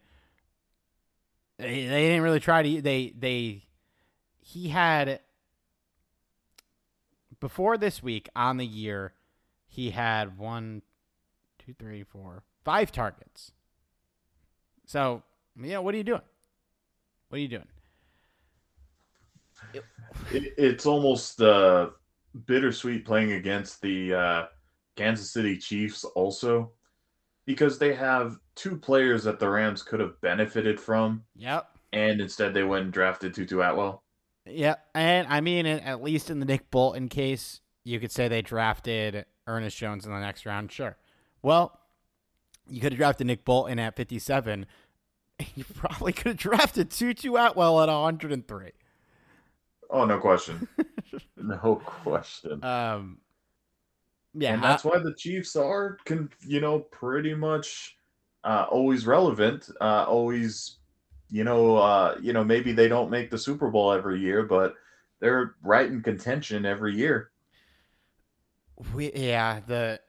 they, 1.58 1.84
they 1.84 2.08
didn't 2.08 2.22
really 2.22 2.40
try 2.40 2.62
to 2.62 2.80
they 2.80 3.12
they 3.18 3.66
he 4.40 4.70
had 4.70 5.20
before 7.38 7.76
this 7.76 8.02
week 8.02 8.30
on 8.34 8.56
the 8.56 8.66
year, 8.66 9.12
he 9.66 9.90
had 9.90 10.38
one, 10.38 10.80
two, 11.58 11.74
three, 11.78 12.02
four, 12.02 12.42
five 12.64 12.90
targets. 12.90 13.52
So, 14.86 15.22
yeah, 15.60 15.78
what 15.78 15.94
are 15.94 15.98
you 15.98 16.04
doing? 16.04 16.22
What 17.28 17.36
are 17.36 17.42
you 17.42 17.48
doing? 17.48 17.68
It, 20.32 20.54
it's 20.56 20.86
almost 20.86 21.40
uh, 21.40 21.90
bittersweet 22.46 23.04
playing 23.04 23.32
against 23.32 23.80
the 23.80 24.14
uh, 24.14 24.46
Kansas 24.96 25.30
City 25.30 25.56
Chiefs 25.56 26.04
also 26.04 26.72
because 27.46 27.78
they 27.78 27.94
have 27.94 28.36
two 28.54 28.76
players 28.76 29.24
that 29.24 29.38
the 29.38 29.48
Rams 29.48 29.82
could 29.82 30.00
have 30.00 30.20
benefited 30.20 30.78
from. 30.78 31.24
Yep. 31.36 31.66
And 31.92 32.20
instead 32.20 32.52
they 32.52 32.62
went 32.62 32.84
and 32.84 32.92
drafted 32.92 33.32
Tutu 33.32 33.60
Atwell. 33.60 34.02
Yeah, 34.44 34.76
and 34.94 35.26
I 35.28 35.40
mean, 35.40 35.66
at 35.66 36.02
least 36.02 36.30
in 36.30 36.40
the 36.40 36.46
Nick 36.46 36.70
Bolton 36.70 37.08
case, 37.08 37.60
you 37.84 38.00
could 38.00 38.12
say 38.12 38.28
they 38.28 38.42
drafted 38.42 39.26
Ernest 39.46 39.76
Jones 39.76 40.04
in 40.04 40.12
the 40.12 40.20
next 40.20 40.46
round. 40.46 40.72
Sure. 40.72 40.96
Well, 41.42 41.78
you 42.68 42.80
could 42.80 42.92
have 42.92 42.98
drafted 42.98 43.26
Nick 43.26 43.44
Bolton 43.44 43.78
at 43.78 43.96
57. 43.96 44.66
You 45.54 45.62
probably 45.72 46.12
could 46.12 46.26
have 46.26 46.36
drafted 46.36 46.90
Tutu 46.90 47.36
Atwell 47.36 47.80
at 47.80 47.88
103. 47.88 48.72
Oh, 49.90 50.04
no 50.04 50.18
question. 50.18 50.68
no 51.36 51.80
question. 51.84 52.62
Um, 52.64 53.18
yeah, 54.34 54.54
and 54.54 54.62
that's 54.62 54.84
why 54.84 54.98
the 54.98 55.14
Chiefs 55.14 55.56
are, 55.56 55.98
can 56.04 56.30
you 56.46 56.60
know, 56.60 56.80
pretty 56.80 57.34
much 57.34 57.96
uh, 58.44 58.66
always 58.70 59.06
relevant, 59.06 59.70
uh, 59.80 60.04
always 60.06 60.76
you 61.30 61.44
know, 61.44 61.76
uh, 61.76 62.16
you 62.20 62.32
know, 62.32 62.44
maybe 62.44 62.72
they 62.72 62.88
don't 62.88 63.10
make 63.10 63.30
the 63.30 63.38
Super 63.38 63.68
Bowl 63.68 63.92
every 63.92 64.20
year, 64.20 64.42
but 64.42 64.74
they're 65.20 65.54
right 65.62 65.86
in 65.86 66.02
contention 66.02 66.64
every 66.64 66.94
year. 66.96 67.30
We 68.94 69.12
yeah, 69.12 69.60
the 69.66 70.00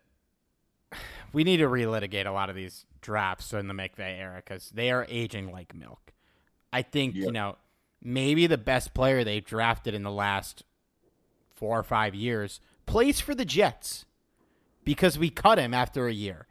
we 1.33 1.43
need 1.43 1.57
to 1.57 1.67
relitigate 1.67 2.25
a 2.25 2.31
lot 2.31 2.49
of 2.49 2.55
these 2.55 2.85
drafts 3.01 3.53
in 3.53 3.67
the 3.67 3.73
McVay 3.73 4.19
era 4.19 4.41
because 4.43 4.69
they 4.69 4.91
are 4.91 5.05
aging 5.09 5.51
like 5.51 5.73
milk. 5.73 6.13
I 6.71 6.83
think 6.83 7.15
yep. 7.15 7.25
you 7.25 7.31
know 7.31 7.57
maybe 8.01 8.47
the 8.47 8.57
best 8.57 8.93
player 8.93 9.23
they've 9.23 9.45
drafted 9.45 9.93
in 9.93 10.03
the 10.03 10.11
last 10.11 10.63
four 11.55 11.77
or 11.77 11.83
five 11.83 12.15
years 12.15 12.61
plays 12.85 13.19
for 13.19 13.35
the 13.35 13.45
Jets 13.45 14.05
because 14.83 15.19
we 15.19 15.29
cut 15.29 15.59
him 15.59 15.73
after 15.73 16.07
a 16.07 16.13
year. 16.13 16.47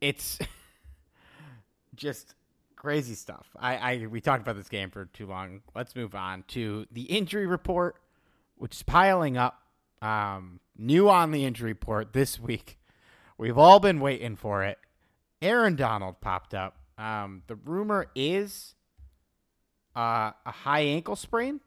It's 0.00 0.38
just 1.94 2.34
crazy 2.76 3.14
stuff. 3.14 3.48
I, 3.58 3.76
I 3.76 4.06
we 4.06 4.20
talked 4.20 4.42
about 4.42 4.56
this 4.56 4.68
game 4.68 4.90
for 4.90 5.06
too 5.06 5.26
long. 5.26 5.62
Let's 5.74 5.96
move 5.96 6.14
on 6.14 6.44
to 6.48 6.86
the 6.92 7.02
injury 7.02 7.46
report, 7.46 7.96
which 8.56 8.76
is 8.76 8.82
piling 8.82 9.36
up. 9.36 9.60
Um, 10.02 10.60
new 10.76 11.08
on 11.08 11.30
the 11.30 11.46
injury 11.46 11.70
report 11.70 12.12
this 12.12 12.38
week. 12.40 12.78
We've 13.38 13.58
all 13.58 13.80
been 13.80 14.00
waiting 14.00 14.36
for 14.36 14.62
it. 14.62 14.78
Aaron 15.40 15.76
Donald 15.76 16.20
popped 16.20 16.54
up. 16.54 16.76
Um, 16.96 17.42
the 17.48 17.56
rumor 17.56 18.06
is 18.14 18.74
uh, 19.96 20.32
a 20.44 20.50
high 20.50 20.80
ankle 20.80 21.16
sprain. 21.16 21.60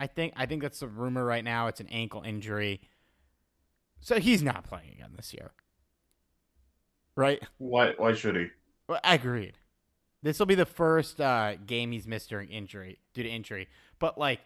I 0.00 0.06
think 0.06 0.32
I 0.36 0.46
think 0.46 0.62
that's 0.62 0.80
the 0.80 0.88
rumor 0.88 1.24
right 1.24 1.44
now. 1.44 1.68
It's 1.68 1.80
an 1.80 1.88
ankle 1.88 2.22
injury. 2.22 2.80
So 4.00 4.18
he's 4.18 4.42
not 4.42 4.64
playing 4.64 4.90
again 4.94 5.12
this 5.16 5.32
year. 5.32 5.52
Right? 7.14 7.42
Why 7.58 7.92
why 7.96 8.14
should 8.14 8.36
he? 8.36 8.46
Well, 8.88 9.00
agreed. 9.04 9.58
This 10.22 10.38
will 10.38 10.46
be 10.46 10.54
the 10.54 10.66
first 10.66 11.20
uh, 11.20 11.56
game 11.56 11.92
he's 11.92 12.06
missed 12.06 12.30
during 12.30 12.50
injury 12.50 12.98
due 13.12 13.22
to 13.22 13.28
injury. 13.28 13.68
But 13.98 14.18
like, 14.18 14.40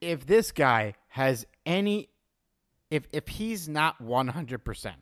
if 0.00 0.26
this 0.26 0.52
guy 0.52 0.94
has 1.08 1.46
any, 1.64 2.08
if 2.90 3.06
if 3.12 3.28
he's 3.28 3.68
not 3.68 4.00
one 4.00 4.28
hundred 4.28 4.64
percent, 4.64 4.96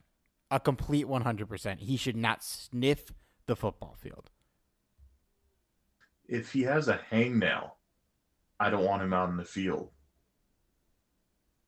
a 0.50 0.60
complete 0.60 1.08
one 1.08 1.22
hundred 1.22 1.48
percent, 1.48 1.80
he 1.80 1.96
should 1.96 2.16
not 2.16 2.44
sniff 2.44 3.12
the 3.46 3.56
football 3.56 3.96
field. 3.98 4.30
If 6.32 6.50
he 6.50 6.62
has 6.62 6.88
a 6.88 6.98
hangnail, 7.10 7.72
I 8.58 8.70
don't 8.70 8.86
want 8.86 9.02
him 9.02 9.12
out 9.12 9.28
in 9.28 9.36
the 9.36 9.44
field. 9.44 9.90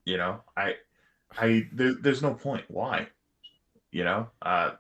You 0.07 0.17
know, 0.17 0.41
I, 0.57 0.77
I 1.37 1.69
there, 1.71 1.93
there's 1.93 2.23
no 2.23 2.33
point. 2.33 2.65
Why? 2.69 3.09
You 3.91 4.05
know, 4.05 4.31
uh, 4.41 4.71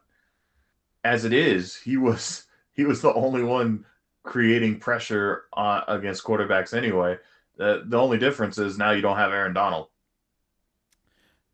as 1.05 1.27
it 1.27 1.35
is, 1.35 1.77
he 1.77 1.99
was 1.99 2.45
he 2.73 2.85
was 2.85 3.03
the 3.03 3.13
only 3.13 3.43
one 3.43 3.85
creating 4.23 4.81
pressure 4.81 5.45
uh, 5.55 5.83
against 5.87 6.25
quarterbacks 6.25 6.75
anyway. 6.75 7.19
The 7.59 7.85
the 7.87 7.99
only 7.99 8.17
difference 8.17 8.57
is 8.57 8.79
now 8.79 8.93
you 8.93 9.03
don't 9.03 9.19
have 9.19 9.33
Aaron 9.33 9.53
Donald. 9.53 9.89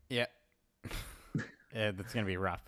Yeah, 0.09 0.27
yeah 1.75 1.91
that's 1.91 2.15
gonna 2.15 2.27
be 2.27 2.37
rough. 2.37 2.63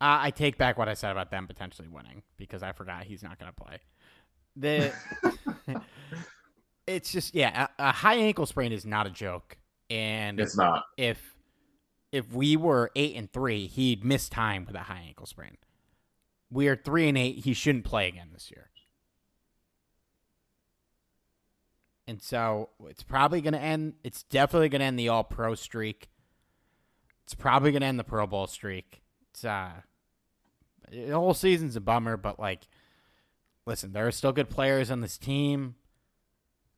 Uh, 0.00 0.18
I 0.20 0.30
take 0.32 0.58
back 0.58 0.78
what 0.78 0.88
I 0.88 0.94
said 0.94 1.12
about 1.12 1.30
them 1.30 1.46
potentially 1.46 1.86
winning 1.86 2.24
because 2.38 2.64
I 2.64 2.72
forgot 2.72 3.04
he's 3.04 3.22
not 3.22 3.38
gonna 3.38 3.52
play. 3.52 3.78
The 4.60 4.92
it's 6.86 7.10
just 7.10 7.34
yeah, 7.34 7.68
a, 7.78 7.88
a, 7.88 7.92
high 7.92 8.16
ankle 8.16 8.44
sprain 8.44 8.72
is 8.72 8.84
not 8.84 9.06
a 9.06 9.10
joke, 9.10 9.56
and 9.88 10.38
it's 10.38 10.56
not. 10.56 10.84
If 10.96 11.34
if 12.12 12.30
we 12.32 12.56
were 12.56 12.90
eight 12.94 13.16
and 13.16 13.32
three, 13.32 13.66
he'd 13.66 14.04
miss 14.04 14.28
time 14.28 14.66
with 14.66 14.74
a 14.74 14.80
high 14.80 15.04
ankle 15.06 15.26
sprain. 15.26 15.56
We 16.50 16.68
are 16.68 16.76
three 16.76 17.08
and 17.08 17.16
eight. 17.16 17.38
He 17.38 17.54
shouldn't 17.54 17.84
play 17.84 18.08
again 18.08 18.28
this 18.32 18.50
year. 18.50 18.70
And 22.06 22.20
so 22.20 22.70
it's 22.88 23.04
probably 23.04 23.40
going 23.40 23.52
to 23.54 23.60
end. 23.60 23.94
It's 24.02 24.24
definitely 24.24 24.68
going 24.68 24.80
to 24.80 24.86
end 24.86 24.98
the 24.98 25.08
All 25.08 25.22
Pro 25.22 25.54
streak. 25.54 26.10
It's 27.22 27.34
probably 27.34 27.70
going 27.70 27.82
to 27.82 27.86
end 27.86 28.00
the 28.00 28.04
Pro 28.04 28.26
Bowl 28.26 28.48
streak. 28.48 29.00
It's 29.30 29.44
uh, 29.44 29.70
the 30.90 31.12
whole 31.12 31.34
season's 31.34 31.76
a 31.76 31.80
bummer, 31.80 32.16
but 32.16 32.40
like, 32.40 32.66
listen, 33.66 33.92
there 33.92 34.06
are 34.06 34.12
still 34.12 34.32
good 34.32 34.50
players 34.50 34.90
on 34.90 35.00
this 35.00 35.18
team. 35.18 35.76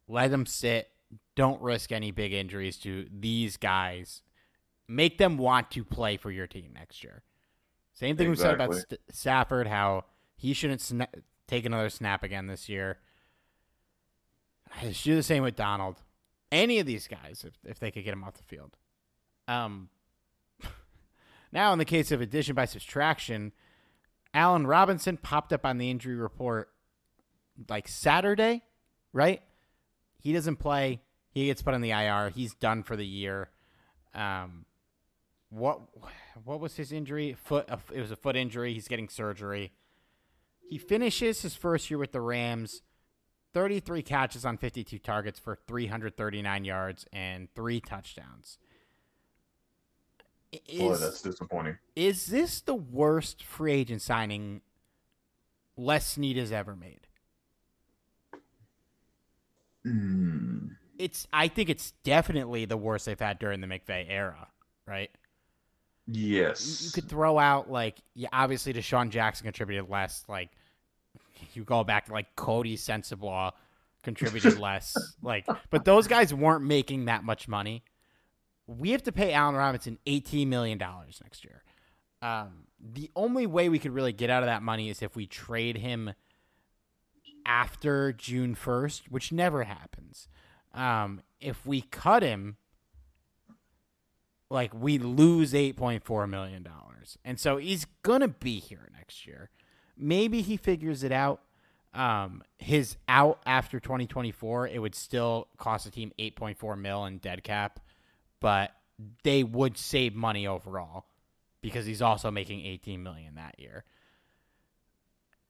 Let 0.09 0.31
them 0.31 0.47
sit. 0.47 0.89
Don't 1.35 1.61
risk 1.63 1.93
any 1.93 2.11
big 2.11 2.33
injuries 2.33 2.77
to 2.79 3.07
these 3.11 3.57
guys. 3.57 4.23
Make 4.89 5.19
them 5.19 5.39
want 5.39 5.71
to 5.73 5.85
play 5.85 6.17
for 6.17 6.31
your 6.31 6.47
team 6.47 6.73
next 6.75 7.03
year. 7.03 7.23
Same 7.95 8.17
thing 8.17 8.31
exactly. 8.31 8.31
we 8.31 8.37
said 8.37 8.55
about 8.55 8.75
St- 8.75 9.01
Stafford, 9.11 9.67
how 9.67 10.05
he 10.35 10.53
shouldn't 10.55 10.81
sna- 10.81 11.23
take 11.47 11.65
another 11.65 11.91
snap 11.91 12.23
again 12.23 12.47
this 12.47 12.69
year. 12.69 12.99
I 14.75 14.93
should 14.93 15.05
do 15.05 15.17
the 15.17 15.23
same 15.23 15.43
with 15.43 15.57
Donald. 15.57 15.97
Any 16.51 16.79
of 16.79 16.87
these 16.87 17.07
guys, 17.07 17.45
if, 17.47 17.55
if 17.65 17.79
they 17.79 17.91
could 17.91 18.05
get 18.05 18.13
him 18.13 18.25
off 18.25 18.35
the 18.35 18.43
field. 18.43 18.77
Um, 19.49 19.89
now, 21.53 21.73
in 21.73 21.79
the 21.79 21.85
case 21.85 22.11
of 22.11 22.21
addition 22.21 22.55
by 22.55 22.65
subtraction, 22.65 23.53
Allen 24.35 24.67
Robinson 24.67 25.17
popped 25.17 25.53
up 25.53 25.65
on 25.65 25.79
the 25.79 25.91
injury 25.91 26.17
report 26.17 26.72
like 27.69 27.89
Saturday, 27.89 28.63
right? 29.13 29.43
He 30.21 30.33
doesn't 30.33 30.57
play. 30.57 31.01
He 31.31 31.47
gets 31.47 31.63
put 31.63 31.75
on 31.75 31.81
the 31.81 31.91
IR. 31.91 32.31
He's 32.31 32.55
done 32.55 32.83
for 32.83 32.97
the 32.97 33.07
year. 33.07 33.51
Um, 34.15 34.67
what 35.51 35.81
what 36.45 36.61
was 36.61 36.77
his 36.77 36.93
injury? 36.93 37.35
Foot. 37.35 37.69
It 37.93 38.01
was 38.01 38.11
a 38.11 38.17
foot 38.17 38.37
injury. 38.37 38.73
He's 38.75 38.89
getting 38.89 39.09
surgery. 39.09 39.73
He 40.69 40.79
finishes 40.79 41.43
his 41.43 41.55
first 41.55 41.91
year 41.91 41.99
with 41.99 42.13
the 42.13 42.21
Rams. 42.21 42.83
33 43.53 44.03
catches 44.03 44.47
on 44.47 44.57
52 44.57 44.99
targets 44.99 45.39
for 45.39 45.59
339 45.67 46.65
yards 46.65 47.05
and 47.13 47.49
three 47.55 47.81
touchdowns. 47.81 48.57
Is, 50.67 50.81
Boy, 50.81 50.97
that's 50.97 51.21
disappointing. 51.23 51.79
Is 51.97 52.27
this 52.27 52.61
the 52.61 52.75
worst 52.75 53.43
free 53.45 53.73
agent 53.73 54.03
signing 54.03 54.63
Les 55.77 56.07
Snead 56.07 56.37
has 56.37 56.53
ever 56.53 56.77
made? 56.77 57.07
Mm. 59.87 60.77
It's. 60.99 61.27
I 61.33 61.49
think 61.49 61.69
it's 61.69 61.93
definitely 62.05 62.65
the 62.65 62.77
worst 62.77 63.07
they've 63.07 63.19
had 63.19 63.39
during 63.39 63.61
the 63.61 63.67
McVay 63.67 64.07
era, 64.09 64.47
right? 64.87 65.11
Yes. 66.07 66.85
You, 66.85 66.91
could 66.91 67.09
throw 67.09 67.39
out 67.39 67.71
like 67.71 67.99
yeah, 68.15 68.29
obviously 68.33 68.73
DeSean 68.73 69.11
Jackson 69.11 69.45
contributed 69.45 69.89
less. 69.89 70.25
Like 70.29 70.51
you 71.55 71.65
go 71.65 71.85
back 71.85 72.07
to 72.07 72.13
like 72.13 72.35
Coty 72.37 72.75
Sensabaugh 72.75 73.53
contributed 74.03 74.59
less. 74.59 74.97
Like, 75.23 75.47
but 75.71 75.85
those 75.85 76.07
guys 76.07 76.35
weren't 76.35 76.65
making 76.65 77.07
that 77.07 77.25
much 77.25 77.49
money. 77.49 77.85
We 78.67 78.91
have 78.91 79.03
to 79.05 79.13
pay 79.13 79.33
Allen 79.33 79.55
Robinson 79.55 79.99
eighteen 80.07 80.49
million 80.49 80.79
dollars 80.79 81.21
next 81.23 81.45
year. 81.45 81.63
Um, 82.21 82.67
the 82.81 83.11
only 83.17 83.47
way 83.47 83.69
we 83.69 83.79
could 83.79 83.93
really 83.93 84.13
get 84.13 84.31
out 84.31 84.43
of 84.43 84.47
that 84.47 84.63
money 84.63 84.91
is 84.91 85.03
if 85.03 85.17
we 85.17 85.27
trade 85.27 85.77
him 85.77 86.13
after 87.47 88.13
June 88.13 88.55
first, 88.55 89.11
which 89.11 89.33
never 89.33 89.65
happens. 89.65 90.29
Um, 90.75 91.23
if 91.41 91.67
we 91.67 91.83
cut 91.83 92.23
him 92.23 92.57
like 94.49 94.73
we 94.75 94.99
lose 94.99 95.55
eight 95.55 95.77
point 95.77 96.05
four 96.05 96.27
million 96.27 96.63
dollars, 96.63 97.19
and 97.25 97.39
so 97.39 97.57
he's 97.57 97.87
gonna 98.03 98.29
be 98.29 98.61
here 98.61 98.89
next 98.97 99.27
year. 99.27 99.51
Maybe 99.97 100.43
he 100.43 100.57
figures 100.57 101.03
it 101.03 101.13
out. 101.13 101.43
Um, 101.95 102.43
his 102.59 102.97
out 103.07 103.41
after 103.45 103.79
2024, 103.79 104.69
it 104.69 104.79
would 104.79 104.95
still 104.95 105.49
cost 105.59 105.85
the 105.85 105.91
team 105.91 106.11
8.4 106.19 106.79
mil 106.79 107.05
in 107.05 107.19
dead 107.19 107.45
cap, 107.45 107.81
but 108.41 108.73
they 109.25 109.45
would 109.45 109.77
save 109.77 110.15
money 110.15 110.47
overall 110.47 111.05
because 111.61 111.85
he's 111.85 112.01
also 112.01 112.31
making 112.31 112.65
18 112.65 113.03
million 113.03 113.35
that 113.37 113.59
year. 113.59 113.85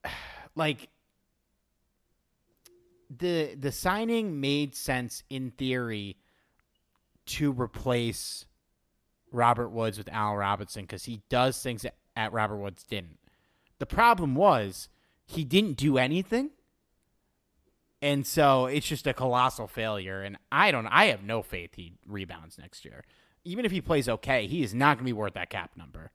Like 0.54 0.90
the 3.18 3.54
the 3.54 3.72
signing 3.72 4.40
made 4.40 4.74
sense 4.74 5.22
in 5.28 5.50
theory 5.50 6.16
to 7.26 7.52
replace 7.52 8.46
Robert 9.30 9.70
Woods 9.70 9.98
with 9.98 10.08
Al 10.12 10.36
Robinson 10.36 10.82
because 10.82 11.04
he 11.04 11.22
does 11.28 11.60
things 11.62 11.82
that 11.82 11.94
at 12.16 12.32
Robert 12.32 12.58
Woods 12.58 12.84
didn't. 12.84 13.18
The 13.78 13.86
problem 13.86 14.34
was 14.34 14.88
he 15.26 15.44
didn't 15.44 15.76
do 15.76 15.98
anything. 15.98 16.50
And 18.00 18.26
so 18.26 18.66
it's 18.66 18.86
just 18.86 19.06
a 19.06 19.14
colossal 19.14 19.68
failure. 19.68 20.22
And 20.22 20.36
I 20.50 20.70
don't 20.70 20.86
I 20.86 21.06
have 21.06 21.22
no 21.22 21.42
faith 21.42 21.74
he 21.74 21.94
rebounds 22.06 22.58
next 22.58 22.84
year. 22.84 23.04
Even 23.44 23.64
if 23.64 23.72
he 23.72 23.80
plays 23.80 24.08
okay, 24.08 24.46
he 24.46 24.62
is 24.62 24.74
not 24.74 24.96
gonna 24.96 25.04
be 25.04 25.12
worth 25.12 25.34
that 25.34 25.50
cap 25.50 25.72
number. 25.76 26.10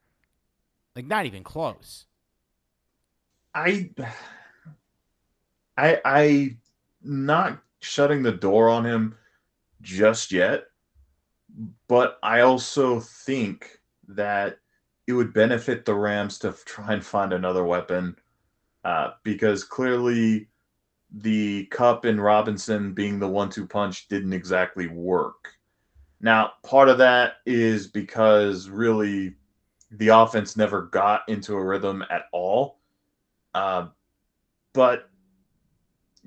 Like 0.95 1.05
not 1.05 1.25
even 1.25 1.43
close. 1.43 2.05
I 3.53 3.89
I 5.77 6.01
I 6.03 6.57
not 7.08 7.60
shutting 7.80 8.22
the 8.22 8.32
door 8.32 8.70
on 8.70 8.86
him 8.86 9.15
just 9.82 10.32
yet 10.32 10.65
but 11.88 12.20
I 12.24 12.41
also 12.41 13.00
think 13.00 13.80
that 14.08 14.60
it 15.08 15.13
would 15.13 15.34
benefit 15.34 15.86
the 15.86 15.96
Rams 15.96 16.38
to 16.39 16.56
try 16.65 16.93
and 16.93 17.06
find 17.06 17.34
another 17.34 17.63
weapon 17.63 18.15
uh, 18.84 19.12
because 19.24 19.63
clearly 19.63 20.48
the 21.12 21.65
Kupp 21.67 22.06
and 22.06 22.22
Robinson 22.22 22.93
being 22.93 23.20
the 23.20 23.28
one 23.28 23.50
two 23.50 23.65
punch 23.65 24.08
didn't 24.10 24.34
exactly 24.34 24.88
work. 24.88 25.54
Now, 26.20 26.54
part 26.63 26.89
of 26.89 26.98
that 26.98 27.36
is 27.46 27.88
because 27.88 28.70
really 28.70 29.36
the 29.91 30.10
offense 30.10 30.58
never 30.58 30.84
got 30.84 31.22
into 31.30 31.54
a 31.54 31.63
rhythm 31.63 32.04
at 32.10 32.24
all. 32.34 32.80
Uh, 33.54 33.88
but 34.74 35.10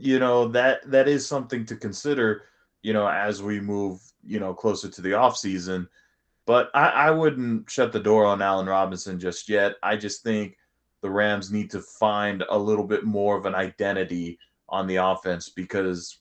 you 0.00 0.18
know 0.18 0.48
that 0.48 0.90
that 0.90 1.08
is 1.08 1.26
something 1.26 1.64
to 1.66 1.76
consider. 1.76 2.44
You 2.82 2.94
know, 2.94 3.06
as 3.06 3.42
we 3.42 3.60
move 3.60 4.00
you 4.24 4.40
know, 4.40 4.54
closer 4.54 4.88
to 4.88 5.02
the 5.02 5.14
off 5.14 5.36
season. 5.36 5.88
But 6.46 6.70
I, 6.74 6.88
I 6.88 7.10
wouldn't 7.10 7.70
shut 7.70 7.92
the 7.92 8.00
door 8.00 8.24
on 8.26 8.42
Allen 8.42 8.66
Robinson 8.66 9.20
just 9.20 9.48
yet. 9.48 9.74
I 9.82 9.96
just 9.96 10.22
think 10.22 10.56
the 11.00 11.10
Rams 11.10 11.52
need 11.52 11.70
to 11.70 11.80
find 11.80 12.44
a 12.48 12.58
little 12.58 12.84
bit 12.84 13.04
more 13.04 13.36
of 13.36 13.46
an 13.46 13.54
identity 13.54 14.38
on 14.68 14.86
the 14.86 14.96
offense 14.96 15.48
because 15.48 16.18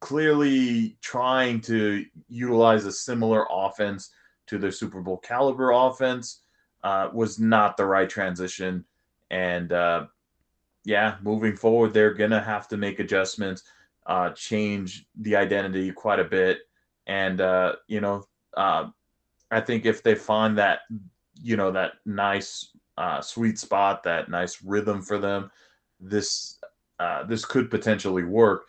clearly 0.00 0.96
trying 1.00 1.60
to 1.62 2.04
utilize 2.28 2.84
a 2.84 2.92
similar 2.92 3.46
offense 3.50 4.10
to 4.46 4.58
their 4.58 4.70
Super 4.70 5.00
Bowl 5.00 5.18
caliber 5.18 5.72
offense 5.72 6.40
uh, 6.84 7.08
was 7.12 7.38
not 7.38 7.76
the 7.76 7.84
right 7.84 8.08
transition. 8.08 8.84
And 9.30 9.72
uh, 9.72 10.06
yeah, 10.88 11.16
moving 11.22 11.54
forward, 11.54 11.92
they're 11.92 12.14
going 12.14 12.30
to 12.30 12.40
have 12.40 12.66
to 12.68 12.78
make 12.78 12.98
adjustments, 12.98 13.62
uh, 14.06 14.30
change 14.30 15.04
the 15.20 15.36
identity 15.36 15.92
quite 15.92 16.18
a 16.18 16.24
bit. 16.24 16.60
And 17.06 17.42
uh, 17.42 17.74
you 17.88 18.00
know, 18.00 18.24
uh, 18.56 18.88
I 19.50 19.60
think 19.60 19.84
if 19.84 20.02
they 20.02 20.14
find 20.14 20.56
that 20.56 20.80
you 21.42 21.58
know 21.58 21.70
that 21.72 21.92
nice 22.06 22.74
uh, 22.96 23.20
sweet 23.20 23.58
spot, 23.58 24.02
that 24.04 24.30
nice 24.30 24.62
rhythm 24.62 25.02
for 25.02 25.18
them, 25.18 25.50
this 26.00 26.58
uh, 26.98 27.24
this 27.24 27.44
could 27.44 27.70
potentially 27.70 28.24
work. 28.24 28.68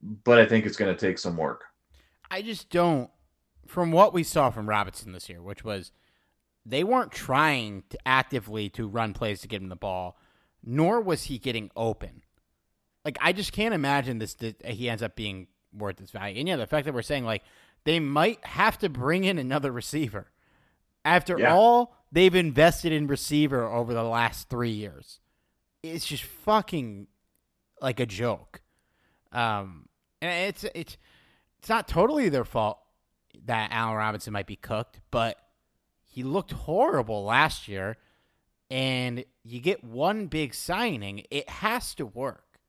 But 0.00 0.38
I 0.38 0.46
think 0.46 0.64
it's 0.64 0.76
going 0.76 0.94
to 0.94 1.06
take 1.06 1.18
some 1.18 1.36
work. 1.36 1.64
I 2.30 2.40
just 2.40 2.70
don't. 2.70 3.10
From 3.66 3.90
what 3.90 4.14
we 4.14 4.22
saw 4.22 4.50
from 4.50 4.68
Robinson 4.68 5.10
this 5.10 5.28
year, 5.28 5.42
which 5.42 5.64
was 5.64 5.90
they 6.64 6.84
weren't 6.84 7.10
trying 7.10 7.82
to 7.90 7.98
actively 8.06 8.68
to 8.70 8.86
run 8.86 9.12
plays 9.12 9.40
to 9.40 9.48
get 9.48 9.60
him 9.60 9.70
the 9.70 9.76
ball, 9.76 10.16
nor 10.68 11.00
was 11.00 11.24
he 11.24 11.38
getting 11.38 11.70
open. 11.74 12.22
Like 13.04 13.16
I 13.20 13.32
just 13.32 13.52
can't 13.52 13.72
imagine 13.74 14.18
this. 14.18 14.34
That 14.34 14.64
he 14.64 14.88
ends 14.90 15.02
up 15.02 15.16
being 15.16 15.46
worth 15.72 16.00
its 16.00 16.10
value. 16.10 16.38
And 16.38 16.46
yeah, 16.48 16.56
the 16.56 16.66
fact 16.66 16.84
that 16.84 16.92
we're 16.94 17.02
saying 17.02 17.24
like 17.24 17.42
they 17.84 17.98
might 18.00 18.44
have 18.44 18.76
to 18.78 18.88
bring 18.88 19.24
in 19.24 19.38
another 19.38 19.72
receiver 19.72 20.30
after 21.04 21.38
Yeah. 21.38 21.54
all 21.54 21.94
they've 22.12 22.34
invested 22.34 22.92
in 22.92 23.06
receiver 23.06 23.64
over 23.66 23.94
the 23.94 24.02
last 24.02 24.48
three 24.50 24.70
years. 24.70 25.20
It's 25.82 26.04
just 26.06 26.24
fucking 26.24 27.06
like 27.80 27.98
a 28.00 28.06
joke. 28.06 28.60
Um, 29.32 29.88
and 30.20 30.48
it's 30.48 30.64
it's 30.74 30.96
it's 31.60 31.68
not 31.68 31.88
totally 31.88 32.28
their 32.28 32.44
fault 32.44 32.78
that 33.46 33.70
Allen 33.72 33.96
Robinson 33.96 34.32
might 34.32 34.46
be 34.46 34.56
cooked, 34.56 35.00
but 35.10 35.38
he 36.04 36.22
looked 36.22 36.50
horrible 36.52 37.24
last 37.24 37.68
year. 37.68 37.96
And 38.70 39.24
you 39.44 39.60
get 39.60 39.82
one 39.82 40.26
big 40.26 40.54
signing, 40.54 41.24
it 41.30 41.48
has 41.48 41.94
to 41.94 42.06
work, 42.06 42.60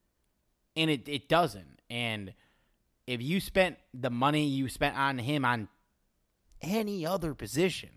and 0.76 0.90
it 0.90 1.08
it 1.08 1.28
doesn't. 1.28 1.82
And 1.90 2.34
if 3.06 3.22
you 3.22 3.40
spent 3.40 3.78
the 3.94 4.10
money 4.10 4.46
you 4.46 4.70
spent 4.70 4.98
on 4.98 5.18
him 5.18 5.44
on 5.44 5.68
any 6.62 7.06
other 7.06 7.34
position, 7.34 7.90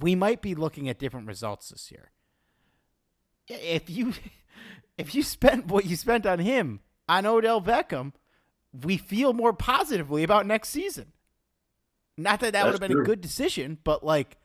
we 0.00 0.14
might 0.14 0.42
be 0.42 0.54
looking 0.54 0.88
at 0.88 0.98
different 0.98 1.26
results 1.26 1.70
this 1.70 1.90
year. 1.90 2.10
If 3.48 3.90
you 3.90 4.12
if 4.98 5.14
you 5.14 5.22
spent 5.22 5.66
what 5.66 5.86
you 5.86 5.96
spent 5.96 6.26
on 6.26 6.38
him 6.38 6.80
on 7.08 7.26
Odell 7.26 7.60
Beckham, 7.60 8.12
we 8.72 8.96
feel 8.96 9.32
more 9.32 9.52
positively 9.52 10.22
about 10.22 10.46
next 10.46 10.68
season. 10.68 11.12
Not 12.18 12.40
that 12.40 12.52
that 12.52 12.64
would 12.64 12.72
have 12.72 12.80
been 12.80 12.92
true. 12.92 13.02
a 13.02 13.06
good 13.06 13.20
decision, 13.20 13.78
but 13.84 14.04
like 14.04 14.38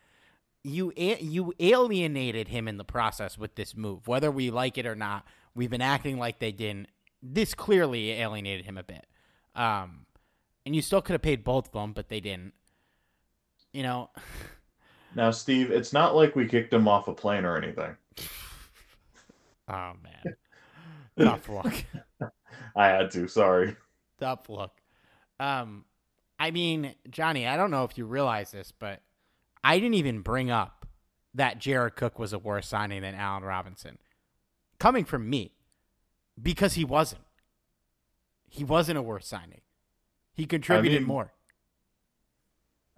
you 0.64 0.94
you 0.96 1.54
alienated 1.60 2.48
him 2.48 2.68
in 2.68 2.78
the 2.78 2.84
process 2.84 3.38
with 3.38 3.56
this 3.56 3.76
move, 3.76 4.08
whether 4.08 4.32
we 4.32 4.52
like 4.52 4.78
it 4.78 4.86
or 4.86 4.96
not. 4.96 5.26
We've 5.54 5.70
been 5.70 5.82
acting 5.82 6.18
like 6.18 6.40
they 6.40 6.52
didn't. 6.52 6.88
This 7.22 7.54
clearly 7.54 8.12
alienated 8.12 8.66
him 8.66 8.78
a 8.78 8.84
bit. 8.84 9.06
Um, 9.56 10.06
and 10.66 10.76
you 10.76 10.82
still 10.82 11.02
could 11.02 11.14
have 11.14 11.22
paid 11.22 11.44
both 11.44 11.68
of 11.68 11.74
them, 11.74 11.94
but 11.94 12.10
they 12.10 12.20
didn't. 12.20 12.54
You 13.74 13.84
know, 13.84 14.10
Now, 15.16 15.32
Steve, 15.32 15.72
it's 15.72 15.92
not 15.92 16.16
like 16.16 16.36
we 16.36 16.48
kicked 16.48 16.74
him 16.74 16.88
off 16.88 17.08
a 17.08 17.14
plane 17.14 17.44
or 17.44 17.58
anything. 17.58 17.96
oh 19.68 19.94
man, 20.02 20.36
tough 21.20 21.50
luck. 21.50 21.74
I 22.76 22.88
had 22.88 23.12
to. 23.12 23.28
Sorry. 23.28 23.76
tough 24.20 24.48
look. 24.50 24.72
Um, 25.40 25.86
I 26.40 26.52
mean, 26.52 26.96
Johnny, 27.10 27.46
I 27.46 27.58
don't 27.58 27.72
know 27.72 27.84
if 27.84 27.98
you 27.98 28.06
realize 28.06 28.52
this, 28.52 28.72
but 28.78 29.02
I 29.64 29.80
didn't 29.80 29.96
even 29.96 30.22
bring 30.22 30.50
up 30.50 30.86
that 31.34 31.60
Jared 31.60 31.96
Cook 31.96 32.20
was 32.20 32.34
a 32.34 32.40
worse 32.40 32.68
signing 32.68 33.02
than 33.02 33.16
Allen 33.16 33.44
Robinson, 33.44 33.98
coming 34.80 35.06
from 35.06 35.30
me, 35.30 35.54
because 36.42 36.74
he 36.74 36.84
wasn't. 36.84 37.22
He 38.50 38.64
wasn't 38.64 38.98
a 38.98 39.02
worse 39.02 39.28
signing. 39.28 39.62
He 40.34 40.46
contributed 40.46 41.02
mean- 41.02 41.08
more. 41.08 41.34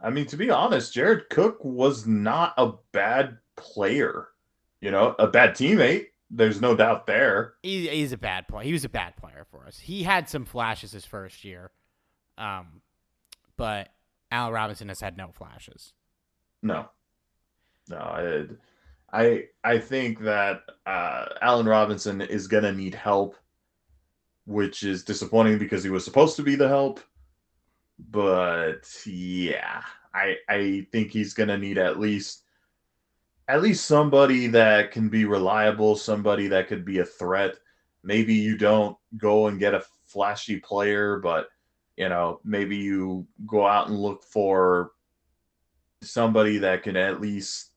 I 0.01 0.09
mean, 0.09 0.25
to 0.27 0.37
be 0.37 0.49
honest, 0.49 0.93
Jared 0.93 1.29
Cook 1.29 1.63
was 1.63 2.05
not 2.05 2.53
a 2.57 2.73
bad 2.91 3.37
player. 3.55 4.27
You 4.81 4.91
know, 4.91 5.15
a 5.17 5.27
bad 5.27 5.51
teammate. 5.51 6.07
There's 6.29 6.59
no 6.59 6.75
doubt 6.75 7.07
there. 7.07 7.53
He, 7.63 7.87
he's 7.87 8.11
a 8.11 8.17
bad 8.17 8.47
player. 8.49 8.65
He 8.65 8.73
was 8.73 8.83
a 8.83 8.89
bad 8.89 9.15
player 9.15 9.45
for 9.49 9.65
us. 9.65 9.79
He 9.79 10.03
had 10.03 10.27
some 10.27 10.43
flashes 10.43 10.91
his 10.91 11.05
first 11.05 11.45
year, 11.45 11.71
um, 12.37 12.81
but 13.55 13.93
Allen 14.29 14.51
Robinson 14.51 14.89
has 14.89 14.99
had 14.99 15.15
no 15.15 15.29
flashes. 15.31 15.93
No, 16.63 16.87
no. 17.89 17.97
I, 17.97 18.45
I, 19.11 19.43
I 19.63 19.77
think 19.77 20.21
that 20.21 20.61
uh, 20.85 21.25
Allen 21.41 21.67
Robinson 21.67 22.21
is 22.21 22.47
gonna 22.47 22.71
need 22.71 22.95
help, 22.95 23.35
which 24.45 24.83
is 24.83 25.03
disappointing 25.03 25.59
because 25.59 25.83
he 25.83 25.89
was 25.89 26.05
supposed 26.05 26.37
to 26.37 26.43
be 26.43 26.55
the 26.55 26.67
help. 26.69 27.01
But 28.09 28.89
yeah, 29.05 29.81
I, 30.15 30.37
I 30.49 30.87
think 30.91 31.11
he's 31.11 31.33
gonna 31.33 31.57
need 31.57 31.77
at 31.77 31.99
least, 31.99 32.43
at 33.49 33.61
least 33.61 33.85
somebody 33.85 34.47
that 34.47 34.91
can 34.91 35.09
be 35.09 35.25
reliable, 35.25 35.97
somebody 35.97 36.47
that 36.47 36.69
could 36.69 36.85
be 36.85 36.99
a 36.99 37.05
threat. 37.05 37.55
Maybe 38.03 38.33
you 38.33 38.57
don't 38.57 38.97
go 39.17 39.47
and 39.47 39.59
get 39.59 39.73
a 39.73 39.83
flashy 40.05 40.59
player, 40.59 41.19
but 41.19 41.49
you 41.97 42.07
know, 42.07 42.39
maybe 42.45 42.77
you 42.77 43.27
go 43.45 43.67
out 43.67 43.89
and 43.89 43.99
look 43.99 44.23
for 44.23 44.93
somebody 46.03 46.57
that 46.59 46.83
can 46.83 46.95
at 46.95 47.21
least 47.21 47.71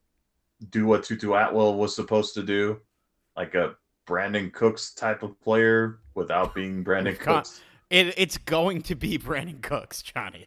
do 0.70 0.86
what 0.86 1.04
Tutu 1.04 1.32
Atwell 1.34 1.74
was 1.76 1.94
supposed 1.94 2.34
to 2.34 2.42
do, 2.42 2.80
like 3.36 3.54
a 3.54 3.74
Brandin 4.06 4.52
Cooks 4.52 4.94
type 4.94 5.22
of 5.22 5.40
player 5.40 5.98
without 6.14 6.54
being 6.54 6.84
Brandin 6.84 7.18
Cooks. 7.18 7.60
It, 7.90 8.14
it's 8.18 8.38
going 8.38 8.82
to 8.82 8.94
be 8.94 9.18
Brandin 9.18 9.62
Cooks, 9.62 10.02
Johnny. 10.02 10.46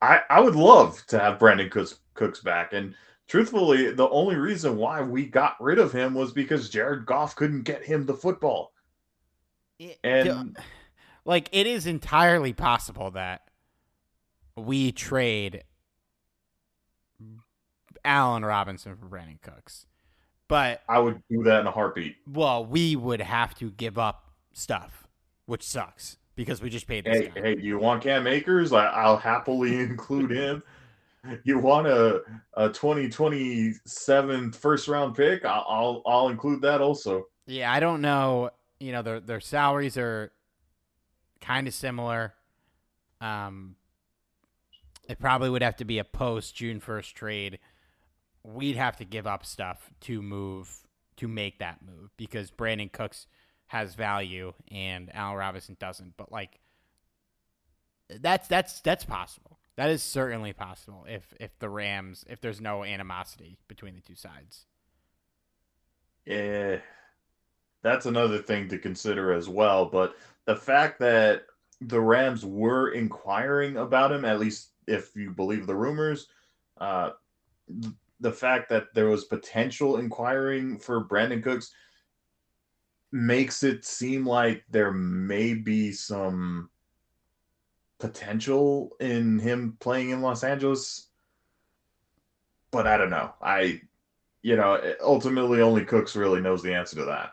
I, 0.00 0.20
I 0.30 0.40
would 0.40 0.54
love 0.54 1.04
to 1.08 1.18
have 1.18 1.38
Brandin 1.38 1.70
Cooks, 1.70 1.98
Cooks 2.14 2.40
back. 2.40 2.72
And 2.72 2.94
truthfully, 3.26 3.90
the 3.92 4.08
only 4.10 4.36
reason 4.36 4.76
why 4.76 5.02
we 5.02 5.26
got 5.26 5.56
rid 5.60 5.78
of 5.78 5.92
him 5.92 6.14
was 6.14 6.32
because 6.32 6.68
Jared 6.70 7.04
Goff 7.04 7.34
couldn't 7.34 7.62
get 7.62 7.82
him 7.82 8.06
the 8.06 8.14
football. 8.14 8.72
It- 9.80 9.98
And 10.04 10.56
like 11.24 11.48
it 11.52 11.66
is 11.66 11.86
entirely 11.86 12.52
possible 12.52 13.10
that 13.12 13.42
we 14.56 14.92
trade 14.92 15.62
Allen 18.08 18.44
Robinson 18.44 18.96
for 18.96 19.06
Brandin 19.06 19.40
Cooks. 19.42 19.86
But 20.48 20.82
I 20.88 20.98
would 20.98 21.22
do 21.30 21.42
that 21.44 21.60
in 21.60 21.66
a 21.66 21.70
heartbeat. 21.70 22.16
well, 22.26 22.64
we 22.64 22.96
would 22.96 23.20
have 23.20 23.54
to 23.56 23.70
give 23.70 23.98
up 23.98 24.30
stuff, 24.54 25.06
which 25.44 25.62
sucks 25.62 26.16
because 26.36 26.62
we 26.62 26.70
just 26.70 26.86
paid 26.86 27.04
this 27.04 27.18
Hey, 27.18 27.28
guy. 27.34 27.40
hey, 27.42 27.54
do 27.56 27.62
you 27.62 27.78
want 27.78 28.02
Cam 28.02 28.26
Akers? 28.26 28.72
I, 28.72 28.86
I'll 28.86 29.18
happily 29.18 29.76
include 29.80 30.30
him. 30.30 30.62
You 31.44 31.58
want 31.58 31.86
a, 31.86 32.22
a 32.54 32.70
2027 32.70 34.52
first 34.52 34.88
round 34.88 35.14
pick? 35.14 35.44
I'll, 35.44 35.66
I'll 35.68 36.02
I'll 36.06 36.28
include 36.28 36.62
that 36.62 36.80
also. 36.80 37.26
Yeah, 37.46 37.70
I 37.72 37.80
don't 37.80 38.00
know. 38.00 38.50
You 38.80 38.92
know, 38.92 39.02
their 39.02 39.20
their 39.20 39.40
salaries 39.40 39.98
are 39.98 40.32
kind 41.40 41.66
of 41.66 41.74
similar. 41.74 42.32
Um, 43.20 43.74
it 45.08 45.18
probably 45.18 45.50
would 45.50 45.62
have 45.62 45.76
to 45.76 45.84
be 45.84 45.98
a 45.98 46.04
post 46.04 46.54
June 46.54 46.80
first 46.80 47.14
trade. 47.14 47.58
We'd 48.54 48.76
have 48.76 48.96
to 48.98 49.04
give 49.04 49.26
up 49.26 49.44
stuff 49.44 49.90
to 50.02 50.22
move 50.22 50.74
to 51.18 51.28
make 51.28 51.58
that 51.58 51.80
move 51.84 52.10
because 52.16 52.50
Brandin 52.50 52.90
Cooks 52.90 53.26
has 53.66 53.94
value 53.94 54.54
and 54.70 55.14
Al 55.14 55.36
Robinson 55.36 55.76
doesn't. 55.78 56.16
But 56.16 56.32
like, 56.32 56.60
that's 58.20 58.48
that's 58.48 58.80
that's 58.80 59.04
possible. 59.04 59.58
That 59.76 59.90
is 59.90 60.02
certainly 60.02 60.52
possible 60.52 61.04
if 61.08 61.34
if 61.38 61.58
the 61.58 61.68
Rams 61.68 62.24
if 62.28 62.40
there's 62.40 62.60
no 62.60 62.84
animosity 62.84 63.58
between 63.68 63.94
the 63.94 64.00
two 64.00 64.14
sides. 64.14 64.64
Yeah, 66.24 66.78
that's 67.82 68.06
another 68.06 68.38
thing 68.38 68.68
to 68.68 68.78
consider 68.78 69.32
as 69.32 69.48
well. 69.48 69.86
But 69.86 70.16
the 70.46 70.56
fact 70.56 70.98
that 71.00 71.42
the 71.80 72.00
Rams 72.00 72.44
were 72.44 72.90
inquiring 72.90 73.76
about 73.76 74.12
him, 74.12 74.24
at 74.24 74.40
least 74.40 74.70
if 74.86 75.14
you 75.14 75.30
believe 75.30 75.66
the 75.66 75.76
rumors, 75.76 76.28
uh, 76.78 77.10
the 78.20 78.32
fact 78.32 78.68
that 78.70 78.94
there 78.94 79.08
was 79.08 79.24
potential 79.24 79.98
inquiring 79.98 80.78
for 80.78 81.04
Brandin 81.04 81.42
Cooks 81.42 81.72
makes 83.12 83.62
it 83.62 83.84
seem 83.84 84.26
like 84.26 84.64
there 84.70 84.92
may 84.92 85.54
be 85.54 85.92
some 85.92 86.68
potential 87.98 88.90
in 89.00 89.38
him 89.38 89.76
playing 89.80 90.10
in 90.10 90.22
Los 90.22 90.44
Angeles. 90.44 91.08
But 92.70 92.86
I 92.86 92.98
don't 92.98 93.10
know. 93.10 93.32
I 93.40 93.80
you 94.42 94.56
know, 94.56 94.80
ultimately 95.02 95.60
only 95.60 95.84
Cooks 95.84 96.16
really 96.16 96.40
knows 96.40 96.62
the 96.62 96.74
answer 96.74 96.96
to 96.96 97.04
that. 97.06 97.32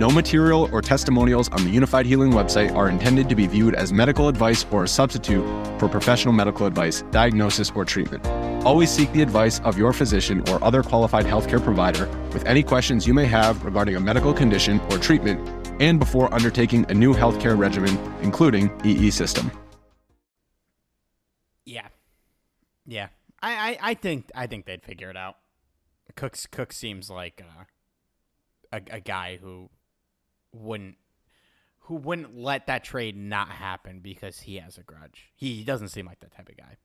No 0.00 0.08
material 0.08 0.66
or 0.72 0.80
testimonials 0.80 1.50
on 1.50 1.62
the 1.62 1.76
Unifyd 1.76 2.06
Healing 2.06 2.32
website 2.32 2.74
are 2.74 2.88
intended 2.88 3.28
to 3.28 3.34
be 3.34 3.46
viewed 3.46 3.74
as 3.74 3.92
medical 3.92 4.28
advice 4.28 4.64
or 4.70 4.84
a 4.84 4.88
substitute 4.88 5.44
for 5.78 5.90
professional 5.90 6.32
medical 6.32 6.64
advice, 6.64 7.02
diagnosis, 7.10 7.70
or 7.74 7.84
treatment. 7.84 8.26
Always 8.64 8.90
seek 8.90 9.12
the 9.12 9.20
advice 9.20 9.60
of 9.60 9.76
your 9.76 9.92
physician 9.92 10.42
or 10.48 10.64
other 10.64 10.82
qualified 10.82 11.26
healthcare 11.26 11.62
provider 11.62 12.06
with 12.32 12.46
any 12.46 12.62
questions 12.62 13.06
you 13.06 13.12
may 13.12 13.26
have 13.26 13.62
regarding 13.62 13.94
a 13.94 14.00
medical 14.00 14.32
condition 14.32 14.80
or 14.90 14.96
treatment 14.96 15.46
and 15.82 15.98
before 15.98 16.32
undertaking 16.32 16.86
a 16.88 16.94
new 16.94 17.12
healthcare 17.12 17.58
regimen, 17.58 17.98
including 18.22 18.70
EE 18.82 19.10
system. 19.10 19.50
Yeah, 21.66 21.88
yeah. 22.86 23.08
I, 23.42 23.52
I, 23.52 23.78
I 23.90 23.94
think 23.94 24.30
I 24.34 24.46
think 24.46 24.64
they'd 24.64 24.82
figure 24.82 25.10
it 25.10 25.16
out. 25.18 25.36
Cooks 26.16 26.46
Cook 26.46 26.72
seems 26.72 27.10
like 27.10 27.44
uh, 27.46 27.64
a 28.72 28.96
a 28.96 29.00
guy 29.00 29.38
who 29.42 29.68
wouldn't 30.52 30.96
who 31.84 31.96
wouldn't 31.96 32.36
let 32.36 32.66
that 32.68 32.84
trade 32.84 33.16
not 33.16 33.48
happen 33.48 33.98
because 34.00 34.40
he 34.40 34.56
has 34.56 34.78
a 34.78 34.82
grudge. 34.82 35.32
He 35.34 35.64
doesn't 35.64 35.88
seem 35.88 36.06
like 36.06 36.20
that 36.20 36.30
type 36.30 36.48
of 36.48 36.56
guy. 36.56 36.76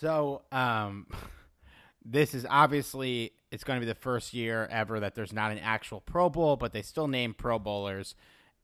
So, 0.00 0.42
um, 0.52 1.06
this 2.04 2.34
is 2.34 2.46
obviously 2.48 3.32
it's 3.50 3.64
going 3.64 3.80
to 3.80 3.84
be 3.84 3.90
the 3.90 3.98
first 3.98 4.32
year 4.32 4.68
ever 4.70 5.00
that 5.00 5.14
there's 5.14 5.32
not 5.32 5.50
an 5.50 5.58
actual 5.58 6.00
Pro 6.00 6.30
Bowl, 6.30 6.56
but 6.56 6.72
they 6.72 6.82
still 6.82 7.08
name 7.08 7.34
Pro 7.34 7.58
Bowlers, 7.58 8.14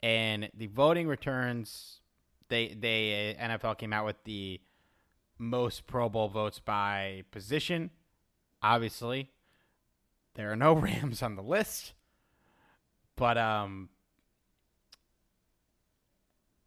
and 0.01 0.49
the 0.55 0.69
voting 0.69 1.09
returns. 1.09 2.01
They 2.49 2.69
they 2.69 3.37
uh, 3.39 3.49
NFL 3.49 3.79
came 3.79 3.93
out 3.93 4.07
with 4.07 4.23
the 4.25 4.61
most 5.39 5.87
Pro 5.87 6.09
Bowl 6.09 6.29
votes 6.29 6.61
by 6.61 7.25
position. 7.31 7.91
Obviously, 8.63 9.31
there 10.35 10.53
are 10.53 10.57
no 10.57 10.73
Rams 10.75 11.23
on 11.23 11.37
the 11.37 11.43
list, 11.43 11.93
but 13.17 13.39
um, 13.39 13.89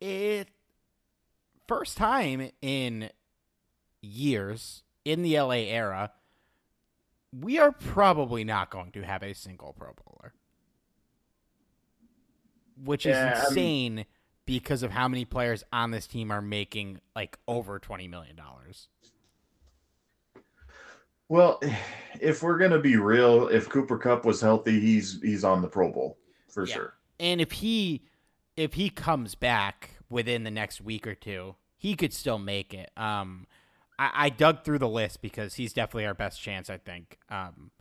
it 0.01 0.49
first 1.67 1.97
time 1.97 2.49
in 2.61 3.09
years 4.01 4.83
in 5.05 5.21
the 5.21 5.39
LA 5.39 5.51
era, 5.69 6.11
we 7.37 7.59
are 7.59 7.71
probably 7.71 8.43
not 8.43 8.69
going 8.69 8.91
to 8.91 9.01
have 9.03 9.21
a 9.23 9.33
single 9.33 9.73
Pro 9.73 9.91
Bowler, 10.05 10.33
which 12.83 13.05
is 13.05 13.15
Yeah, 13.15 13.33
I 13.35 13.39
mean- 13.39 13.47
insane 13.95 14.05
because 14.45 14.81
of 14.81 14.89
how 14.89 15.07
many 15.07 15.25
players 15.25 15.63
on 15.71 15.91
this 15.91 16.07
team 16.07 16.31
are 16.31 16.41
making 16.41 16.99
like 17.15 17.37
over 17.47 17.77
twenty 17.77 18.07
million 18.07 18.35
dollars. 18.35 18.87
Well, 21.27 21.61
if 22.19 22.41
we're 22.41 22.57
gonna 22.57 22.79
be 22.79 22.95
real, 22.95 23.47
if 23.49 23.69
Cooper 23.69 23.97
Kupp 23.99 24.25
was 24.25 24.41
healthy, 24.41 24.79
he's 24.79 25.21
he's 25.21 25.43
on 25.43 25.61
the 25.61 25.67
Pro 25.67 25.91
Bowl 25.91 26.17
for 26.49 26.65
Yeah. 26.65 26.73
sure. 26.75 26.93
And 27.19 27.39
if 27.41 27.51
he 27.53 28.03
if 28.55 28.73
he 28.73 28.89
comes 28.89 29.35
back 29.35 29.91
within 30.09 30.43
the 30.43 30.51
next 30.51 30.81
week 30.81 31.07
or 31.07 31.15
two, 31.15 31.55
he 31.77 31.95
could 31.95 32.13
still 32.13 32.39
make 32.39 32.73
it. 32.73 32.91
Um, 32.97 33.47
I, 33.97 34.11
I 34.25 34.29
dug 34.29 34.63
through 34.63 34.79
the 34.79 34.89
list 34.89 35.21
because 35.21 35.55
he's 35.55 35.71
definitely 35.71 36.05
our 36.07 36.13
best 36.13 36.41
chance, 36.41 36.69
I 36.69 36.77
think. 36.77 37.17
Um, 37.29 37.71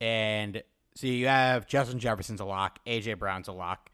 and 0.00 0.62
so 0.94 1.06
you 1.06 1.26
have 1.28 1.66
Justin 1.66 1.98
Jefferson's 1.98 2.40
a 2.40 2.44
lock, 2.44 2.80
AJ 2.86 3.18
Brown's 3.18 3.48
a 3.48 3.52
lock, 3.52 3.90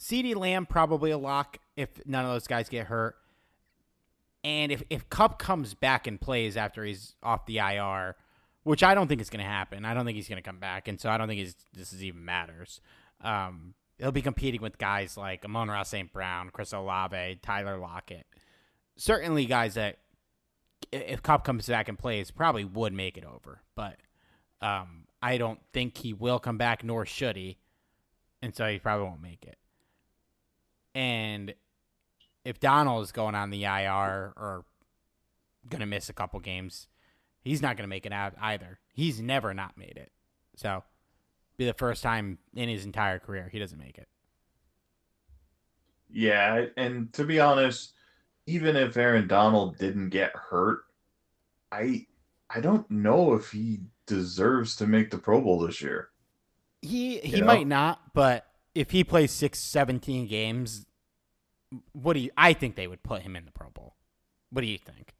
CeeDee 0.00 0.34
Lamb 0.34 0.66
probably 0.66 1.10
a 1.10 1.18
lock 1.18 1.58
if 1.76 2.04
none 2.06 2.24
of 2.24 2.32
those 2.32 2.46
guys 2.46 2.68
get 2.68 2.86
hurt. 2.86 3.16
And 4.42 4.72
if 4.72 4.82
if 4.88 5.08
Kupp 5.10 5.38
comes 5.38 5.74
back 5.74 6.06
and 6.06 6.18
plays 6.20 6.56
after 6.56 6.82
he's 6.84 7.14
off 7.22 7.44
the 7.46 7.58
IR, 7.58 8.16
which 8.70 8.84
I 8.84 8.94
don't 8.94 9.08
think 9.08 9.20
is 9.20 9.30
going 9.30 9.44
to 9.44 9.50
happen, 9.50 9.84
I 9.84 9.94
don't 9.94 10.04
think 10.04 10.14
he's 10.14 10.28
going 10.28 10.40
to 10.40 10.48
come 10.48 10.60
back, 10.60 10.86
and 10.86 11.00
so 11.00 11.10
I 11.10 11.18
don't 11.18 11.26
think 11.26 11.52
this 11.72 11.92
is 11.92 12.04
even 12.04 12.24
matters. 12.24 12.80
Um, 13.20 13.74
he'll 13.98 14.12
be 14.12 14.22
competing 14.22 14.62
with 14.62 14.78
guys 14.78 15.16
like 15.16 15.44
Amon-Ra 15.44 15.82
St. 15.82 16.12
Brown, 16.12 16.50
Chris 16.50 16.72
Olave, 16.72 17.40
Tyler 17.42 17.78
Lockett. 17.78 18.26
Certainly, 18.96 19.46
guys 19.46 19.74
that 19.74 19.98
if 20.92 21.20
Kupp 21.20 21.42
comes 21.44 21.66
back 21.66 21.88
and 21.88 21.98
plays, 21.98 22.30
probably 22.30 22.64
would 22.64 22.92
make 22.92 23.18
it 23.18 23.24
over. 23.24 23.60
But 23.74 23.96
um, 24.62 25.06
I 25.20 25.36
don't 25.36 25.58
think 25.72 25.98
he 25.98 26.12
will 26.12 26.38
come 26.38 26.56
back, 26.56 26.84
nor 26.84 27.04
should 27.04 27.34
he, 27.34 27.58
and 28.40 28.54
so 28.54 28.68
he 28.68 28.78
probably 28.78 29.06
won't 29.06 29.20
make 29.20 29.44
it. 29.44 29.58
And 30.94 31.54
if 32.44 32.60
Donald 32.60 33.02
is 33.02 33.10
going 33.10 33.34
on 33.34 33.50
the 33.50 33.64
IR 33.64 34.32
or 34.36 34.64
going 35.68 35.80
to 35.80 35.86
miss 35.86 36.08
a 36.08 36.12
couple 36.12 36.38
games, 36.38 36.86
he's 37.42 37.62
not 37.62 37.76
going 37.76 37.84
to 37.84 37.88
make 37.88 38.06
it 38.06 38.12
out 38.12 38.34
either. 38.40 38.78
He's 38.94 39.20
never 39.20 39.54
not 39.54 39.76
made 39.76 39.96
it. 39.96 40.12
So, 40.56 40.82
be 41.56 41.66
the 41.66 41.74
first 41.74 42.02
time 42.02 42.38
in 42.54 42.68
his 42.68 42.84
entire 42.84 43.18
career 43.18 43.48
he 43.50 43.58
doesn't 43.58 43.78
make 43.78 43.98
it. 43.98 44.08
Yeah, 46.12 46.66
and 46.76 47.12
to 47.14 47.24
be 47.24 47.38
honest, 47.38 47.92
even 48.46 48.76
if 48.76 48.96
Aaron 48.96 49.28
Donald 49.28 49.78
didn't 49.78 50.10
get 50.10 50.32
hurt, 50.34 50.80
I 51.70 52.06
I 52.48 52.60
don't 52.60 52.90
know 52.90 53.34
if 53.34 53.50
he 53.52 53.80
deserves 54.06 54.74
to 54.76 54.86
make 54.86 55.10
the 55.10 55.18
Pro 55.18 55.40
Bowl 55.40 55.60
this 55.60 55.80
year. 55.80 56.08
He 56.82 57.18
he 57.20 57.36
You 57.36 57.40
know? 57.40 57.46
might 57.46 57.66
not, 57.66 58.12
but 58.14 58.46
if 58.74 58.90
he 58.90 59.04
plays 59.04 59.30
6 59.32 59.58
17 59.58 60.26
games, 60.26 60.86
what 61.92 62.14
do 62.14 62.20
you 62.20 62.30
I 62.36 62.52
think 62.54 62.74
they 62.74 62.88
would 62.88 63.02
put 63.02 63.22
him 63.22 63.36
in 63.36 63.44
the 63.44 63.52
Pro 63.52 63.70
Bowl. 63.70 63.94
What 64.50 64.62
do 64.62 64.66
you 64.66 64.78
think? 64.78 65.14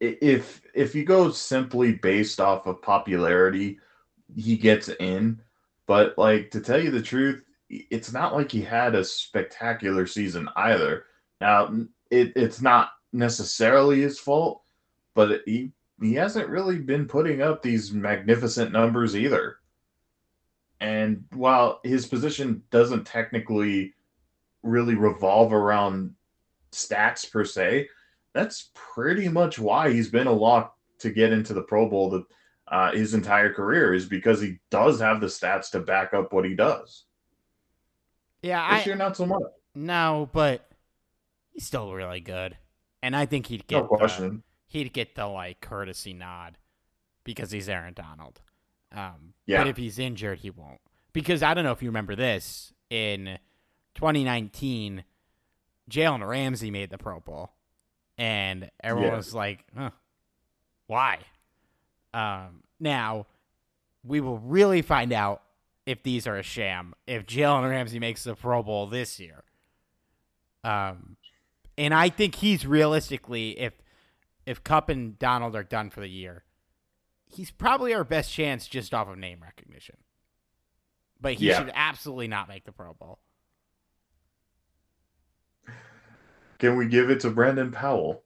If 0.00 0.62
if 0.74 0.94
you 0.94 1.04
go 1.04 1.30
simply 1.30 1.92
based 1.92 2.40
off 2.40 2.66
of 2.66 2.82
popularity, 2.82 3.78
he 4.34 4.56
gets 4.56 4.88
in. 4.88 5.40
But 5.86 6.18
like 6.18 6.50
to 6.50 6.60
tell 6.60 6.82
you 6.82 6.90
the 6.90 7.02
truth, 7.02 7.42
it's 7.68 8.12
not 8.12 8.34
like 8.34 8.50
he 8.50 8.62
had 8.62 8.94
a 8.94 9.04
spectacular 9.04 10.06
season 10.06 10.48
either. 10.56 11.04
Now 11.40 11.74
it, 12.10 12.32
it's 12.36 12.60
not 12.60 12.90
necessarily 13.12 14.02
his 14.02 14.18
fault, 14.18 14.62
but 15.14 15.42
he 15.46 15.72
he 16.00 16.14
hasn't 16.14 16.48
really 16.48 16.78
been 16.78 17.06
putting 17.06 17.40
up 17.40 17.62
these 17.62 17.92
magnificent 17.92 18.72
numbers 18.72 19.16
either. 19.16 19.56
And 20.80 21.24
while 21.32 21.80
his 21.84 22.06
position 22.06 22.62
doesn't 22.70 23.06
technically 23.06 23.94
really 24.62 24.94
revolve 24.94 25.54
around 25.54 26.14
stats 26.70 27.30
per 27.30 27.44
se, 27.44 27.88
that's 28.36 28.70
pretty 28.74 29.28
much 29.28 29.58
why 29.58 29.90
he's 29.92 30.08
been 30.10 30.26
a 30.26 30.32
lock 30.32 30.76
to 30.98 31.10
get 31.10 31.32
into 31.32 31.54
the 31.54 31.62
Pro 31.62 31.88
Bowl 31.88 32.10
the, 32.10 32.24
uh, 32.68 32.92
his 32.92 33.14
entire 33.14 33.52
career 33.52 33.94
is 33.94 34.04
because 34.06 34.40
he 34.40 34.58
does 34.70 35.00
have 35.00 35.20
the 35.20 35.26
stats 35.26 35.70
to 35.70 35.80
back 35.80 36.12
up 36.14 36.32
what 36.32 36.44
he 36.44 36.54
does. 36.54 37.04
Yeah, 38.42 38.76
This 38.76 38.82
I 38.86 38.88
year, 38.90 38.96
not 38.96 39.16
so 39.16 39.26
much. 39.26 39.42
no, 39.74 40.28
but 40.32 40.68
he's 41.52 41.66
still 41.66 41.92
really 41.92 42.20
good. 42.20 42.56
And 43.02 43.16
I 43.16 43.26
think 43.26 43.46
he'd 43.46 43.66
get 43.66 43.76
No 43.78 43.82
the- 43.82 43.96
question. 43.96 44.42
he'd 44.68 44.92
get 44.92 45.14
the 45.14 45.26
like 45.26 45.60
courtesy 45.60 46.12
nod 46.12 46.58
because 47.24 47.50
he's 47.50 47.68
Aaron 47.68 47.94
Donald. 47.94 48.40
Um, 48.92 49.34
Yeah. 49.46 49.58
But 49.58 49.68
if 49.68 49.76
he's 49.76 49.98
injured, 49.98 50.40
he 50.40 50.50
won't. 50.50 50.80
Because 51.12 51.42
I 51.42 51.54
don't 51.54 51.64
know 51.64 51.72
if 51.72 51.82
you 51.82 51.88
remember 51.88 52.14
this 52.14 52.72
in 52.90 53.38
2019, 53.94 55.04
Jalen 55.90 56.26
Ramsey 56.26 56.70
made 56.70 56.90
the 56.90 56.98
Pro 56.98 57.20
Bowl, 57.20 57.52
and 58.18 58.70
everyone 58.82 59.10
Yeah. 59.12 59.16
was 59.16 59.34
like, 59.34 59.64
huh, 59.76 59.90
"Why?" 60.86 61.18
Um, 62.14 62.62
now 62.80 63.26
we 64.04 64.20
will 64.20 64.38
really 64.38 64.82
find 64.82 65.12
out 65.12 65.42
if 65.84 66.02
these 66.02 66.26
are 66.26 66.36
a 66.36 66.42
sham 66.42 66.94
if 67.06 67.26
Jalen 67.26 67.68
Ramsey 67.68 67.98
makes 67.98 68.24
the 68.24 68.34
Pro 68.34 68.62
Bowl 68.62 68.86
this 68.86 69.20
year. 69.20 69.44
Um, 70.64 71.16
and 71.78 71.92
I 71.94 72.08
think 72.08 72.36
he's 72.36 72.66
realistically 72.66 73.58
if 73.58 73.74
if 74.46 74.62
Kupp 74.64 74.88
and 74.88 75.18
Donald 75.18 75.54
are 75.56 75.64
done 75.64 75.90
for 75.90 76.00
the 76.00 76.08
year, 76.08 76.44
he's 77.26 77.50
probably 77.50 77.92
our 77.94 78.04
best 78.04 78.32
chance 78.32 78.66
just 78.68 78.94
off 78.94 79.08
of 79.08 79.18
name 79.18 79.40
recognition. 79.42 79.96
But 81.20 81.34
he 81.34 81.48
Yeah. 81.48 81.58
should 81.58 81.72
absolutely 81.74 82.28
not 82.28 82.48
make 82.48 82.64
the 82.64 82.72
Pro 82.72 82.94
Bowl. 82.94 83.18
Can 86.58 86.76
we 86.76 86.86
give 86.86 87.08
it 87.10 87.20
to 87.20 87.30
Brandon 87.30 87.70
Powell? 87.72 88.22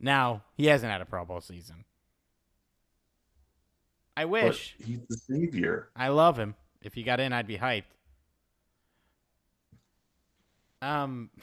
Now 0.00 0.42
he 0.56 0.66
hasn't 0.66 0.90
had 0.90 1.00
a 1.00 1.04
Pro 1.06 1.24
Bowl 1.24 1.40
season. 1.40 1.84
I 4.16 4.24
But 4.40 4.58
wish. 4.64 4.76
he's 4.78 5.00
the 5.08 5.16
savior. 5.16 5.90
I 5.94 6.08
love 6.08 6.38
him. 6.38 6.54
If 6.80 6.94
he 6.94 7.02
got 7.02 7.20
in, 7.20 7.32
I'd 7.32 7.46
be 7.46 7.58
hyped. 7.58 7.84
Um. 10.82 11.30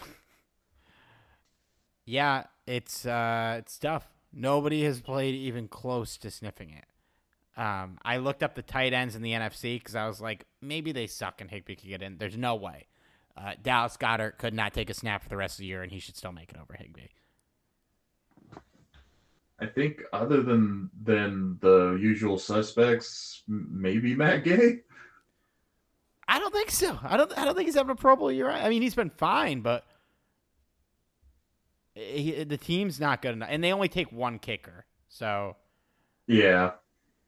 Yeah, 2.05 2.45
it's 2.67 3.05
uh, 3.05 3.55
it's 3.59 3.77
tough. 3.79 4.07
Nobody 4.31 4.83
has 4.83 5.01
played 5.01 5.35
even 5.35 5.67
close 5.67 6.17
to 6.17 6.29
sniffing 6.29 6.71
it. 6.71 6.85
Um, 7.59 7.97
I 8.03 8.17
looked 8.17 8.43
up 8.43 8.55
the 8.55 8.61
tight 8.61 8.93
ends 8.93 9.15
in 9.15 9.21
the 9.21 9.31
NFC 9.31 9.79
because 9.79 9.95
I 9.95 10.07
was 10.07 10.19
like, 10.21 10.45
maybe 10.61 10.91
they 10.91 11.07
suck 11.07 11.39
and 11.41 11.49
Higbee 11.49 11.75
could 11.75 11.89
get 11.89 12.01
in. 12.01 12.17
There's 12.17 12.37
no 12.37 12.55
way. 12.55 12.87
Uh, 13.37 13.53
Dallas 13.61 13.97
Goedert 13.97 14.37
could 14.37 14.53
not 14.53 14.73
take 14.73 14.89
a 14.89 14.93
snap 14.93 15.21
for 15.23 15.29
the 15.29 15.37
rest 15.37 15.55
of 15.55 15.59
the 15.59 15.65
year, 15.65 15.83
and 15.83 15.91
he 15.91 15.99
should 15.99 16.15
still 16.15 16.31
make 16.31 16.51
it 16.51 16.57
over 16.61 16.73
Higbee. 16.73 17.07
I 19.59 19.65
think 19.67 20.01
other 20.11 20.41
than 20.41 20.89
than 21.01 21.57
the 21.61 21.97
usual 22.01 22.37
suspects, 22.37 23.43
maybe 23.47 24.15
Matt 24.15 24.43
Gay. 24.43 24.79
I 26.27 26.39
don't 26.39 26.53
think 26.53 26.71
so. 26.71 26.97
I 27.03 27.17
don't. 27.17 27.37
I 27.37 27.45
don't 27.45 27.55
think 27.55 27.67
he's 27.67 27.75
having 27.75 27.91
a 27.91 27.95
Pro 27.95 28.15
Bowl 28.15 28.31
year. 28.31 28.49
I 28.49 28.67
mean, 28.69 28.81
he's 28.81 28.95
been 28.95 29.11
fine, 29.11 29.61
but 29.61 29.85
he, 31.93 32.43
the 32.43 32.57
team's 32.57 32.99
not 32.99 33.21
good 33.21 33.33
enough, 33.33 33.49
and 33.51 33.63
they 33.63 33.71
only 33.71 33.87
take 33.87 34.11
one 34.11 34.39
kicker. 34.39 34.85
So 35.07 35.55
yeah, 36.27 36.71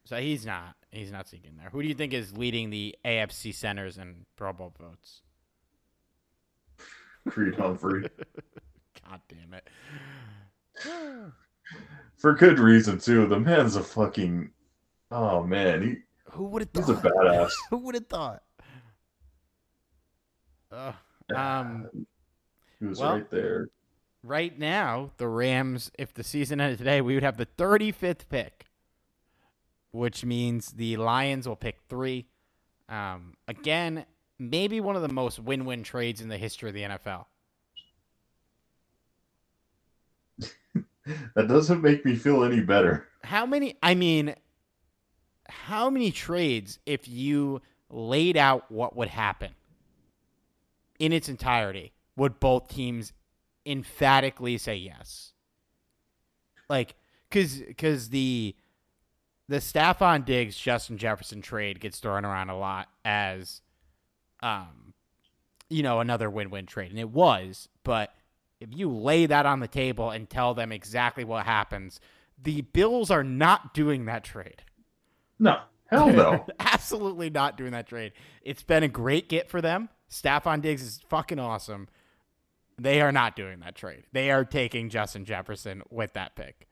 so 0.03 0.18
he's 0.18 0.45
not. 0.45 0.76
He's 0.91 1.12
not 1.12 1.28
seeking 1.28 1.58
there. 1.58 1.70
Who 1.70 1.82
do 1.82 1.88
you 1.88 1.93
think 1.93 2.14
is 2.14 2.38
leading 2.38 2.70
the 2.70 2.95
AFC 3.05 3.53
centers 3.53 3.97
and 3.97 4.26
Pro 4.36 4.51
Bowl 4.53 4.74
votes? 4.78 5.22
Creed 7.30 7.56
Humphrey. 7.56 8.10
God 9.08 9.22
damn 9.28 9.54
it. 9.54 9.68
For 12.18 12.34
good 12.34 12.60
reason 12.60 13.00
too. 13.00 13.28
The 13.28 13.40
man's 13.40 13.76
a 13.76 13.84
fucking. 13.84 14.52
Oh 15.12 15.44
man, 15.44 15.82
he. 15.84 15.96
Who 16.32 16.46
would 16.46 16.62
have 16.62 16.72
thought? 16.72 16.86
He's 16.88 16.98
a 16.98 17.02
badass. 17.02 17.52
Who 17.70 17.78
would 17.78 17.96
have 17.96 18.08
thought? 18.08 18.44
Uh, 20.72 20.92
um, 21.34 21.88
he 22.80 22.86
was 22.86 23.00
well, 23.00 23.14
right 23.14 23.30
there. 23.30 23.70
Right 24.24 24.58
now, 24.58 25.12
the 25.18 25.28
Rams, 25.28 25.92
if 25.98 26.14
the 26.14 26.24
season 26.24 26.60
ended 26.60 26.80
today, 26.80 27.00
we 27.00 27.14
would 27.14 27.24
have 27.24 27.38
the 27.38 27.46
35th 27.46 28.28
pick, 28.30 28.66
which 29.92 30.26
means 30.26 30.72
the 30.72 30.98
Lions 30.98 31.48
will 31.48 31.56
pick 31.56 31.78
three. 31.88 32.28
Um, 32.90 33.36
again, 33.48 34.06
maybe 34.40 34.80
one 34.80 34.96
of 34.96 35.02
the 35.02 35.08
most 35.10 35.40
win-win 35.40 35.84
trades 35.84 36.22
in 36.22 36.30
the 36.30 36.38
history 36.38 36.70
of 36.70 36.76
the 36.76 36.84
NFL. 36.84 37.26
that 41.36 41.48
doesn't 41.48 41.82
make 41.82 42.06
me 42.06 42.16
feel 42.16 42.44
any 42.44 42.62
better. 42.62 43.08
How 43.24 43.46
many? 43.46 43.78
I 43.82 43.96
mean, 43.96 44.36
how 45.50 45.90
many 45.90 46.12
trades 46.12 46.80
if 46.86 47.08
you 47.08 47.62
laid 47.90 48.38
out 48.38 48.72
what 48.72 48.96
would 48.96 49.08
happen 49.08 49.52
in 51.00 51.14
its 51.14 51.30
entirety 51.30 51.94
would 52.16 52.40
both 52.40 52.68
teams 52.68 53.14
emphatically 53.66 54.58
say 54.58 54.76
yes? 54.76 55.34
Like, 56.70 56.96
cause, 57.32 57.62
cause 57.78 58.10
the 58.10 58.56
the 59.50 59.58
Stefon 59.58 60.26
Diggs 60.26 60.58
Justin 60.58 60.98
Jefferson 60.98 61.42
trade 61.42 61.80
gets 61.80 62.00
thrown 62.00 62.26
around 62.26 62.50
a 62.50 62.58
lot 62.58 62.90
as, 63.06 63.62
um, 64.42 64.94
you 65.70 65.84
know, 65.84 66.00
another 66.00 66.30
win-win 66.30 66.66
trade, 66.66 66.92
and 66.92 67.00
it 67.00 67.10
was. 67.10 67.70
But 67.84 68.14
if 68.60 68.70
you 68.72 68.90
lay 68.90 69.26
that 69.26 69.46
on 69.46 69.60
the 69.60 69.68
table 69.68 70.10
and 70.10 70.30
tell 70.30 70.54
them 70.54 70.72
exactly 70.72 71.24
what 71.24 71.46
happens, 71.46 72.00
the 72.42 72.62
Bills 72.62 73.12
are 73.12 73.24
not 73.24 73.74
doing 73.74 74.06
that 74.06 74.24
trade. 74.24 74.64
No, 75.40 75.60
hell 75.88 76.12
no. 76.12 76.46
Absolutely 76.60 77.30
not 77.30 77.58
doing 77.58 77.72
that 77.72 77.88
trade. 77.88 78.14
It's 78.42 78.64
been 78.64 78.84
a 78.84 78.88
great 78.88 79.30
get 79.30 79.50
for 79.50 79.62
them. 79.62 79.90
Stefon 80.10 80.62
Diggs 80.62 80.82
is 80.82 81.02
fucking 81.10 81.40
awesome. 81.40 81.88
They 82.80 83.02
are 83.02 83.12
not 83.12 83.36
doing 83.36 83.60
that 83.60 83.76
trade. 83.76 84.04
They 84.14 84.32
are 84.32 84.46
taking 84.46 84.90
Justin 84.90 85.26
Jefferson 85.26 85.82
with 85.90 86.14
that 86.14 86.36
pick. 86.36 86.68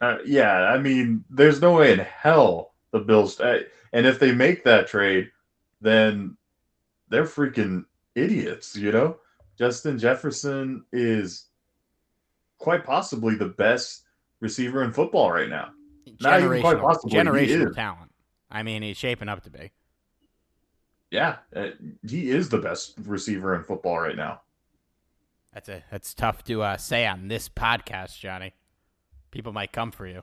Uh, 0.00 0.18
yeah, 0.24 0.64
I 0.64 0.78
mean, 0.78 1.24
there's 1.30 1.60
no 1.60 1.74
way 1.74 1.92
in 1.92 1.98
hell 2.00 2.74
the 2.90 3.00
Bills. 3.00 3.38
Uh, 3.40 3.60
and 3.92 4.06
if 4.06 4.18
they 4.18 4.32
make 4.32 4.64
that 4.64 4.86
trade, 4.86 5.30
then 5.80 6.36
they're 7.08 7.24
freaking 7.24 7.84
idiots, 8.14 8.76
you 8.76 8.92
know? 8.92 9.18
Justin 9.58 9.98
Jefferson 9.98 10.84
is 10.92 11.46
quite 12.58 12.84
possibly 12.84 13.34
the 13.36 13.48
best 13.48 14.04
receiver 14.40 14.82
in 14.82 14.92
football 14.92 15.30
right 15.30 15.48
now. 15.48 15.70
Generational, 16.20 16.80
possibly, 16.80 17.18
generational 17.18 17.74
talent. 17.74 18.10
I 18.50 18.62
mean, 18.62 18.82
he's 18.82 18.96
shaping 18.96 19.28
up 19.28 19.42
to 19.44 19.50
be. 19.50 19.70
Yeah, 21.10 21.36
uh, 21.54 21.68
he 22.08 22.30
is 22.30 22.48
the 22.48 22.58
best 22.58 22.94
receiver 23.04 23.54
in 23.54 23.62
football 23.62 23.98
right 23.98 24.16
now. 24.16 24.40
That's 25.52 25.68
a 25.68 25.84
that's 25.90 26.14
tough 26.14 26.42
to 26.44 26.62
uh, 26.62 26.76
say 26.76 27.06
on 27.06 27.28
this 27.28 27.48
podcast, 27.48 28.18
Johnny. 28.18 28.52
People 29.30 29.52
might 29.52 29.72
come 29.72 29.92
for 29.92 30.06
you. 30.06 30.22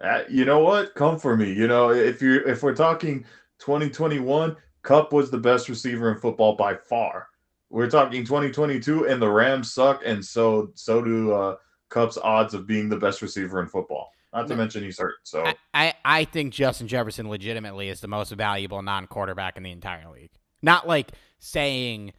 Uh, 0.00 0.22
you 0.28 0.44
know 0.44 0.60
what? 0.60 0.94
Come 0.94 1.18
for 1.18 1.36
me. 1.36 1.52
You 1.52 1.68
know, 1.68 1.90
if 1.90 2.22
you 2.22 2.40
if 2.46 2.62
we're 2.62 2.74
talking 2.74 3.24
2021, 3.58 4.56
Kupp 4.82 5.12
was 5.12 5.30
the 5.30 5.38
best 5.38 5.68
receiver 5.68 6.12
in 6.12 6.18
football 6.18 6.54
by 6.56 6.74
far. 6.74 7.28
We're 7.70 7.90
talking 7.90 8.24
2022, 8.24 9.06
and 9.06 9.20
the 9.20 9.28
Rams 9.28 9.72
suck, 9.74 10.02
and 10.04 10.24
so 10.24 10.70
so 10.74 11.02
do 11.02 11.32
uh, 11.32 11.56
Kupp's 11.90 12.16
odds 12.18 12.54
of 12.54 12.66
being 12.66 12.88
the 12.88 12.96
best 12.96 13.20
receiver 13.20 13.60
in 13.60 13.68
football. 13.68 14.10
Not 14.32 14.46
to 14.48 14.56
mention 14.56 14.82
he's 14.82 14.98
hurt. 14.98 15.16
So 15.24 15.44
I, 15.44 15.54
I, 15.72 15.94
I 16.04 16.24
think 16.24 16.52
Justin 16.52 16.86
Jefferson 16.86 17.28
legitimately 17.28 17.88
is 17.88 18.00
the 18.00 18.08
most 18.08 18.30
valuable 18.32 18.82
non-quarterback 18.82 19.56
in 19.56 19.62
the 19.62 19.70
entire 19.70 20.08
league. 20.10 20.32
Not 20.60 20.86
like 20.86 21.12
saying 21.38 22.12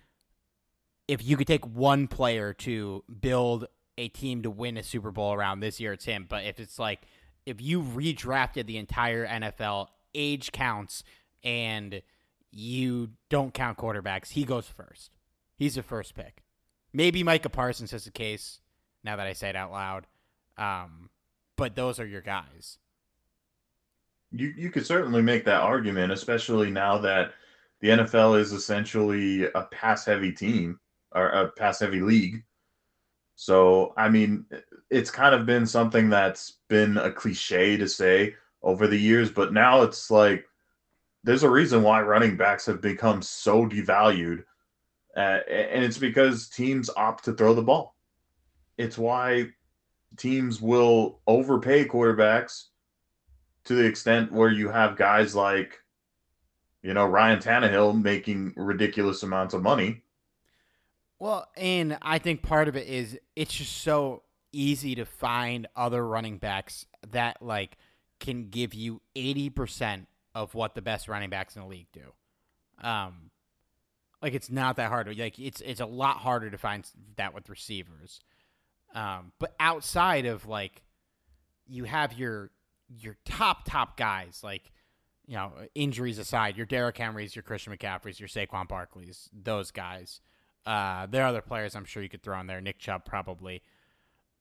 if 1.07 1.23
you 1.23 1.37
could 1.37 1.47
take 1.47 1.65
one 1.65 2.07
player 2.07 2.53
to 2.53 3.03
build 3.21 3.67
a 3.97 4.07
team 4.07 4.41
to 4.43 4.49
win 4.49 4.77
a 4.77 4.83
Super 4.83 5.11
Bowl 5.11 5.33
around 5.33 5.59
this 5.59 5.79
year, 5.79 5.93
it's 5.93 6.05
him. 6.05 6.25
But 6.27 6.45
if 6.45 6.59
it's 6.59 6.79
like 6.79 7.01
if 7.45 7.61
you 7.61 7.81
redrafted 7.81 8.65
the 8.65 8.77
entire 8.77 9.27
NFL, 9.27 9.87
age 10.13 10.51
counts, 10.51 11.03
and 11.43 12.01
you 12.51 13.09
don't 13.29 13.53
count 13.53 13.77
quarterbacks, 13.77 14.29
he 14.29 14.43
goes 14.43 14.67
first. 14.67 15.11
He's 15.57 15.75
the 15.75 15.83
first 15.83 16.15
pick. 16.15 16.43
Maybe 16.93 17.23
Micah 17.23 17.49
Parsons 17.49 17.91
has 17.91 18.07
a 18.07 18.11
case. 18.11 18.59
Now 19.03 19.15
that 19.15 19.27
I 19.27 19.33
say 19.33 19.49
it 19.49 19.55
out 19.55 19.71
loud, 19.71 20.07
um, 20.57 21.09
but 21.55 21.75
those 21.75 21.99
are 21.99 22.05
your 22.05 22.21
guys. 22.21 22.77
You 24.31 24.53
you 24.57 24.69
could 24.69 24.85
certainly 24.85 25.21
make 25.21 25.45
that 25.45 25.61
argument, 25.61 26.11
especially 26.11 26.69
now 26.69 26.97
that 26.99 27.31
the 27.79 27.89
NFL 27.89 28.39
is 28.39 28.51
essentially 28.51 29.45
a 29.45 29.63
pass 29.71 30.05
heavy 30.05 30.31
team 30.31 30.79
or 31.13 31.29
a 31.29 31.47
pass 31.49 31.79
heavy 31.79 32.01
league. 32.01 32.43
So, 33.35 33.93
I 33.95 34.09
mean, 34.09 34.45
it's 34.89 35.09
kind 35.09 35.33
of 35.33 35.45
been 35.45 35.65
something 35.65 36.09
that's 36.09 36.57
been 36.67 36.97
a 36.97 37.11
cliche 37.11 37.77
to 37.77 37.87
say 37.87 38.35
over 38.61 38.85
the 38.85 38.97
years, 38.97 39.31
but 39.31 39.53
now 39.53 39.81
it's 39.81 40.11
like 40.11 40.45
there's 41.23 41.43
a 41.43 41.49
reason 41.49 41.83
why 41.83 42.01
running 42.01 42.37
backs 42.37 42.65
have 42.65 42.81
become 42.81 43.21
so 43.21 43.65
devalued. 43.65 44.43
Uh, 45.15 45.39
and 45.49 45.83
it's 45.83 45.97
because 45.97 46.47
teams 46.49 46.89
opt 46.95 47.25
to 47.25 47.33
throw 47.33 47.53
the 47.53 47.61
ball. 47.61 47.95
It's 48.77 48.97
why 48.97 49.49
teams 50.17 50.61
will 50.61 51.19
overpay 51.27 51.85
quarterbacks 51.85 52.65
to 53.65 53.75
the 53.75 53.85
extent 53.85 54.31
where 54.31 54.49
you 54.49 54.69
have 54.69 54.95
guys 54.95 55.35
like, 55.35 55.77
you 56.81 56.93
know, 56.93 57.05
Ryan 57.05 57.39
Tannehill 57.39 58.01
making 58.01 58.53
ridiculous 58.55 59.23
amounts 59.23 59.53
of 59.53 59.61
money. 59.61 60.03
Well, 61.19 61.49
and 61.57 61.97
I 62.01 62.19
think 62.19 62.41
part 62.41 62.69
of 62.69 62.77
it 62.77 62.87
is 62.87 63.19
it's 63.35 63.53
just 63.53 63.77
so 63.81 64.23
easy 64.53 64.95
to 64.95 65.05
find 65.05 65.67
other 65.75 66.07
running 66.07 66.37
backs 66.37 66.85
that 67.11 67.41
like 67.41 67.77
can 68.19 68.49
give 68.49 68.73
you 68.73 69.01
80% 69.15 70.05
of 70.35 70.53
what 70.53 70.75
the 70.75 70.81
best 70.81 71.07
running 71.07 71.29
backs 71.29 71.55
in 71.55 71.61
the 71.61 71.67
league 71.67 71.91
do. 71.91 72.13
Um 72.81 73.31
like 74.21 74.33
it's 74.33 74.49
not 74.49 74.75
that 74.77 74.89
hard. 74.89 75.07
Like 75.17 75.39
it's 75.39 75.61
it's 75.61 75.79
a 75.79 75.85
lot 75.85 76.17
harder 76.17 76.49
to 76.49 76.57
find 76.57 76.85
that 77.15 77.33
with 77.33 77.49
receivers. 77.49 78.19
Um, 78.93 79.31
but 79.39 79.55
outside 79.59 80.25
of 80.25 80.47
like, 80.47 80.83
you 81.67 81.83
have 81.85 82.13
your 82.13 82.51
your 82.89 83.15
top 83.23 83.65
top 83.65 83.97
guys 83.97 84.41
like, 84.43 84.71
you 85.27 85.35
know, 85.35 85.51
injuries 85.75 86.17
aside, 86.17 86.57
your 86.57 86.65
Derrick 86.65 86.97
Henrys, 86.97 87.35
your 87.35 87.43
Christian 87.43 87.75
McCaffreys, 87.75 88.19
your 88.19 88.27
Saquon 88.27 88.67
Barkleys, 88.67 89.29
those 89.31 89.71
guys. 89.71 90.21
Uh, 90.65 91.05
there 91.05 91.23
are 91.23 91.27
other 91.27 91.41
players 91.41 91.75
I'm 91.75 91.85
sure 91.85 92.03
you 92.03 92.09
could 92.09 92.23
throw 92.23 92.39
in 92.39 92.47
there. 92.47 92.61
Nick 92.61 92.79
Chubb 92.79 93.05
probably. 93.05 93.61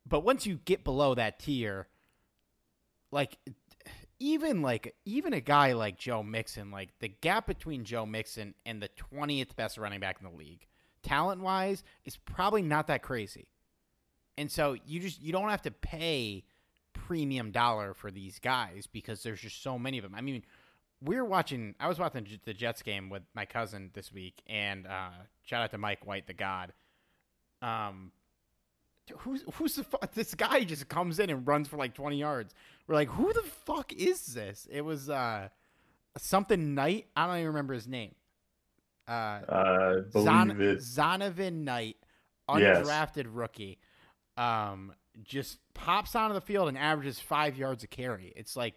But 0.06 0.24
once 0.24 0.46
you 0.46 0.58
get 0.64 0.84
below 0.84 1.14
that 1.14 1.38
tier, 1.38 1.86
like 3.12 3.38
even 4.20 4.62
like 4.62 4.94
even 5.04 5.32
a 5.32 5.40
guy 5.40 5.72
like 5.72 5.98
Joe 5.98 6.22
Mixon, 6.22 6.70
like 6.70 6.90
the 7.00 7.08
gap 7.08 7.46
between 7.46 7.84
Joe 7.84 8.06
Mixon 8.06 8.54
and 8.66 8.82
the 8.82 8.90
20th 9.12 9.54
best 9.56 9.78
running 9.78 10.00
back 10.00 10.18
in 10.20 10.28
the 10.30 10.36
league, 10.36 10.66
talent 11.02 11.40
wise, 11.40 11.84
is 12.04 12.16
probably 12.16 12.62
not 12.62 12.86
that 12.88 13.02
crazy. 13.02 13.48
And 14.36 14.50
so 14.50 14.76
you 14.86 15.00
just 15.00 15.22
you 15.22 15.32
don't 15.32 15.50
have 15.50 15.62
to 15.62 15.70
pay 15.70 16.44
premium 16.92 17.50
dollar 17.50 17.94
for 17.94 18.10
these 18.10 18.38
guys 18.38 18.86
because 18.86 19.22
there's 19.22 19.40
just 19.40 19.62
so 19.62 19.78
many 19.78 19.98
of 19.98 20.02
them. 20.02 20.14
I 20.14 20.20
mean, 20.20 20.42
we 21.02 21.16
are 21.16 21.24
watching. 21.24 21.74
I 21.78 21.88
was 21.88 21.98
watching 21.98 22.26
the 22.44 22.54
Jets 22.54 22.82
game 22.82 23.08
with 23.08 23.22
my 23.34 23.44
cousin 23.44 23.90
this 23.94 24.12
week, 24.12 24.42
and 24.46 24.86
uh, 24.86 25.10
shout 25.42 25.62
out 25.62 25.70
to 25.70 25.78
Mike 25.78 26.06
White, 26.06 26.26
the 26.26 26.34
God. 26.34 26.72
Um, 27.62 28.12
who's 29.18 29.44
who's 29.54 29.74
the 29.76 29.84
fuck? 29.84 30.12
This 30.12 30.34
guy 30.34 30.64
just 30.64 30.88
comes 30.88 31.18
in 31.18 31.30
and 31.30 31.46
runs 31.46 31.68
for 31.68 31.76
like 31.76 31.94
20 31.94 32.18
yards. 32.18 32.54
We're 32.86 32.94
like, 32.94 33.08
who 33.08 33.32
the 33.32 33.42
fuck 33.42 33.92
is 33.92 34.26
this? 34.26 34.66
It 34.70 34.82
was 34.82 35.10
uh 35.10 35.48
something 36.16 36.74
Knight. 36.74 37.06
I 37.16 37.26
don't 37.26 37.36
even 37.36 37.48
remember 37.48 37.74
his 37.74 37.88
name. 37.88 38.14
Uh, 39.06 39.10
uh 39.48 40.02
Zon-. 40.12 40.50
Zonovan 40.50 41.64
Knight, 41.64 41.96
undrafted 42.48 43.24
yes. 43.24 43.26
rookie. 43.30 43.78
Um, 44.36 44.92
just 45.24 45.58
pops 45.74 46.14
onto 46.14 46.34
the 46.34 46.40
field 46.40 46.68
and 46.68 46.78
averages 46.78 47.18
five 47.18 47.56
yards 47.56 47.82
a 47.82 47.86
carry. 47.86 48.32
It's 48.36 48.56
like, 48.56 48.74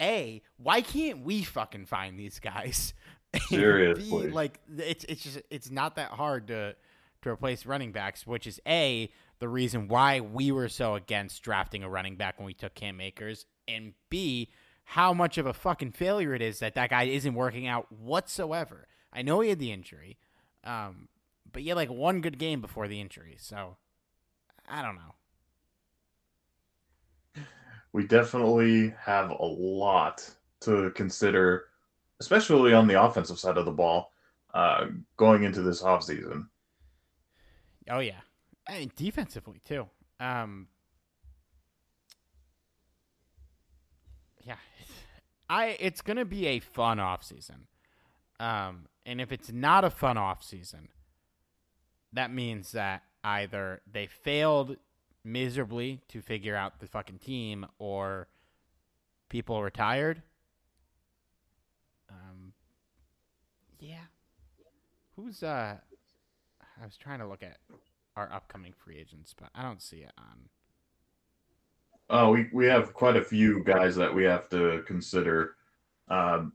a 0.00 0.42
why 0.56 0.80
can't 0.80 1.24
we 1.24 1.42
fucking 1.42 1.86
find 1.86 2.18
these 2.18 2.38
guys? 2.38 2.94
Seriously, 3.48 4.28
B, 4.28 4.32
like 4.32 4.60
it's 4.76 5.04
it's 5.04 5.22
just 5.22 5.40
it's 5.50 5.70
not 5.70 5.96
that 5.96 6.10
hard 6.10 6.48
to 6.48 6.76
to 7.24 7.30
replace 7.30 7.66
running 7.66 7.92
backs, 7.92 8.26
which 8.26 8.46
is 8.46 8.60
a 8.66 9.10
the 9.40 9.48
reason 9.48 9.88
why 9.88 10.20
we 10.20 10.52
were 10.52 10.68
so 10.68 10.94
against 10.94 11.42
drafting 11.42 11.82
a 11.82 11.88
running 11.88 12.16
back 12.16 12.38
when 12.38 12.46
we 12.46 12.54
took 12.54 12.74
Cam 12.74 13.00
Akers, 13.00 13.46
and 13.66 13.92
b 14.08 14.50
how 14.84 15.12
much 15.12 15.38
of 15.38 15.46
a 15.46 15.52
fucking 15.52 15.90
failure 15.92 16.34
it 16.34 16.42
is 16.42 16.58
that 16.58 16.74
that 16.74 16.90
guy 16.90 17.04
isn't 17.04 17.34
working 17.34 17.66
out 17.66 17.90
whatsoever. 17.90 18.86
I 19.12 19.22
know 19.22 19.40
he 19.40 19.48
had 19.48 19.58
the 19.58 19.72
injury, 19.72 20.18
um, 20.62 21.08
but 21.50 21.62
he 21.62 21.68
had 21.68 21.76
like 21.76 21.90
one 21.90 22.20
good 22.20 22.38
game 22.38 22.60
before 22.60 22.86
the 22.86 23.00
injury, 23.00 23.36
so 23.38 23.76
I 24.68 24.82
don't 24.82 24.96
know. 24.96 25.14
We 27.92 28.06
definitely 28.06 28.92
have 29.00 29.30
a 29.30 29.44
lot 29.44 30.28
to 30.62 30.90
consider, 30.90 31.66
especially 32.20 32.74
on 32.74 32.88
the 32.88 33.02
offensive 33.02 33.38
side 33.38 33.56
of 33.56 33.66
the 33.66 33.70
ball, 33.70 34.10
uh, 34.52 34.86
going 35.16 35.44
into 35.44 35.62
this 35.62 35.82
offseason. 35.82 36.46
Oh 37.88 37.98
yeah, 37.98 38.20
mean 38.70 38.92
defensively 38.96 39.60
too. 39.64 39.86
Um, 40.20 40.68
yeah, 44.44 44.56
I 45.48 45.76
it's 45.80 46.00
gonna 46.00 46.24
be 46.24 46.46
a 46.46 46.60
fun 46.60 46.98
offseason. 46.98 47.66
Um, 48.40 48.86
and 49.06 49.20
if 49.20 49.32
it's 49.32 49.52
not 49.52 49.84
a 49.84 49.90
fun 49.90 50.16
offseason, 50.16 50.88
that 52.12 52.32
means 52.32 52.72
that 52.72 53.02
either 53.22 53.80
they 53.90 54.06
failed 54.06 54.76
miserably 55.24 56.00
to 56.08 56.20
figure 56.20 56.56
out 56.56 56.80
the 56.80 56.86
fucking 56.86 57.18
team 57.18 57.66
or 57.78 58.28
people 59.28 59.62
retired. 59.62 60.22
Um, 62.10 62.52
yeah. 63.80 64.04
Who's 65.16 65.42
uh 65.42 65.76
I 66.84 66.86
was 66.86 66.98
trying 66.98 67.20
to 67.20 67.26
look 67.26 67.42
at 67.42 67.56
our 68.14 68.30
upcoming 68.30 68.74
free 68.76 68.98
agents, 68.98 69.34
but 69.34 69.48
I 69.54 69.62
don't 69.62 69.80
see 69.80 70.00
it 70.00 70.12
on. 70.18 70.50
Oh, 72.10 72.32
we, 72.32 72.50
we 72.52 72.66
have 72.66 72.92
quite 72.92 73.16
a 73.16 73.24
few 73.24 73.64
guys 73.64 73.96
that 73.96 74.14
we 74.14 74.24
have 74.24 74.50
to 74.50 74.84
consider. 74.86 75.56
Um, 76.08 76.52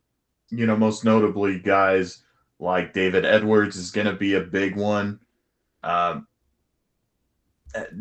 you 0.52 0.68
know, 0.68 0.78
most 0.78 1.04
notably, 1.04 1.58
guys 1.58 2.22
like 2.60 2.94
David 2.94 3.26
Edwards 3.26 3.76
is 3.76 3.90
going 3.90 4.06
to 4.06 4.14
be 4.14 4.36
a 4.36 4.42
big 4.42 4.76
one. 4.76 5.20
Um, 5.82 6.28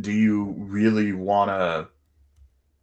do 0.02 0.12
you 0.12 0.54
really 0.58 1.14
want 1.14 1.48
to, 1.48 1.88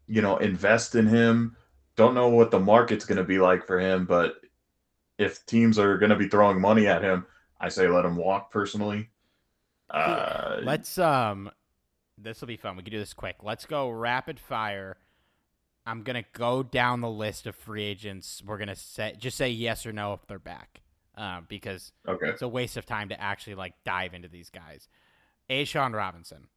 you 0.07 0.23
know, 0.23 0.37
invest 0.37 0.95
in 0.95 1.05
him? 1.05 1.55
Don't 1.95 2.15
know 2.15 2.29
what 2.29 2.49
the 2.49 2.59
market's 2.59 3.05
going 3.05 3.19
to 3.19 3.23
be 3.23 3.37
like 3.37 3.67
for 3.67 3.79
him, 3.79 4.05
but 4.05 4.37
if 5.19 5.45
teams 5.45 5.77
are 5.77 5.99
going 5.99 6.09
to 6.09 6.15
be 6.15 6.29
throwing 6.29 6.59
money 6.59 6.87
at 6.87 7.03
him, 7.03 7.27
I 7.61 7.69
say 7.69 7.87
let 7.87 8.05
him 8.05 8.15
walk 8.15 8.49
personally. 8.51 9.11
Uh, 9.95 10.59
Let's 10.61 10.97
um, 10.97 11.49
this 12.17 12.41
will 12.41 12.47
be 12.47 12.57
fun. 12.57 12.75
We 12.75 12.83
can 12.83 12.91
do 12.91 12.99
this 12.99 13.13
quick. 13.13 13.37
Let's 13.41 13.65
go 13.65 13.89
rapid 13.89 14.39
fire. 14.39 14.97
I'm 15.85 16.03
gonna 16.03 16.25
go 16.33 16.63
down 16.63 17.01
the 17.01 17.09
list 17.09 17.47
of 17.47 17.55
free 17.55 17.83
agents. 17.83 18.43
We're 18.45 18.57
gonna 18.57 18.75
say 18.75 19.15
just 19.17 19.37
say 19.37 19.49
yes 19.49 19.85
or 19.85 19.93
no 19.93 20.13
if 20.13 20.27
they're 20.27 20.37
back, 20.37 20.81
uh, 21.17 21.41
because 21.47 21.93
okay, 22.07 22.27
it's 22.27 22.41
a 22.41 22.47
waste 22.47 22.75
of 22.75 22.85
time 22.85 23.09
to 23.09 23.21
actually 23.21 23.55
like 23.55 23.73
dive 23.85 24.13
into 24.13 24.27
these 24.27 24.49
guys. 24.49 24.89
A'Shawn 25.49 25.93
Robinson. 25.93 26.47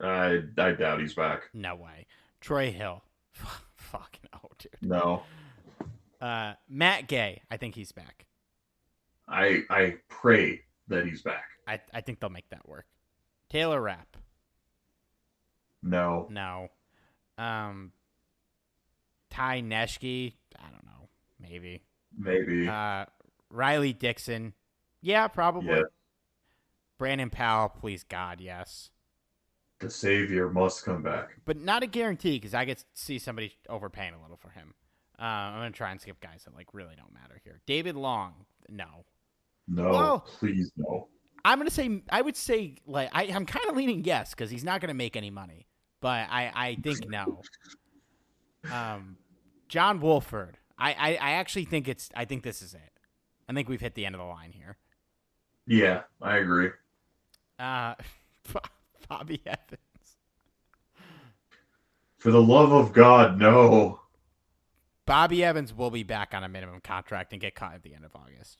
I 0.00 0.42
I 0.58 0.72
doubt 0.72 1.00
he's 1.00 1.14
back. 1.14 1.48
No 1.52 1.74
way. 1.74 2.06
Troy 2.40 2.70
Hill. 2.70 3.02
Fuck 3.32 4.18
no, 4.32 4.48
dude. 4.58 4.76
No. 4.80 5.22
Uh, 6.20 6.54
Matt 6.68 7.08
Gay. 7.08 7.42
I 7.50 7.56
think 7.56 7.74
he's 7.74 7.90
back. 7.90 8.26
I 9.26 9.62
I 9.70 9.96
pray 10.08 10.60
that 10.88 11.04
he's 11.04 11.22
back. 11.22 11.55
I 11.66 11.80
I 11.92 12.00
think 12.00 12.20
they'll 12.20 12.30
make 12.30 12.48
that 12.50 12.68
work. 12.68 12.86
Taylor 13.48 13.80
Rapp. 13.80 14.16
No. 15.82 16.26
No. 16.30 16.68
Um. 17.38 17.92
Ty 19.30 19.62
Nsekhe. 19.62 20.34
I 20.58 20.70
don't 20.70 20.84
know. 20.84 21.08
Maybe. 21.40 21.82
Maybe. 22.16 22.66
Uh, 22.66 23.04
Riley 23.50 23.92
Dixon. 23.92 24.54
Yeah, 25.02 25.28
probably. 25.28 25.68
Yeah. 25.74 25.82
Brandon 26.98 27.30
Powell. 27.30 27.68
Please 27.68 28.02
God, 28.04 28.40
yes. 28.40 28.90
the 29.80 29.90
savior 29.90 30.48
must 30.48 30.84
come 30.84 31.02
back. 31.02 31.36
But 31.44 31.58
not 31.60 31.82
a 31.82 31.86
guarantee 31.86 32.38
because 32.38 32.54
I 32.54 32.64
get 32.64 32.78
to 32.78 32.84
see 32.94 33.18
somebody 33.18 33.52
overpaying 33.68 34.14
a 34.14 34.22
little 34.22 34.38
for 34.38 34.48
him. 34.48 34.72
Uh, 35.18 35.22
I'm 35.24 35.58
gonna 35.60 35.70
try 35.72 35.90
and 35.90 36.00
skip 36.00 36.20
guys 36.20 36.44
that 36.44 36.54
like 36.54 36.72
really 36.72 36.94
don't 36.96 37.12
matter 37.12 37.38
here. 37.44 37.60
David 37.66 37.96
Long. 37.96 38.46
No. 38.70 39.04
No, 39.68 39.90
Well- 39.90 40.20
please 40.20 40.72
no. 40.76 41.08
I'm 41.46 41.58
gonna 41.58 41.70
say 41.70 42.02
I 42.10 42.22
would 42.22 42.36
say 42.36 42.74
like 42.88 43.08
I, 43.12 43.24
I'm 43.24 43.46
kind 43.46 43.64
of 43.68 43.76
leaning 43.76 44.02
yes 44.02 44.30
because 44.30 44.50
he's 44.50 44.64
not 44.64 44.80
gonna 44.80 44.94
make 44.94 45.14
any 45.16 45.30
money, 45.30 45.68
but 46.00 46.26
I 46.28 46.50
I 46.52 46.74
think 46.74 47.08
no. 47.08 47.40
Um, 48.72 49.16
John 49.68 50.00
Wolford. 50.00 50.58
I, 50.76 50.92
I 50.92 51.08
I 51.14 51.30
actually 51.34 51.64
think 51.64 51.86
it's 51.86 52.10
I 52.16 52.24
think 52.24 52.42
this 52.42 52.62
is 52.62 52.74
it. 52.74 52.92
I 53.48 53.52
think 53.52 53.68
we've 53.68 53.80
hit 53.80 53.94
the 53.94 54.04
end 54.04 54.16
of 54.16 54.20
the 54.20 54.26
line 54.26 54.50
here. 54.50 54.76
Yeah, 55.68 56.02
I 56.20 56.38
agree. 56.38 56.70
Uh, 57.60 57.94
Bobby 59.08 59.40
Evans. 59.46 60.16
For 62.18 62.32
the 62.32 62.42
love 62.42 62.72
of 62.72 62.92
God, 62.92 63.38
no. 63.38 64.00
Bobby 65.06 65.44
Evans 65.44 65.72
will 65.72 65.92
be 65.92 66.02
back 66.02 66.34
on 66.34 66.42
a 66.42 66.48
minimum 66.48 66.80
contract 66.80 67.32
and 67.32 67.40
get 67.40 67.54
caught 67.54 67.74
at 67.74 67.84
the 67.84 67.94
end 67.94 68.04
of 68.04 68.16
August. 68.16 68.58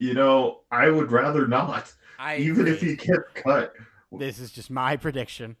You 0.00 0.14
know, 0.14 0.60
I 0.72 0.88
would 0.88 1.12
rather 1.12 1.46
not. 1.46 1.92
I 2.18 2.38
even 2.38 2.66
if 2.66 2.80
he 2.80 2.96
gets 2.96 3.20
cut. 3.34 3.74
This 4.10 4.40
is 4.40 4.50
just 4.50 4.70
my 4.70 4.96
prediction. 4.96 5.56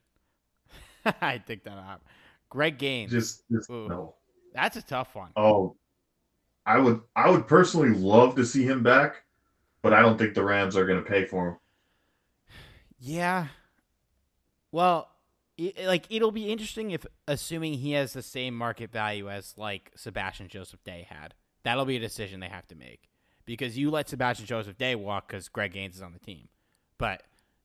I 1.20 1.38
think 1.38 1.62
that 1.64 1.76
up. 1.76 2.02
Greg 2.48 2.78
Gaines. 2.78 3.12
Just, 3.12 3.44
just 3.50 3.70
Ooh. 3.70 3.86
no. 3.86 4.14
That's 4.54 4.76
a 4.76 4.82
tough 4.82 5.14
one. 5.14 5.30
Oh, 5.36 5.76
I 6.64 6.78
would, 6.78 7.02
I 7.14 7.30
would 7.30 7.46
personally 7.46 7.90
love 7.90 8.34
to 8.36 8.46
see 8.46 8.64
him 8.64 8.82
back, 8.82 9.22
but 9.82 9.92
I 9.92 10.00
don't 10.00 10.18
think 10.18 10.34
the 10.34 10.42
Rams 10.42 10.74
are 10.74 10.86
going 10.86 11.02
to 11.02 11.08
pay 11.08 11.26
for 11.26 11.48
him. 11.48 11.56
Yeah. 12.98 13.46
Well, 14.72 15.08
i 15.58 15.74
like 15.84 16.06
it'll 16.08 16.32
be 16.32 16.50
interesting 16.50 16.92
if 16.92 17.04
assuming 17.28 17.74
he 17.74 17.92
has 17.92 18.14
the 18.14 18.22
same 18.22 18.54
market 18.54 18.90
value 18.90 19.28
as 19.28 19.52
like 19.58 19.92
Sebastian 19.96 20.48
Joseph 20.48 20.82
Day 20.82 21.06
had. 21.10 21.34
That'll 21.62 21.84
be 21.84 21.96
a 21.96 22.00
decision 22.00 22.40
they 22.40 22.48
have 22.48 22.66
to 22.68 22.74
make 22.74 23.09
because 23.56 23.76
you 23.76 23.90
let 23.90 24.08
Sebastian 24.08 24.46
Joseph 24.46 24.78
Day 24.78 24.94
walk 24.94 25.28
because 25.28 25.48
Greg 25.48 25.72
Gaines 25.72 25.96
is 25.96 26.02
on 26.02 26.12
the 26.12 26.18
team, 26.20 26.48
but 26.98 27.22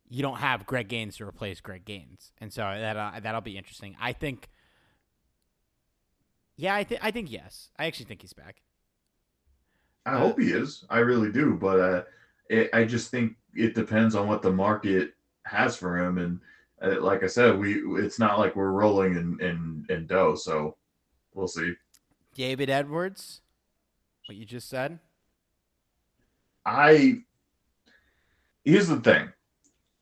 you 0.10 0.22
don't 0.22 0.38
have 0.38 0.66
Greg 0.66 0.88
Gaines 0.88 1.18
to 1.18 1.26
replace 1.28 1.62
Greg 1.62 1.86
Gaines, 1.86 2.32
and 2.40 2.52
so 2.52 2.62
that 2.62 2.98
uh, 2.98 3.20
that'll 3.22 3.42
be 3.42 3.58
interesting. 3.58 3.96
I 4.00 4.14
think. 4.14 4.50
Yeah, 6.58 6.74
I 6.74 6.84
think 6.84 7.02
I 7.04 7.12
think 7.12 7.32
yes. 7.32 7.70
I 7.78 7.86
actually 7.86 8.06
think 8.06 8.22
he's 8.22 8.34
back. 8.34 8.62
I 10.06 10.14
Uh, 10.14 10.20
hope 10.20 10.40
he 10.40 10.52
is. 10.52 10.86
I 10.90 11.00
really 11.00 11.32
do, 11.32 11.56
but 11.56 11.80
uh, 11.80 12.04
it, 12.50 12.70
I 12.74 12.86
just 12.86 13.12
think 13.12 13.36
it 13.54 13.76
depends 13.76 14.16
on 14.16 14.28
what 14.28 14.42
the 14.42 14.52
market 14.52 15.14
has 15.46 15.76
for 15.76 15.98
him, 16.00 16.18
and 16.18 16.40
uh, 16.82 17.02
like 17.02 17.24
I 17.24 17.28
said, 17.28 17.58
we 17.58 17.76
it's 18.04 18.20
not 18.20 18.40
like 18.40 18.56
we're 18.56 18.72
rolling 18.72 19.16
in 19.16 19.40
in, 19.42 19.86
in 19.90 20.08
dough, 20.08 20.36
so 20.36 20.78
we'll 21.34 21.48
see. 21.48 21.74
David 22.34 22.70
Edwards, 22.70 23.42
what 24.28 24.36
you 24.36 24.46
just 24.46 24.68
said. 24.70 25.00
I 26.66 27.22
here's 28.64 28.88
the 28.88 29.00
thing. 29.00 29.32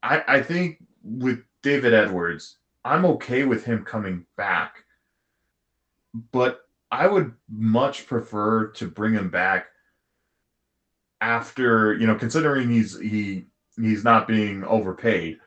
I 0.02 0.24
I 0.28 0.42
think 0.42 0.84
with 1.04 1.40
David 1.62 1.94
Edwards, 1.94 2.58
I'm 2.86 3.06
okay 3.06 3.44
with 3.44 3.66
him 3.66 3.84
coming 3.84 4.26
back. 4.38 4.84
But 6.32 6.62
I 6.92 7.08
would 7.08 7.34
much 7.50 8.06
prefer 8.08 8.68
to 8.68 8.88
bring 8.88 9.14
him 9.14 9.30
back 9.30 9.68
after, 11.22 11.94
you 11.96 12.06
know, 12.06 12.16
considering 12.16 12.70
he's 12.70 13.00
he 13.00 13.46
he's 13.76 14.04
not 14.04 14.28
being 14.28 14.64
overpaid. 14.64 15.40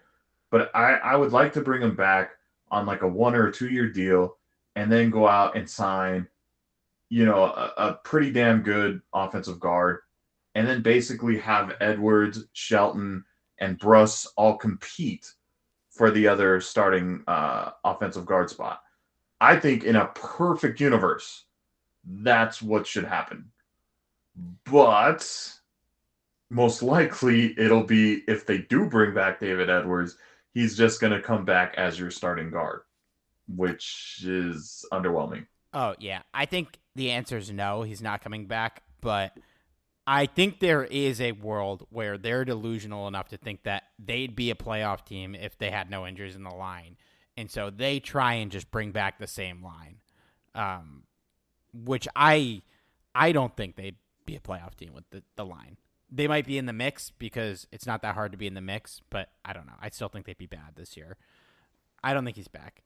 But 0.51 0.71
I 0.75 0.95
I 0.95 1.17
would 1.17 1.33
like 1.33 1.53
to 1.55 1.61
bring 1.61 1.83
him 1.83 1.97
back 1.97 2.33
on 2.71 2.87
like 2.87 3.03
a 3.03 3.09
one 3.09 3.35
or 3.35 3.51
two 3.51 3.69
year 3.69 3.89
deal 3.89 4.37
and 4.75 4.91
then 4.91 5.11
go 5.11 5.27
out 5.27 5.57
and 5.57 5.69
sign 5.69 6.27
you 7.09 7.25
know 7.25 7.45
a, 7.45 7.73
a 7.77 7.93
pretty 8.05 8.33
damn 8.33 8.63
good 8.63 9.01
offensive 9.15 9.61
guard 9.61 10.01
and 10.57 10.67
then 10.67 10.81
basically 10.81 11.37
have 11.37 11.77
Edwards, 11.81 12.47
Shelton, 12.55 13.23
and 13.59 13.79
Bruss 13.79 14.27
all 14.39 14.57
compete 14.57 15.31
for 15.91 16.11
the 16.11 16.27
other 16.27 16.63
starting 16.63 17.23
uh, 17.29 17.73
offensive 17.85 18.25
guard 18.25 18.49
spot. 18.49 18.81
I 19.39 19.57
think 19.57 19.85
in 19.85 19.97
a 19.97 20.07
perfect 20.15 20.81
universe, 20.81 21.45
that's 22.07 22.63
what 22.63 22.87
should 22.87 23.05
happen. 23.05 23.51
But 24.65 25.53
most 26.49 26.83
likely, 26.83 27.55
it'll 27.59 27.85
be 27.85 28.23
if 28.27 28.47
they 28.47 28.59
do 28.59 28.87
bring 28.87 29.13
back 29.13 29.39
David 29.39 29.69
Edwards, 29.69 30.17
he's 30.55 30.75
just 30.75 31.03
going 31.03 31.13
to 31.13 31.21
come 31.21 31.45
back 31.45 31.75
as 31.77 32.01
your 32.01 32.11
starting 32.11 32.51
guard, 32.51 32.81
which 33.55 34.23
is 34.25 34.87
underwhelming. 34.91 35.45
Oh, 35.75 35.95
yeah. 35.99 36.23
I 36.33 36.47
think 36.47 36.79
the 36.95 37.11
answer 37.11 37.37
is 37.37 37.53
no, 37.53 37.83
he's 37.83 38.01
not 38.01 38.23
coming 38.23 38.47
back, 38.47 38.83
but 39.03 39.37
I 40.07 40.27
think 40.27 40.61
there 40.61 40.85
is 40.85 41.21
a 41.21 41.33
world 41.33 41.87
where 41.91 42.17
they're 42.17 42.45
delusional 42.45 43.09
enough 43.09 43.29
to 43.29 43.37
think 43.37 43.65
that 43.65 43.85
they'd 43.99 44.37
be 44.37 44.51
a 44.51 44.55
playoff 44.55 45.05
team 45.05 45.35
if 45.35 45.59
they 45.59 45.71
had 45.71 45.91
no 45.91 46.07
injuries 46.07 46.37
in 46.37 46.45
the 46.45 46.55
line. 46.55 46.97
And 47.37 47.51
so 47.51 47.71
they 47.71 47.99
try 47.99 48.35
and 48.35 48.51
just 48.51 48.71
bring 48.71 48.93
back 48.93 49.19
the 49.19 49.27
same 49.27 49.65
line. 49.65 49.97
Um, 50.55 51.03
which 51.85 52.09
I 52.17 52.63
I 53.15 53.33
don't 53.33 53.55
think 53.57 53.77
they'd 53.77 53.97
be 54.25 54.37
a 54.37 54.41
playoff 54.41 54.75
team 54.75 54.93
with 54.95 55.05
the, 55.11 55.23
the 55.37 55.45
line. 55.45 55.77
They 56.11 56.29
might 56.29 56.47
be 56.47 56.57
in 56.57 56.67
the 56.67 56.73
mix 56.73 57.11
because 57.11 57.67
it's 57.73 57.87
not 57.87 58.03
that 58.03 58.15
hard 58.15 58.33
to 58.33 58.39
be 58.39 58.47
in 58.47 58.55
the 58.55 58.61
mix, 58.61 59.03
but 59.11 59.31
I 59.45 59.53
don't 59.53 59.67
know. 59.67 59.75
I 59.81 59.91
still 59.91 60.09
think 60.09 60.27
they'd 60.27 60.39
be 60.39 60.47
bad 60.47 60.77
this 60.77 60.97
year. 60.97 61.17
I 62.03 62.15
don't 62.15 62.25
think 62.25 62.37
he's 62.37 62.49
back. 62.49 62.83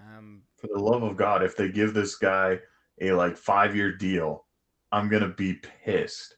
Um, 0.00 0.42
For 0.56 0.68
the 0.68 0.80
love 0.80 1.02
of 1.02 1.16
God, 1.16 1.42
if 1.42 1.56
they 1.56 1.68
give 1.68 1.94
this 1.94 2.16
guy 2.16 2.60
a 3.00 3.12
like 3.12 3.36
five 3.36 3.76
year 3.76 3.92
deal, 3.92 4.46
I'm 4.90 5.08
gonna 5.08 5.28
be 5.28 5.60
pissed. 5.84 6.36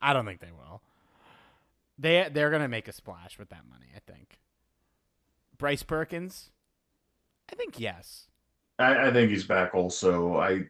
I 0.00 0.12
don't 0.12 0.26
think 0.26 0.40
they 0.40 0.52
will. 0.52 0.82
They 1.98 2.28
they're 2.32 2.50
gonna 2.50 2.68
make 2.68 2.88
a 2.88 2.92
splash 2.92 3.38
with 3.38 3.48
that 3.50 3.62
money. 3.68 3.86
I 3.94 4.00
think. 4.10 4.38
Bryce 5.58 5.82
Perkins, 5.82 6.50
I 7.50 7.54
think 7.54 7.80
yes. 7.80 8.28
I, 8.78 9.08
I 9.08 9.12
think 9.12 9.30
he's 9.30 9.44
back. 9.44 9.74
Also, 9.74 10.36
I, 10.36 10.64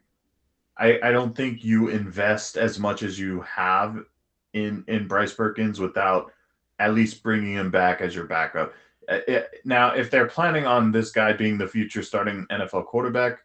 I, 0.78 1.00
I 1.02 1.10
don't 1.10 1.36
think 1.36 1.64
you 1.64 1.88
invest 1.88 2.56
as 2.56 2.78
much 2.78 3.02
as 3.02 3.18
you 3.18 3.40
have 3.42 4.04
in 4.52 4.84
in 4.88 5.08
Bryce 5.08 5.32
Perkins 5.32 5.80
without 5.80 6.32
at 6.78 6.94
least 6.94 7.22
bringing 7.22 7.54
him 7.54 7.70
back 7.70 8.00
as 8.00 8.14
your 8.14 8.26
backup. 8.26 8.74
Uh, 9.08 9.20
it, 9.26 9.48
now, 9.64 9.90
if 9.90 10.10
they're 10.10 10.26
planning 10.26 10.66
on 10.66 10.92
this 10.92 11.10
guy 11.10 11.32
being 11.32 11.58
the 11.58 11.66
future 11.66 12.02
starting 12.02 12.46
NFL 12.50 12.86
quarterback, 12.86 13.38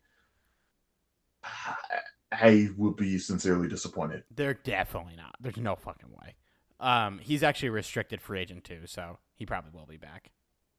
I 2.41 2.69
would 2.77 2.95
be 2.95 3.17
sincerely 3.17 3.67
disappointed. 3.67 4.23
They're 4.33 4.53
definitely 4.53 5.15
not. 5.15 5.35
There's 5.39 5.57
no 5.57 5.75
fucking 5.75 6.09
way. 6.09 6.35
Um, 6.79 7.19
he's 7.19 7.43
actually 7.43 7.69
a 7.69 7.73
restricted 7.73 8.21
free 8.21 8.41
agent 8.41 8.63
too, 8.63 8.81
so 8.85 9.19
he 9.35 9.45
probably 9.45 9.71
will 9.71 9.85
be 9.85 9.97
back. 9.97 10.31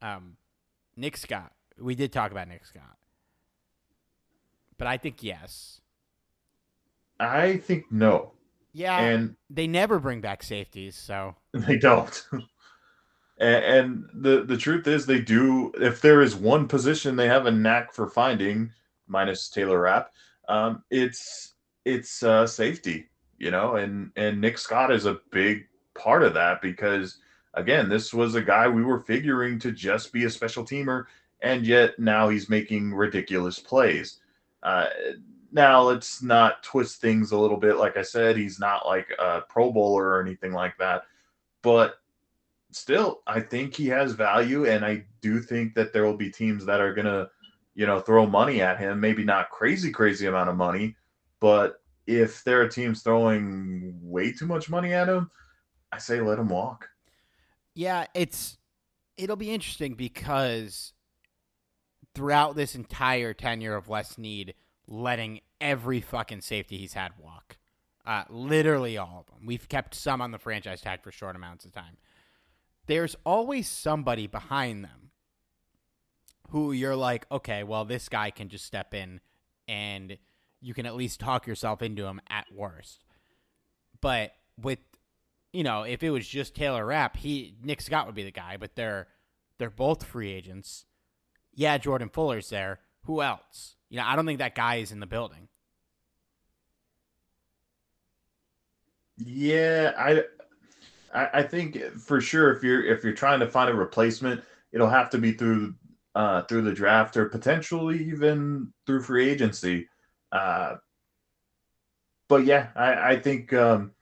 Um, 0.03 0.37
Nick 0.97 1.17
Scott. 1.17 1.53
We 1.79 1.95
did 1.95 2.13
talk 2.13 2.33
about 2.33 2.49
Nick 2.49 2.67
Scott, 2.67 2.97
but 4.77 4.87
I 4.87 4.99
think 4.99 5.23
yes. 5.23 5.81
I 7.19 7.57
think 7.59 7.91
no. 7.91 8.33
Yeah, 8.73 8.99
and 8.99 9.37
they 9.49 9.67
never 9.67 9.99
bring 9.99 10.21
back 10.21 10.43
safeties, 10.43 10.97
so 10.97 11.37
they 11.53 11.79
don't. 11.79 12.27
and, 13.39 13.65
and 13.65 14.05
the 14.15 14.45
the 14.45 14.57
truth 14.57 14.87
is, 14.87 15.07
they 15.07 15.21
do. 15.21 15.73
If 15.77 16.01
there 16.01 16.21
is 16.21 16.35
one 16.35 16.69
position 16.69 17.17
they 17.17 17.29
have 17.29 17.47
a 17.47 17.51
knack 17.51 17.95
for 17.95 18.09
finding, 18.09 18.71
minus 19.07 19.49
Taylor 19.49 19.81
Rapp, 19.81 20.11
um, 20.49 20.83
it's 20.91 21.52
it's 21.85 22.23
uh, 22.23 22.47
safety. 22.47 23.09
You 23.39 23.51
know, 23.51 23.75
and 23.77 24.13
and 24.17 24.41
Nick 24.41 24.57
Scott 24.57 24.93
is 24.93 25.07
a 25.07 25.19
big 25.33 25.67
part 25.95 26.23
of 26.23 26.35
that 26.35 26.63
because 26.63 27.19
again, 27.55 27.89
this 27.89 28.15
was 28.15 28.35
a 28.35 28.43
guy 28.43 28.69
we 28.69 28.85
were 28.85 29.01
figuring 29.01 29.59
to 29.61 29.73
just 29.73 30.13
be 30.13 30.25
a 30.25 30.31
special 30.31 30.65
teamer, 30.65 31.07
and 31.41 31.67
yet 31.67 31.99
now 31.99 32.29
he's 32.29 32.49
making 32.49 32.95
ridiculous 32.95 33.59
plays. 33.59 34.21
Uh, 34.63 34.87
now 35.51 35.83
let's 35.83 36.23
not 36.23 36.63
twist 36.63 37.01
things 37.01 37.33
a 37.33 37.39
little 37.39 37.57
bit. 37.57 37.77
Like 37.77 37.97
I 37.97 38.03
said, 38.03 38.37
he's 38.37 38.59
not 38.59 38.87
like 38.87 39.13
a 39.19 39.43
Pro 39.49 39.73
Bowler 39.73 40.09
or 40.09 40.23
anything 40.23 40.53
like 40.53 40.79
that, 40.79 41.03
but 41.63 41.97
still, 42.71 43.23
I 43.27 43.41
think 43.41 43.75
he 43.75 43.87
has 43.89 44.13
value, 44.13 44.67
and 44.67 44.85
I 44.85 45.05
do 45.21 45.41
think 45.41 45.75
that 45.75 45.93
there 45.93 46.05
will 46.05 46.17
be 46.17 46.31
teams 46.31 46.65
that 46.67 46.81
are 46.81 46.95
gonna, 46.95 47.29
you 47.75 47.87
know, 47.87 48.01
throw 48.01 48.27
money 48.27 48.63
at 48.63 48.79
him. 48.79 49.01
Maybe 49.01 49.25
not 49.25 49.51
crazy, 49.51 49.91
crazy 49.91 50.27
amount 50.27 50.49
of 50.49 50.57
money, 50.57 50.97
but 51.43 51.83
if 52.07 52.45
there 52.45 52.63
are 52.63 52.69
teams 52.69 53.03
throwing 53.03 53.99
way 54.01 54.33
too 54.33 54.47
much 54.47 54.71
money 54.71 54.95
at 54.95 55.09
him, 55.09 55.29
I 55.91 55.99
say 55.99 56.21
let 56.21 56.39
him 56.39 56.49
walk. 56.49 56.89
Yeah, 57.75 58.07
it's 58.15 58.59
it'll 59.17 59.37
be 59.37 59.51
interesting 59.51 59.95
because 59.95 60.93
throughout 62.15 62.55
this 62.55 62.77
entire 62.77 63.35
tenure 63.35 63.75
of 63.75 63.89
Les 63.89 64.11
Snead, 64.11 64.55
letting 64.87 65.41
every 65.61 66.01
fucking 66.01 66.43
safety 66.43 66.79
he's 66.79 66.95
had 66.95 67.13
walk. 67.19 67.59
Uh, 68.07 68.23
literally 68.31 68.97
all 68.97 69.19
of 69.21 69.27
them. 69.27 69.45
We've 69.45 69.69
kept 69.69 69.95
some 69.97 70.21
on 70.21 70.31
the 70.31 70.39
franchise 70.39 70.81
tag 70.81 71.03
for 71.03 71.11
short 71.11 71.35
amounts 71.35 71.65
of 71.65 71.73
time. 71.73 71.97
There's 72.87 73.17
always 73.25 73.69
somebody 73.69 74.29
behind 74.29 74.85
them 74.85 75.11
who 76.51 76.71
you're 76.71 76.97
like, 76.97 77.27
okay, 77.33 77.65
well, 77.65 77.85
this 77.85 78.09
guy 78.09 78.31
can 78.31 78.49
just 78.49 78.65
step 78.65 78.95
in 78.95 79.21
and 79.67 80.19
you 80.63 80.75
can 80.75 80.87
at 80.87 80.95
least 80.95 81.21
talk 81.21 81.47
yourself 81.47 81.83
into 81.83 82.07
him 82.07 82.21
at 82.31 82.47
worst. 82.55 83.05
But 84.01 84.33
with 84.61 84.79
you 85.53 85.63
know, 85.63 85.83
if 85.83 86.03
it 86.03 86.11
was 86.11 86.27
just 86.27 86.55
Taylor 86.55 86.87
Rapp, 86.87 87.17
he 87.17 87.57
Nick 87.63 87.83
Scott 87.83 88.07
would 88.07 88.15
be 88.15 88.25
the 88.25 88.31
guy, 88.31 88.57
but 88.57 88.75
they're 88.75 89.09
they're 89.59 89.71
both 89.71 90.05
free 90.05 90.33
agents. 90.33 90.87
Yeah, 91.53 91.77
Jordan 91.79 92.09
Fuller's 92.09 92.49
there. 92.49 92.81
Who 93.05 93.21
else? 93.21 93.77
You 93.91 93.99
know, 93.99 94.05
I 94.07 94.17
don't 94.17 94.25
think 94.25 94.39
that 94.39 94.55
guy 94.55 94.77
is 94.77 94.93
in 94.93 95.01
the 95.01 95.07
building. 95.07 95.49
Yeah, 99.19 99.93
I 99.99 100.25
I 101.15 101.43
think 101.43 101.79
for 101.99 102.21
sure 102.21 102.53
if 102.53 102.63
you're 102.63 102.85
if 102.85 103.05
you're 103.05 103.13
trying 103.13 103.41
to 103.41 103.49
find 103.49 103.69
a 103.69 103.75
replacement, 103.75 104.43
it'll 104.73 104.89
have 104.89 105.11
to 105.11 105.19
be 105.19 105.33
through 105.33 105.75
uh, 106.15 106.43
through 106.43 106.63
the 106.63 106.73
draft 106.73 107.17
or 107.17 107.27
potentially 107.27 108.03
even 108.05 108.73
through 108.87 109.03
free 109.03 109.29
agency. 109.29 109.89
Uh, 110.33 110.77
but 112.29 112.45
yeah, 112.47 112.69
I, 112.75 113.13
I 113.13 113.21
think 113.21 113.53
um, 113.53 113.93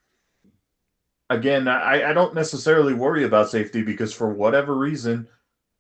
again, 1.31 1.69
I, 1.69 2.11
I 2.11 2.13
don't 2.13 2.35
necessarily 2.35 2.95
worry 2.95 3.25
about 3.25 3.51
safety 3.51 3.83
because 3.83 4.13
for 4.13 4.33
whatever 4.33 4.77
reason, 4.77 5.27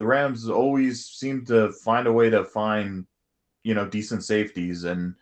the 0.01 0.07
Rams 0.07 0.49
always 0.49 1.07
seem 1.07 1.45
to 1.47 1.73
find 1.73 2.07
a 2.07 2.13
way 2.13 2.31
to 2.31 2.45
find, 2.45 3.07
you 3.63 3.75
know, 3.75 3.87
decent 3.87 4.25
safeties, 4.25 4.85
and 4.85 5.15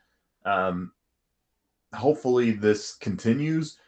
um, 0.47 0.93
hopefully 1.95 2.53
this 2.53 2.95
continues. 2.95 3.79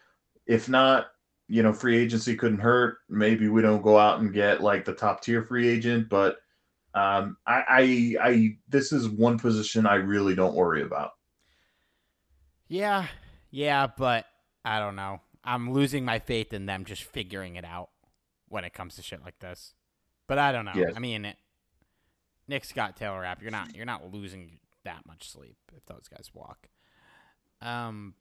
If 0.46 0.68
not, 0.68 1.06
you 1.46 1.62
know, 1.62 1.72
free 1.72 1.96
agency 1.96 2.36
couldn't 2.36 2.58
hurt. 2.58 2.98
Maybe 3.08 3.48
we 3.48 3.62
don't 3.62 3.82
go 3.82 3.98
out 3.98 4.20
and 4.20 4.32
get 4.32 4.62
like 4.62 4.84
the 4.84 4.92
top 4.92 5.22
tier 5.22 5.42
free 5.42 5.68
agent, 5.68 6.08
but 6.08 6.38
um, 6.94 7.36
I, 7.46 7.62
I, 7.68 8.16
I, 8.20 8.56
this 8.68 8.92
is 8.92 9.08
one 9.08 9.38
position 9.38 9.86
I 9.86 9.94
really 9.94 10.34
don't 10.34 10.54
worry 10.54 10.82
about. 10.82 11.12
Yeah, 12.70 13.08
yeah, 13.50 13.88
but 13.88 14.26
I 14.64 14.78
don't 14.78 14.94
know. 14.94 15.20
I'm 15.42 15.72
losing 15.72 16.04
my 16.04 16.20
faith 16.20 16.52
in 16.52 16.66
them 16.66 16.84
just 16.84 17.02
figuring 17.02 17.56
it 17.56 17.64
out 17.64 17.90
when 18.48 18.64
it 18.64 18.72
comes 18.72 18.94
to 18.94 19.02
shit 19.02 19.24
like 19.24 19.40
this. 19.40 19.74
But 20.28 20.38
I 20.38 20.52
don't 20.52 20.64
know. 20.64 20.72
Yes. 20.76 20.92
I 20.94 21.00
mean, 21.00 21.24
it, 21.24 21.36
Nick 22.46 22.64
Scott, 22.64 22.96
Taylor 22.96 23.22
Rapp, 23.22 23.42
you're 23.42 23.50
not 23.50 23.74
you're 23.74 23.84
not 23.86 24.12
losing 24.12 24.60
that 24.84 25.04
much 25.04 25.28
sleep 25.28 25.56
if 25.76 25.84
those 25.86 26.06
guys 26.08 26.30
walk. 26.32 26.68
Um, 27.60 28.14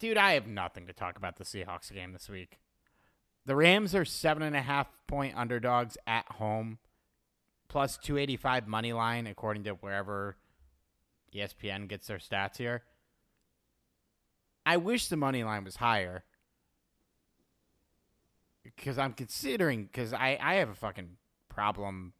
dude, 0.00 0.18
I 0.18 0.32
have 0.32 0.48
nothing 0.48 0.88
to 0.88 0.92
talk 0.92 1.16
about 1.16 1.36
the 1.36 1.44
Seahawks 1.44 1.92
game 1.92 2.12
this 2.12 2.28
week. 2.28 2.58
The 3.46 3.54
Rams 3.54 3.94
are 3.94 4.04
seven 4.04 4.42
and 4.42 4.56
a 4.56 4.62
half 4.62 4.88
point 5.06 5.36
underdogs 5.36 5.96
at 6.04 6.26
home, 6.32 6.78
plus 7.68 7.96
two 7.96 8.18
eighty 8.18 8.36
five 8.36 8.66
money 8.66 8.92
line 8.92 9.28
according 9.28 9.62
to 9.64 9.74
wherever 9.74 10.36
ESPN 11.32 11.86
gets 11.86 12.08
their 12.08 12.18
stats 12.18 12.56
here. 12.56 12.82
I 14.66 14.76
wish 14.76 15.08
the 15.08 15.16
money 15.16 15.44
line 15.44 15.64
was 15.64 15.76
higher 15.76 16.24
because 18.62 18.98
I'm 18.98 19.12
considering 19.12 19.84
because 19.84 20.12
I 20.12 20.38
I 20.40 20.54
have 20.54 20.70
a 20.70 20.74
fucking 20.74 21.16
problem 21.48 22.14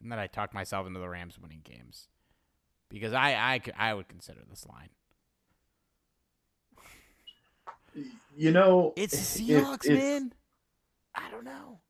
that 0.00 0.18
I 0.18 0.26
talk 0.26 0.54
myself 0.54 0.86
into 0.86 1.00
the 1.00 1.08
Rams 1.08 1.38
winning 1.38 1.60
games 1.62 2.08
because 2.88 3.12
I 3.12 3.32
I 3.34 3.60
I 3.76 3.94
would 3.94 4.08
consider 4.08 4.40
this 4.48 4.66
line. 4.66 4.90
You 8.34 8.52
know, 8.52 8.94
it's 8.96 9.14
Seahawks, 9.14 9.84
if, 9.84 9.98
man. 9.98 10.32
I 11.14 11.30
don't 11.30 11.44
know. 11.44 11.80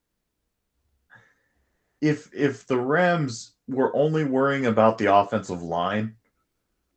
If 2.01 2.29
if 2.35 2.67
the 2.67 2.79
Rams 2.79 3.55
were 3.69 3.95
only 3.97 4.25
worrying 4.25 4.67
about 4.67 4.99
the 4.99 5.15
offensive 5.15 5.63
line 5.63 6.17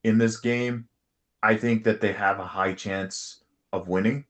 in 0.03 0.17
this 0.17 0.39
game, 0.39 0.87
I 1.45 1.55
think 1.55 1.83
that 1.83 2.01
they 2.01 2.11
have 2.11 2.39
a 2.39 2.45
high 2.45 2.73
chance 2.73 3.43
of 3.71 3.87
winning 3.87 4.25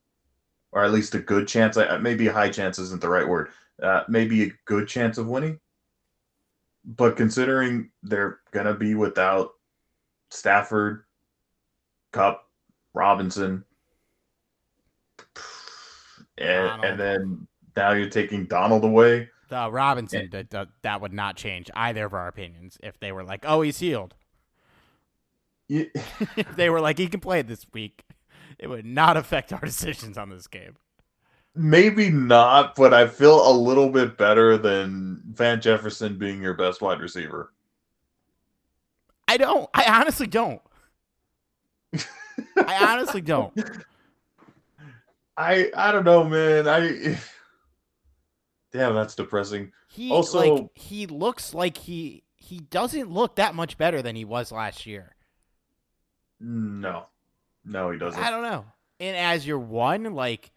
or 0.74 0.84
at 0.84 0.92
least 0.92 1.16
a 1.16 1.20
good 1.20 1.48
chance. 1.48 1.78
Maybe 2.02 2.28
a 2.28 2.34
high 2.34 2.50
chance 2.50 2.78
isn't 2.78 3.00
the 3.00 3.08
right 3.08 3.28
word. 3.28 3.50
Uh, 3.82 4.04
maybe 4.10 4.44
a 4.44 4.52
good 4.66 4.90
chance 4.90 5.18
of 5.18 5.28
winning. 5.28 5.62
But 6.84 7.16
considering 7.16 7.90
they're 8.04 8.40
gonna 8.52 8.74
be 8.74 8.96
without 8.96 9.52
Stafford, 10.30 11.06
Kupp, 12.12 12.50
Robinson, 12.94 13.64
and, 16.38 16.84
and 16.84 17.00
then 17.00 17.48
now 17.78 17.94
you're 17.94 18.10
taking 18.10 18.46
Donald 18.46 18.84
away. 18.84 19.30
The 19.48 19.72
Robinson 19.72 20.28
that 20.32 20.50
that 20.50 20.68
that 20.82 21.00
would 21.00 21.14
not 21.14 21.38
change 21.38 21.72
either 21.76 22.06
of 22.06 22.14
our 22.14 22.28
opinions 22.28 22.78
if 22.84 23.00
they 23.00 23.14
were 23.14 23.24
like, 23.24 23.46
"Oh, 23.48 23.62
he's 23.62 23.80
healed." 23.80 24.16
Yeah. 25.68 25.86
if 26.36 26.56
they 26.56 26.70
were 26.70 26.82
like, 26.82 26.98
"He 26.98 27.08
can 27.08 27.20
play 27.20 27.42
this 27.42 27.66
week," 27.74 28.04
it 28.60 28.68
would 28.68 28.86
not 28.86 29.18
affect 29.18 29.52
our 29.54 29.60
decisions 29.64 30.18
on 30.18 30.30
this 30.30 30.48
game. 30.48 30.76
Maybe 31.56 32.10
not, 32.10 32.76
but 32.76 32.94
I 32.94 33.08
feel 33.08 33.50
a 33.50 33.54
little 33.56 33.90
bit 33.90 34.18
better 34.18 34.58
than 34.58 35.22
Van 35.32 35.62
Jefferson 35.62 36.18
being 36.18 36.42
your 36.42 36.54
best 36.54 36.82
wide 36.82 37.00
receiver. 37.00 37.54
I 39.28 39.38
don't. 39.38 39.70
I 39.74 39.86
honestly 40.00 40.28
don't. 40.28 40.62
I 42.58 42.86
honestly 42.94 43.22
don't. 43.22 43.54
I 45.38 45.72
I 45.76 45.92
don't 45.92 46.06
know, 46.06 46.24
man. 46.24 46.68
I 46.68 47.18
damn, 48.72 48.96
that's 48.96 49.16
depressing. 49.16 49.72
He 49.90 50.12
Also- 50.12 50.56
like 50.56 50.70
he 50.76 51.08
looks 51.08 51.54
like 51.54 51.78
he 51.78 52.24
he 52.36 52.60
doesn't 52.60 53.10
look 53.10 53.38
that 53.38 53.56
much 53.56 53.78
better 53.78 54.02
than 54.02 54.16
he 54.16 54.26
was 54.26 54.52
last 54.52 54.86
year. 54.86 55.15
No, 56.48 57.08
no, 57.64 57.90
he 57.90 57.98
doesn't. 57.98 58.22
I 58.22 58.30
don't 58.30 58.44
know. 58.44 58.66
And 59.00 59.18
as 59.18 59.48
your 59.48 59.58
one, 59.58 60.14
like, 60.14 60.52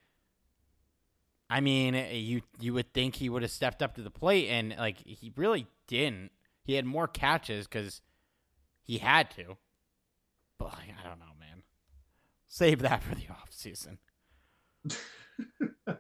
I 1.49 1.61
mean, 1.61 1.95
you 2.13 2.43
you 2.61 2.75
would 2.75 2.93
think 2.93 3.15
he 3.15 3.31
would 3.31 3.41
have 3.41 3.51
stepped 3.51 3.83
up 3.83 3.95
to 3.95 4.03
the 4.03 4.11
plate, 4.11 4.49
and 4.49 4.75
like 4.79 4.99
he 4.99 5.33
really 5.35 5.67
didn't. 5.87 6.31
He 6.63 6.75
had 6.75 6.85
more 6.85 7.09
catches 7.09 7.67
because 7.67 8.03
he 8.83 8.99
had 8.99 9.31
to. 9.33 9.57
But 10.59 10.67
like, 10.75 10.91
I 11.03 11.09
don't 11.09 11.21
know, 11.21 11.33
man. 11.41 11.63
Save 12.49 12.81
that 12.81 13.03
for 13.03 13.15
the 13.15 13.29
off 13.31 13.49
season. 13.51 13.99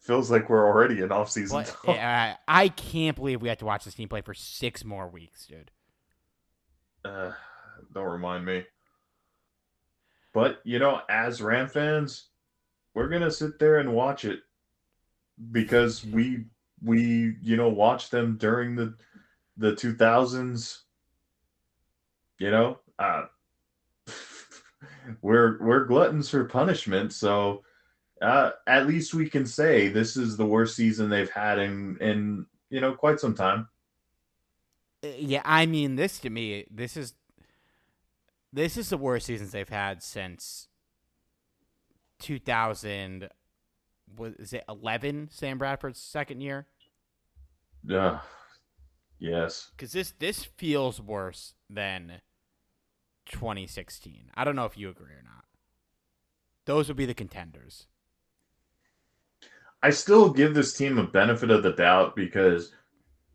Feels 0.00 0.30
like 0.30 0.50
we're 0.50 0.66
already 0.66 1.00
in 1.00 1.10
off 1.10 1.30
season. 1.30 1.64
But 1.86 1.96
yeah, 1.96 2.36
I 2.46 2.68
can't 2.68 3.16
believe 3.16 3.40
we 3.40 3.48
had 3.48 3.60
to 3.60 3.64
watch 3.64 3.84
this 3.84 3.94
team 3.94 4.08
play 4.08 4.20
for 4.20 4.34
six 4.34 4.84
more 4.84 5.08
weeks, 5.08 5.46
dude. 5.46 5.70
Uh, 7.02 7.32
don't 7.94 8.04
remind 8.04 8.44
me. 8.44 8.64
But 10.32 10.60
you 10.64 10.78
know, 10.78 11.00
as 11.08 11.42
Ram 11.42 11.68
fans, 11.68 12.28
we're 12.94 13.08
gonna 13.08 13.30
sit 13.30 13.58
there 13.58 13.78
and 13.78 13.92
watch 13.92 14.24
it 14.24 14.40
because 15.50 16.04
we 16.04 16.44
we 16.82 17.36
you 17.42 17.56
know 17.56 17.68
watched 17.68 18.10
them 18.10 18.36
during 18.38 18.76
the 18.76 18.94
the 19.56 19.74
two 19.74 19.94
thousands. 19.94 20.84
You 22.38 22.50
know, 22.50 22.78
uh, 22.98 23.24
we're 25.22 25.58
we're 25.60 25.84
gluttons 25.84 26.30
for 26.30 26.44
punishment, 26.44 27.12
so 27.12 27.62
uh, 28.22 28.50
at 28.66 28.86
least 28.86 29.14
we 29.14 29.28
can 29.28 29.46
say 29.46 29.88
this 29.88 30.16
is 30.16 30.36
the 30.36 30.46
worst 30.46 30.76
season 30.76 31.10
they've 31.10 31.30
had 31.30 31.58
in 31.58 31.96
in 32.00 32.46
you 32.70 32.80
know 32.80 32.94
quite 32.94 33.20
some 33.20 33.34
time. 33.34 33.68
Uh, 35.04 35.08
Yeah, 35.18 35.42
I 35.44 35.66
mean, 35.66 35.96
this 35.96 36.18
to 36.20 36.30
me, 36.30 36.66
this 36.70 36.96
is 36.96 37.14
this 38.52 38.76
is 38.76 38.90
the 38.90 38.96
worst 38.96 39.26
seasons 39.26 39.52
they've 39.52 39.68
had 39.68 40.02
since 40.02 40.68
2000. 42.20 43.28
Was 44.16 44.52
it 44.52 44.64
11? 44.68 45.28
Sam 45.30 45.58
Bradford's 45.58 46.00
second 46.00 46.40
year? 46.40 46.66
Yeah. 47.84 48.20
Yes. 49.18 49.70
Because 49.76 49.92
this 49.92 50.12
this 50.18 50.44
feels 50.44 51.00
worse 51.00 51.54
than 51.68 52.20
2016. 53.26 54.30
I 54.34 54.44
don't 54.44 54.56
know 54.56 54.64
if 54.64 54.76
you 54.76 54.88
agree 54.90 55.12
or 55.12 55.22
not. 55.22 55.44
Those 56.66 56.88
would 56.88 56.96
be 56.96 57.06
the 57.06 57.14
contenders. 57.14 57.86
I 59.82 59.90
still 59.90 60.30
give 60.30 60.54
this 60.54 60.76
team 60.76 60.98
a 60.98 61.06
benefit 61.06 61.50
of 61.50 61.62
the 61.62 61.72
doubt 61.72 62.16
because 62.16 62.72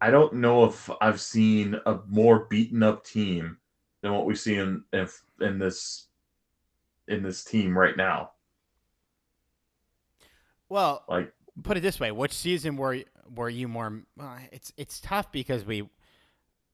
I 0.01 0.11
don't 0.11 0.34
know 0.34 0.66
if 0.66 0.89
I've 1.01 1.22
seen 1.22 1.76
a 1.86 1.99
more 2.07 2.45
beaten 2.45 2.84
up 2.84 3.05
team 3.05 3.57
than 4.06 4.14
what 4.14 4.26
we 4.28 4.36
see 4.36 4.56
in 4.56 4.84
in, 4.93 5.08
in 5.41 5.60
this 5.60 6.08
in 7.08 7.24
this 7.24 7.43
team 7.43 7.78
right 7.78 7.97
now. 7.97 8.32
Well, 10.70 11.03
Like 11.08 11.34
put 11.64 11.78
it 11.78 11.82
this 11.82 11.99
way: 11.99 12.12
which 12.12 12.34
season 12.34 12.78
were 12.78 13.03
were 13.34 13.49
you 13.49 13.68
more? 13.68 14.03
Uh, 14.20 14.38
it's 14.51 14.74
it's 14.78 14.99
tough 14.99 15.32
because 15.32 15.66
we 15.66 15.89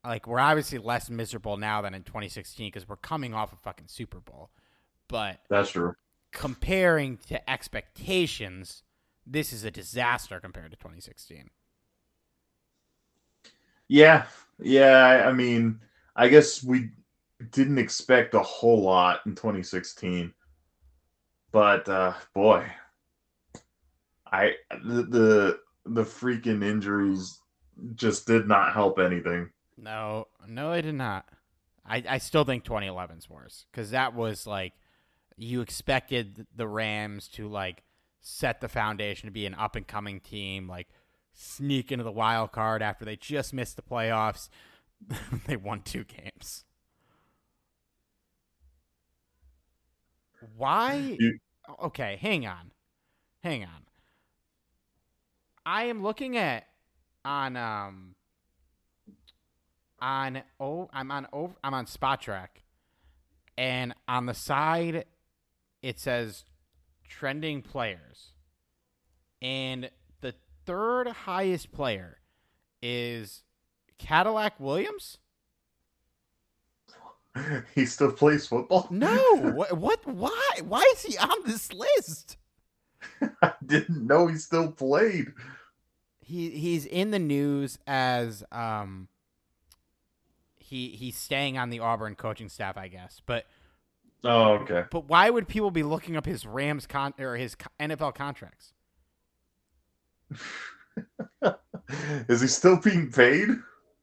like 0.06 0.28
we're 0.28 0.40
obviously 0.40 0.80
less 0.80 1.10
miserable 1.10 1.58
now 1.58 1.82
than 1.82 1.94
in 1.94 2.04
2016 2.04 2.68
because 2.68 2.88
we're 2.88 2.96
coming 2.98 3.34
off 3.34 3.54
a 3.54 3.58
fucking 3.58 3.88
Super 3.88 4.20
Bowl. 4.20 4.52
But 5.08 5.42
that's 5.50 5.72
true. 5.72 5.96
comparing 6.32 7.18
to 7.28 7.50
expectations, 7.50 8.84
this 9.26 9.54
is 9.54 9.64
a 9.64 9.72
disaster 9.72 10.40
compared 10.40 10.72
to 10.72 10.78
2016. 10.78 11.50
Yeah. 13.88 14.26
Yeah, 14.60 14.98
I, 15.06 15.30
I 15.30 15.34
mean, 15.34 15.80
I 16.16 16.28
guess 16.28 16.64
we 16.64 16.92
didn't 17.52 17.78
expect 17.78 18.34
a 18.34 18.40
whole 18.40 18.82
lot 18.82 19.22
in 19.26 19.36
2016. 19.36 20.34
But 21.52 21.90
uh 21.90 22.14
boy, 22.34 22.66
I 24.32 24.54
the 24.84 25.04
the, 25.04 25.60
the 25.86 26.04
freaking 26.04 26.64
injuries 26.64 27.40
just 27.96 28.28
did 28.28 28.48
not 28.48 28.74
help 28.74 29.00
anything. 29.00 29.50
No, 29.78 30.28
no, 30.48 30.72
they 30.72 30.82
did 30.82 30.96
not. 30.96 31.26
I, 31.86 32.04
I 32.08 32.18
still 32.20 32.44
think 32.44 32.64
2011's 32.64 33.30
worse 33.30 33.66
because 33.72 33.92
that 33.92 34.14
was 34.14 34.46
like 34.46 34.74
you 35.38 35.62
expected 35.62 36.46
the 36.56 36.68
Rams 36.68 37.28
to 37.30 37.48
like 37.48 37.84
set 38.22 38.62
the 38.62 38.70
foundation 38.70 39.28
to 39.28 39.32
be 39.32 39.46
an 39.46 39.56
up 39.56 39.76
and 39.76 39.88
coming 39.88 40.20
team, 40.20 40.68
like 40.68 40.88
sneak 41.34 41.92
into 41.92 42.04
the 42.04 42.12
wild 42.12 42.52
card 42.52 42.82
after 42.82 43.04
they 43.04 43.16
just 43.16 43.54
missed 43.54 43.76
the 43.76 43.82
playoffs. 43.82 44.50
they 45.48 45.58
won 45.58 45.82
two 45.82 46.04
games. 46.04 46.64
Why? 50.58 51.16
You- 51.20 51.40
Okay, 51.80 52.18
hang 52.20 52.46
on, 52.46 52.72
hang 53.44 53.64
on. 53.64 53.86
I 55.66 55.84
am 55.86 56.02
looking 56.04 56.36
at 56.38 56.68
on 57.24 57.56
um 57.56 58.16
on 60.00 60.42
oh 60.60 60.90
I'm 60.92 61.12
on 61.12 61.28
over 61.32 61.54
I'm 61.64 61.74
on 61.74 61.86
Spotrac, 61.86 62.48
and 63.58 63.94
on 64.08 64.26
the 64.26 64.34
side 64.34 65.06
it 65.82 66.00
says 66.00 66.44
trending 67.08 67.62
players, 67.62 68.34
and 69.42 69.90
the 70.22 70.34
third 70.66 71.08
highest 71.08 71.72
player 71.72 72.18
is 72.82 73.44
Cadillac 73.98 74.60
Williams. 74.60 75.20
he 77.76 77.86
still 77.86 78.12
plays 78.12 78.48
football? 78.48 78.88
No, 78.90 79.38
what, 79.54 79.78
what? 79.78 80.06
Why? 80.06 80.52
Why 80.64 80.84
is 80.96 81.04
he 81.04 81.18
on 81.18 81.38
this 81.46 81.72
list? 81.74 82.38
I 83.42 83.54
didn't 83.66 84.06
know 84.06 84.28
he 84.28 84.38
still 84.38 84.72
played. 84.72 85.28
He 86.20 86.50
he's 86.52 86.86
in 86.86 87.12
the 87.12 87.20
news 87.20 87.80
as 87.88 88.44
um. 88.52 89.08
He 90.60 90.90
he's 90.90 91.18
staying 91.18 91.58
on 91.58 91.70
the 91.70 91.80
Auburn 91.80 92.16
coaching 92.16 92.48
staff, 92.48 92.78
I 92.78 92.88
guess, 92.88 93.22
but 93.26 93.46
Oh, 94.24 94.54
okay. 94.60 94.86
But 94.92 95.10
why 95.10 95.30
would 95.30 95.48
people 95.48 95.72
be 95.72 95.84
looking 95.84 96.16
up 96.16 96.26
his 96.26 96.46
Rams 96.46 96.86
con 96.86 97.14
or 97.20 97.36
his 97.36 97.56
NFL 97.80 98.16
contracts? 98.16 98.74
Is 102.30 102.42
he 102.42 102.48
still 102.48 102.78
being 102.78 103.12
paid? 103.12 103.50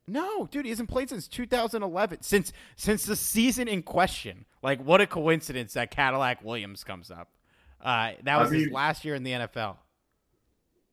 No, 0.09 0.47
dude, 0.47 0.65
he 0.65 0.71
hasn't 0.71 0.89
played 0.89 1.11
since 1.11 1.29
2011. 1.29 2.23
Since 2.23 2.53
since 2.77 3.05
the 3.05 3.17
season 3.17 3.69
in 3.69 3.83
question. 3.83 4.45
Like, 4.63 4.83
what 4.83 5.01
a 5.01 5.07
coincidence 5.07 5.75
that 5.75 5.91
Cadillac 5.91 6.43
Williams 6.43 6.83
comes 6.83 7.11
up. 7.11 7.29
Uh, 7.81 8.13
that 8.25 8.39
I 8.39 8.43
was 8.43 8.51
his 8.51 8.71
last 8.71 9.05
year 9.05 9.15
in 9.15 9.23
the 9.23 9.33
NFL. 9.33 9.77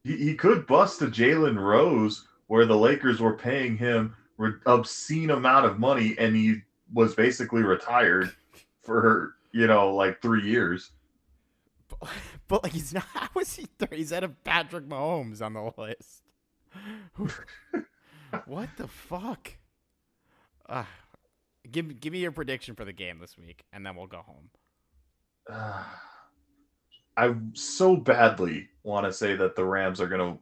He, 0.03 0.17
he 0.17 0.35
could 0.35 0.67
bust 0.67 1.01
a 1.01 1.07
Jalen 1.07 1.57
Rose 1.57 2.27
where 2.47 2.65
the 2.65 2.77
Lakers 2.77 3.21
were 3.21 3.35
paying 3.35 3.75
him 3.75 4.15
re- 4.37 4.53
obscene 4.67 5.31
amount 5.31 5.65
of 5.65 5.79
money 5.79 6.15
and 6.19 6.35
he 6.35 6.61
was 6.93 7.15
basically 7.15 7.63
retired 7.63 8.31
for, 8.83 9.35
you 9.51 9.65
know, 9.65 9.95
like 9.95 10.21
three 10.21 10.43
years. 10.43 10.91
But, 11.87 12.09
but 12.47 12.63
like, 12.63 12.73
he's 12.73 12.93
not. 12.93 13.05
How 13.13 13.39
is 13.39 13.55
he? 13.55 13.67
Th- 13.79 13.91
he's 13.91 14.13
out 14.13 14.23
of 14.23 14.43
Patrick 14.43 14.87
Mahomes 14.87 15.41
on 15.41 15.53
the 15.53 15.71
list. 15.77 16.21
what 18.45 18.69
the 18.77 18.87
fuck? 18.87 19.53
Uh, 20.67 20.85
give 21.69 21.99
give 21.99 22.13
me 22.13 22.19
your 22.19 22.31
prediction 22.31 22.75
for 22.75 22.85
the 22.85 22.93
game 22.93 23.19
this 23.19 23.37
week, 23.37 23.65
and 23.73 23.85
then 23.85 23.95
we'll 23.95 24.07
go 24.07 24.21
home. 24.21 24.49
I 27.17 27.33
so 27.53 27.95
badly 27.95 28.67
want 28.83 29.05
to 29.05 29.13
say 29.13 29.35
that 29.35 29.55
the 29.55 29.63
Rams 29.63 30.01
are 30.01 30.07
going 30.07 30.33
to 30.33 30.39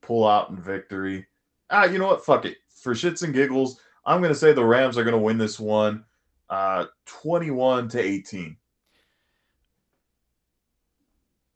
pull 0.00 0.26
out 0.26 0.50
in 0.50 0.60
victory. 0.60 1.26
Ah, 1.70 1.84
you 1.84 1.98
know 1.98 2.08
what? 2.08 2.24
Fuck 2.24 2.44
it. 2.44 2.56
For 2.68 2.92
shits 2.92 3.22
and 3.22 3.32
giggles, 3.32 3.80
I'm 4.04 4.20
going 4.20 4.32
to 4.32 4.38
say 4.38 4.52
the 4.52 4.64
Rams 4.64 4.98
are 4.98 5.04
going 5.04 5.12
to 5.12 5.20
win 5.20 5.38
this 5.38 5.60
one 5.60 6.04
uh 6.50 6.86
21 7.04 7.88
to 7.90 8.00
18. 8.00 8.56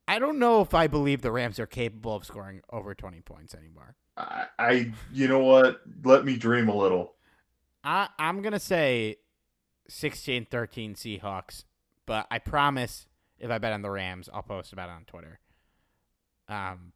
I 0.07 0.19
don't 0.19 0.39
know 0.39 0.61
if 0.61 0.75
I 0.75 0.87
believe 0.87 1.23
the 1.23 1.33
Rams 1.33 1.59
are 1.59 1.67
capable 1.67 2.15
of 2.15 2.27
scoring 2.27 2.61
over 2.71 2.95
20 2.95 3.21
points 3.23 3.55
anymore. 3.55 3.97
I, 4.17 4.47
I 4.59 4.93
you 5.13 5.29
know 5.29 5.41
what? 5.41 5.81
Let 6.05 6.25
me 6.25 6.37
dream 6.37 6.69
a 6.69 6.77
little. 6.77 7.15
I, 7.85 8.09
I'm 8.19 8.43
going 8.43 8.53
to 8.53 8.61
say 8.61 9.17
16 9.89 10.47
13 10.51 10.95
Seahawks, 10.95 11.65
but 12.07 12.27
I 12.31 12.39
promise 12.39 13.07
if 13.39 13.51
I 13.51 13.59
bet 13.59 13.73
on 13.73 13.83
the 13.83 13.91
Rams, 13.91 14.29
I'll 14.33 14.43
post 14.43 14.73
about 14.73 14.89
it 14.89 14.93
on 14.93 15.05
Twitter. 15.05 15.41
Um, 16.49 16.93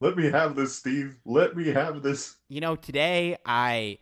Let 0.00 0.16
me 0.16 0.30
have 0.30 0.56
this, 0.56 0.76
Steve. 0.76 1.18
Let 1.24 1.56
me 1.56 1.68
have 1.68 2.02
this. 2.02 2.36
you 2.48 2.60
know, 2.60 2.76
today 2.76 3.36
I 3.46 3.98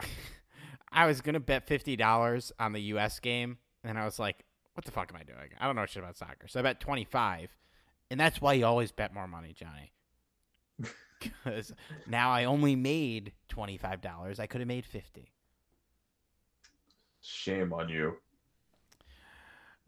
I 0.92 1.06
was 1.06 1.20
gonna 1.20 1.40
bet 1.40 1.66
fifty 1.66 1.96
dollars 1.96 2.52
on 2.58 2.72
the 2.72 2.80
U.S. 2.80 3.20
game, 3.20 3.58
and 3.84 3.98
I 3.98 4.04
was 4.04 4.18
like, 4.18 4.44
"What 4.74 4.84
the 4.84 4.90
fuck 4.92 5.10
am 5.12 5.20
I 5.20 5.22
doing? 5.22 5.50
I 5.60 5.66
don't 5.66 5.76
know 5.76 5.86
shit 5.86 6.02
about 6.02 6.16
soccer." 6.16 6.48
So 6.48 6.60
I 6.60 6.62
bet 6.62 6.80
twenty 6.80 7.04
five, 7.04 7.56
and 8.10 8.18
that's 8.18 8.40
why 8.40 8.54
you 8.54 8.66
always 8.66 8.92
bet 8.92 9.14
more 9.14 9.28
money, 9.28 9.54
Johnny. 9.54 9.92
Because 11.20 11.72
now 12.06 12.30
I 12.30 12.44
only 12.44 12.76
made 12.76 13.32
twenty 13.48 13.76
five 13.76 14.00
dollars. 14.00 14.40
I 14.40 14.46
could 14.46 14.60
have 14.60 14.68
made 14.68 14.84
fifty. 14.84 15.32
Shame 17.22 17.72
on 17.72 17.88
you. 17.88 18.16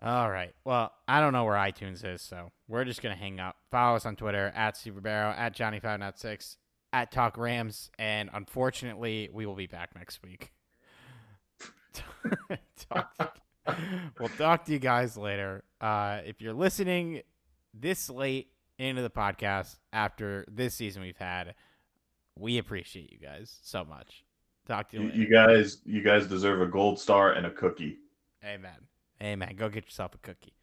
All 0.02 0.30
right. 0.30 0.52
Well, 0.64 0.92
I 1.06 1.20
don't 1.20 1.32
know 1.32 1.44
where 1.44 1.54
iTunes 1.54 2.04
is, 2.04 2.20
so 2.20 2.50
we're 2.68 2.84
just 2.84 3.02
gonna 3.02 3.14
hang 3.14 3.40
up. 3.40 3.56
Follow 3.70 3.96
us 3.96 4.04
on 4.04 4.16
Twitter 4.16 4.52
at 4.54 4.76
Steve 4.76 5.00
Barrow, 5.02 5.30
at 5.30 5.54
Johnny 5.54 5.80
Five 5.80 6.00
Not 6.00 6.18
Six, 6.18 6.56
at 6.92 7.12
Talk 7.12 7.38
Rams, 7.38 7.90
and 7.98 8.28
unfortunately, 8.32 9.30
we 9.32 9.46
will 9.46 9.54
be 9.54 9.66
back 9.66 9.94
next 9.94 10.22
week. 10.22 10.52
talk 12.88 13.16
to, 13.16 13.32
we'll 14.18 14.28
talk 14.30 14.64
to 14.64 14.72
you 14.72 14.78
guys 14.78 15.16
later. 15.16 15.62
Uh, 15.80 16.20
if 16.24 16.40
you're 16.40 16.52
listening 16.52 17.22
this 17.72 18.10
late 18.10 18.48
into 18.78 19.02
the 19.02 19.10
podcast 19.10 19.76
after 19.92 20.44
this 20.48 20.74
season 20.74 21.02
we've 21.02 21.16
had, 21.16 21.54
we 22.38 22.58
appreciate 22.58 23.12
you 23.12 23.18
guys 23.18 23.58
so 23.62 23.84
much. 23.84 24.24
Talk 24.66 24.90
to 24.90 24.96
you 24.98 25.02
You, 25.04 25.22
you 25.22 25.30
guys, 25.30 25.78
you 25.84 26.02
guys 26.02 26.26
deserve 26.26 26.60
a 26.60 26.66
gold 26.66 26.98
star 26.98 27.32
and 27.32 27.46
a 27.46 27.50
cookie. 27.50 27.98
Amen. 28.44 28.88
Amen. 29.22 29.54
Go 29.56 29.68
get 29.68 29.84
yourself 29.84 30.14
a 30.14 30.18
cookie. 30.18 30.54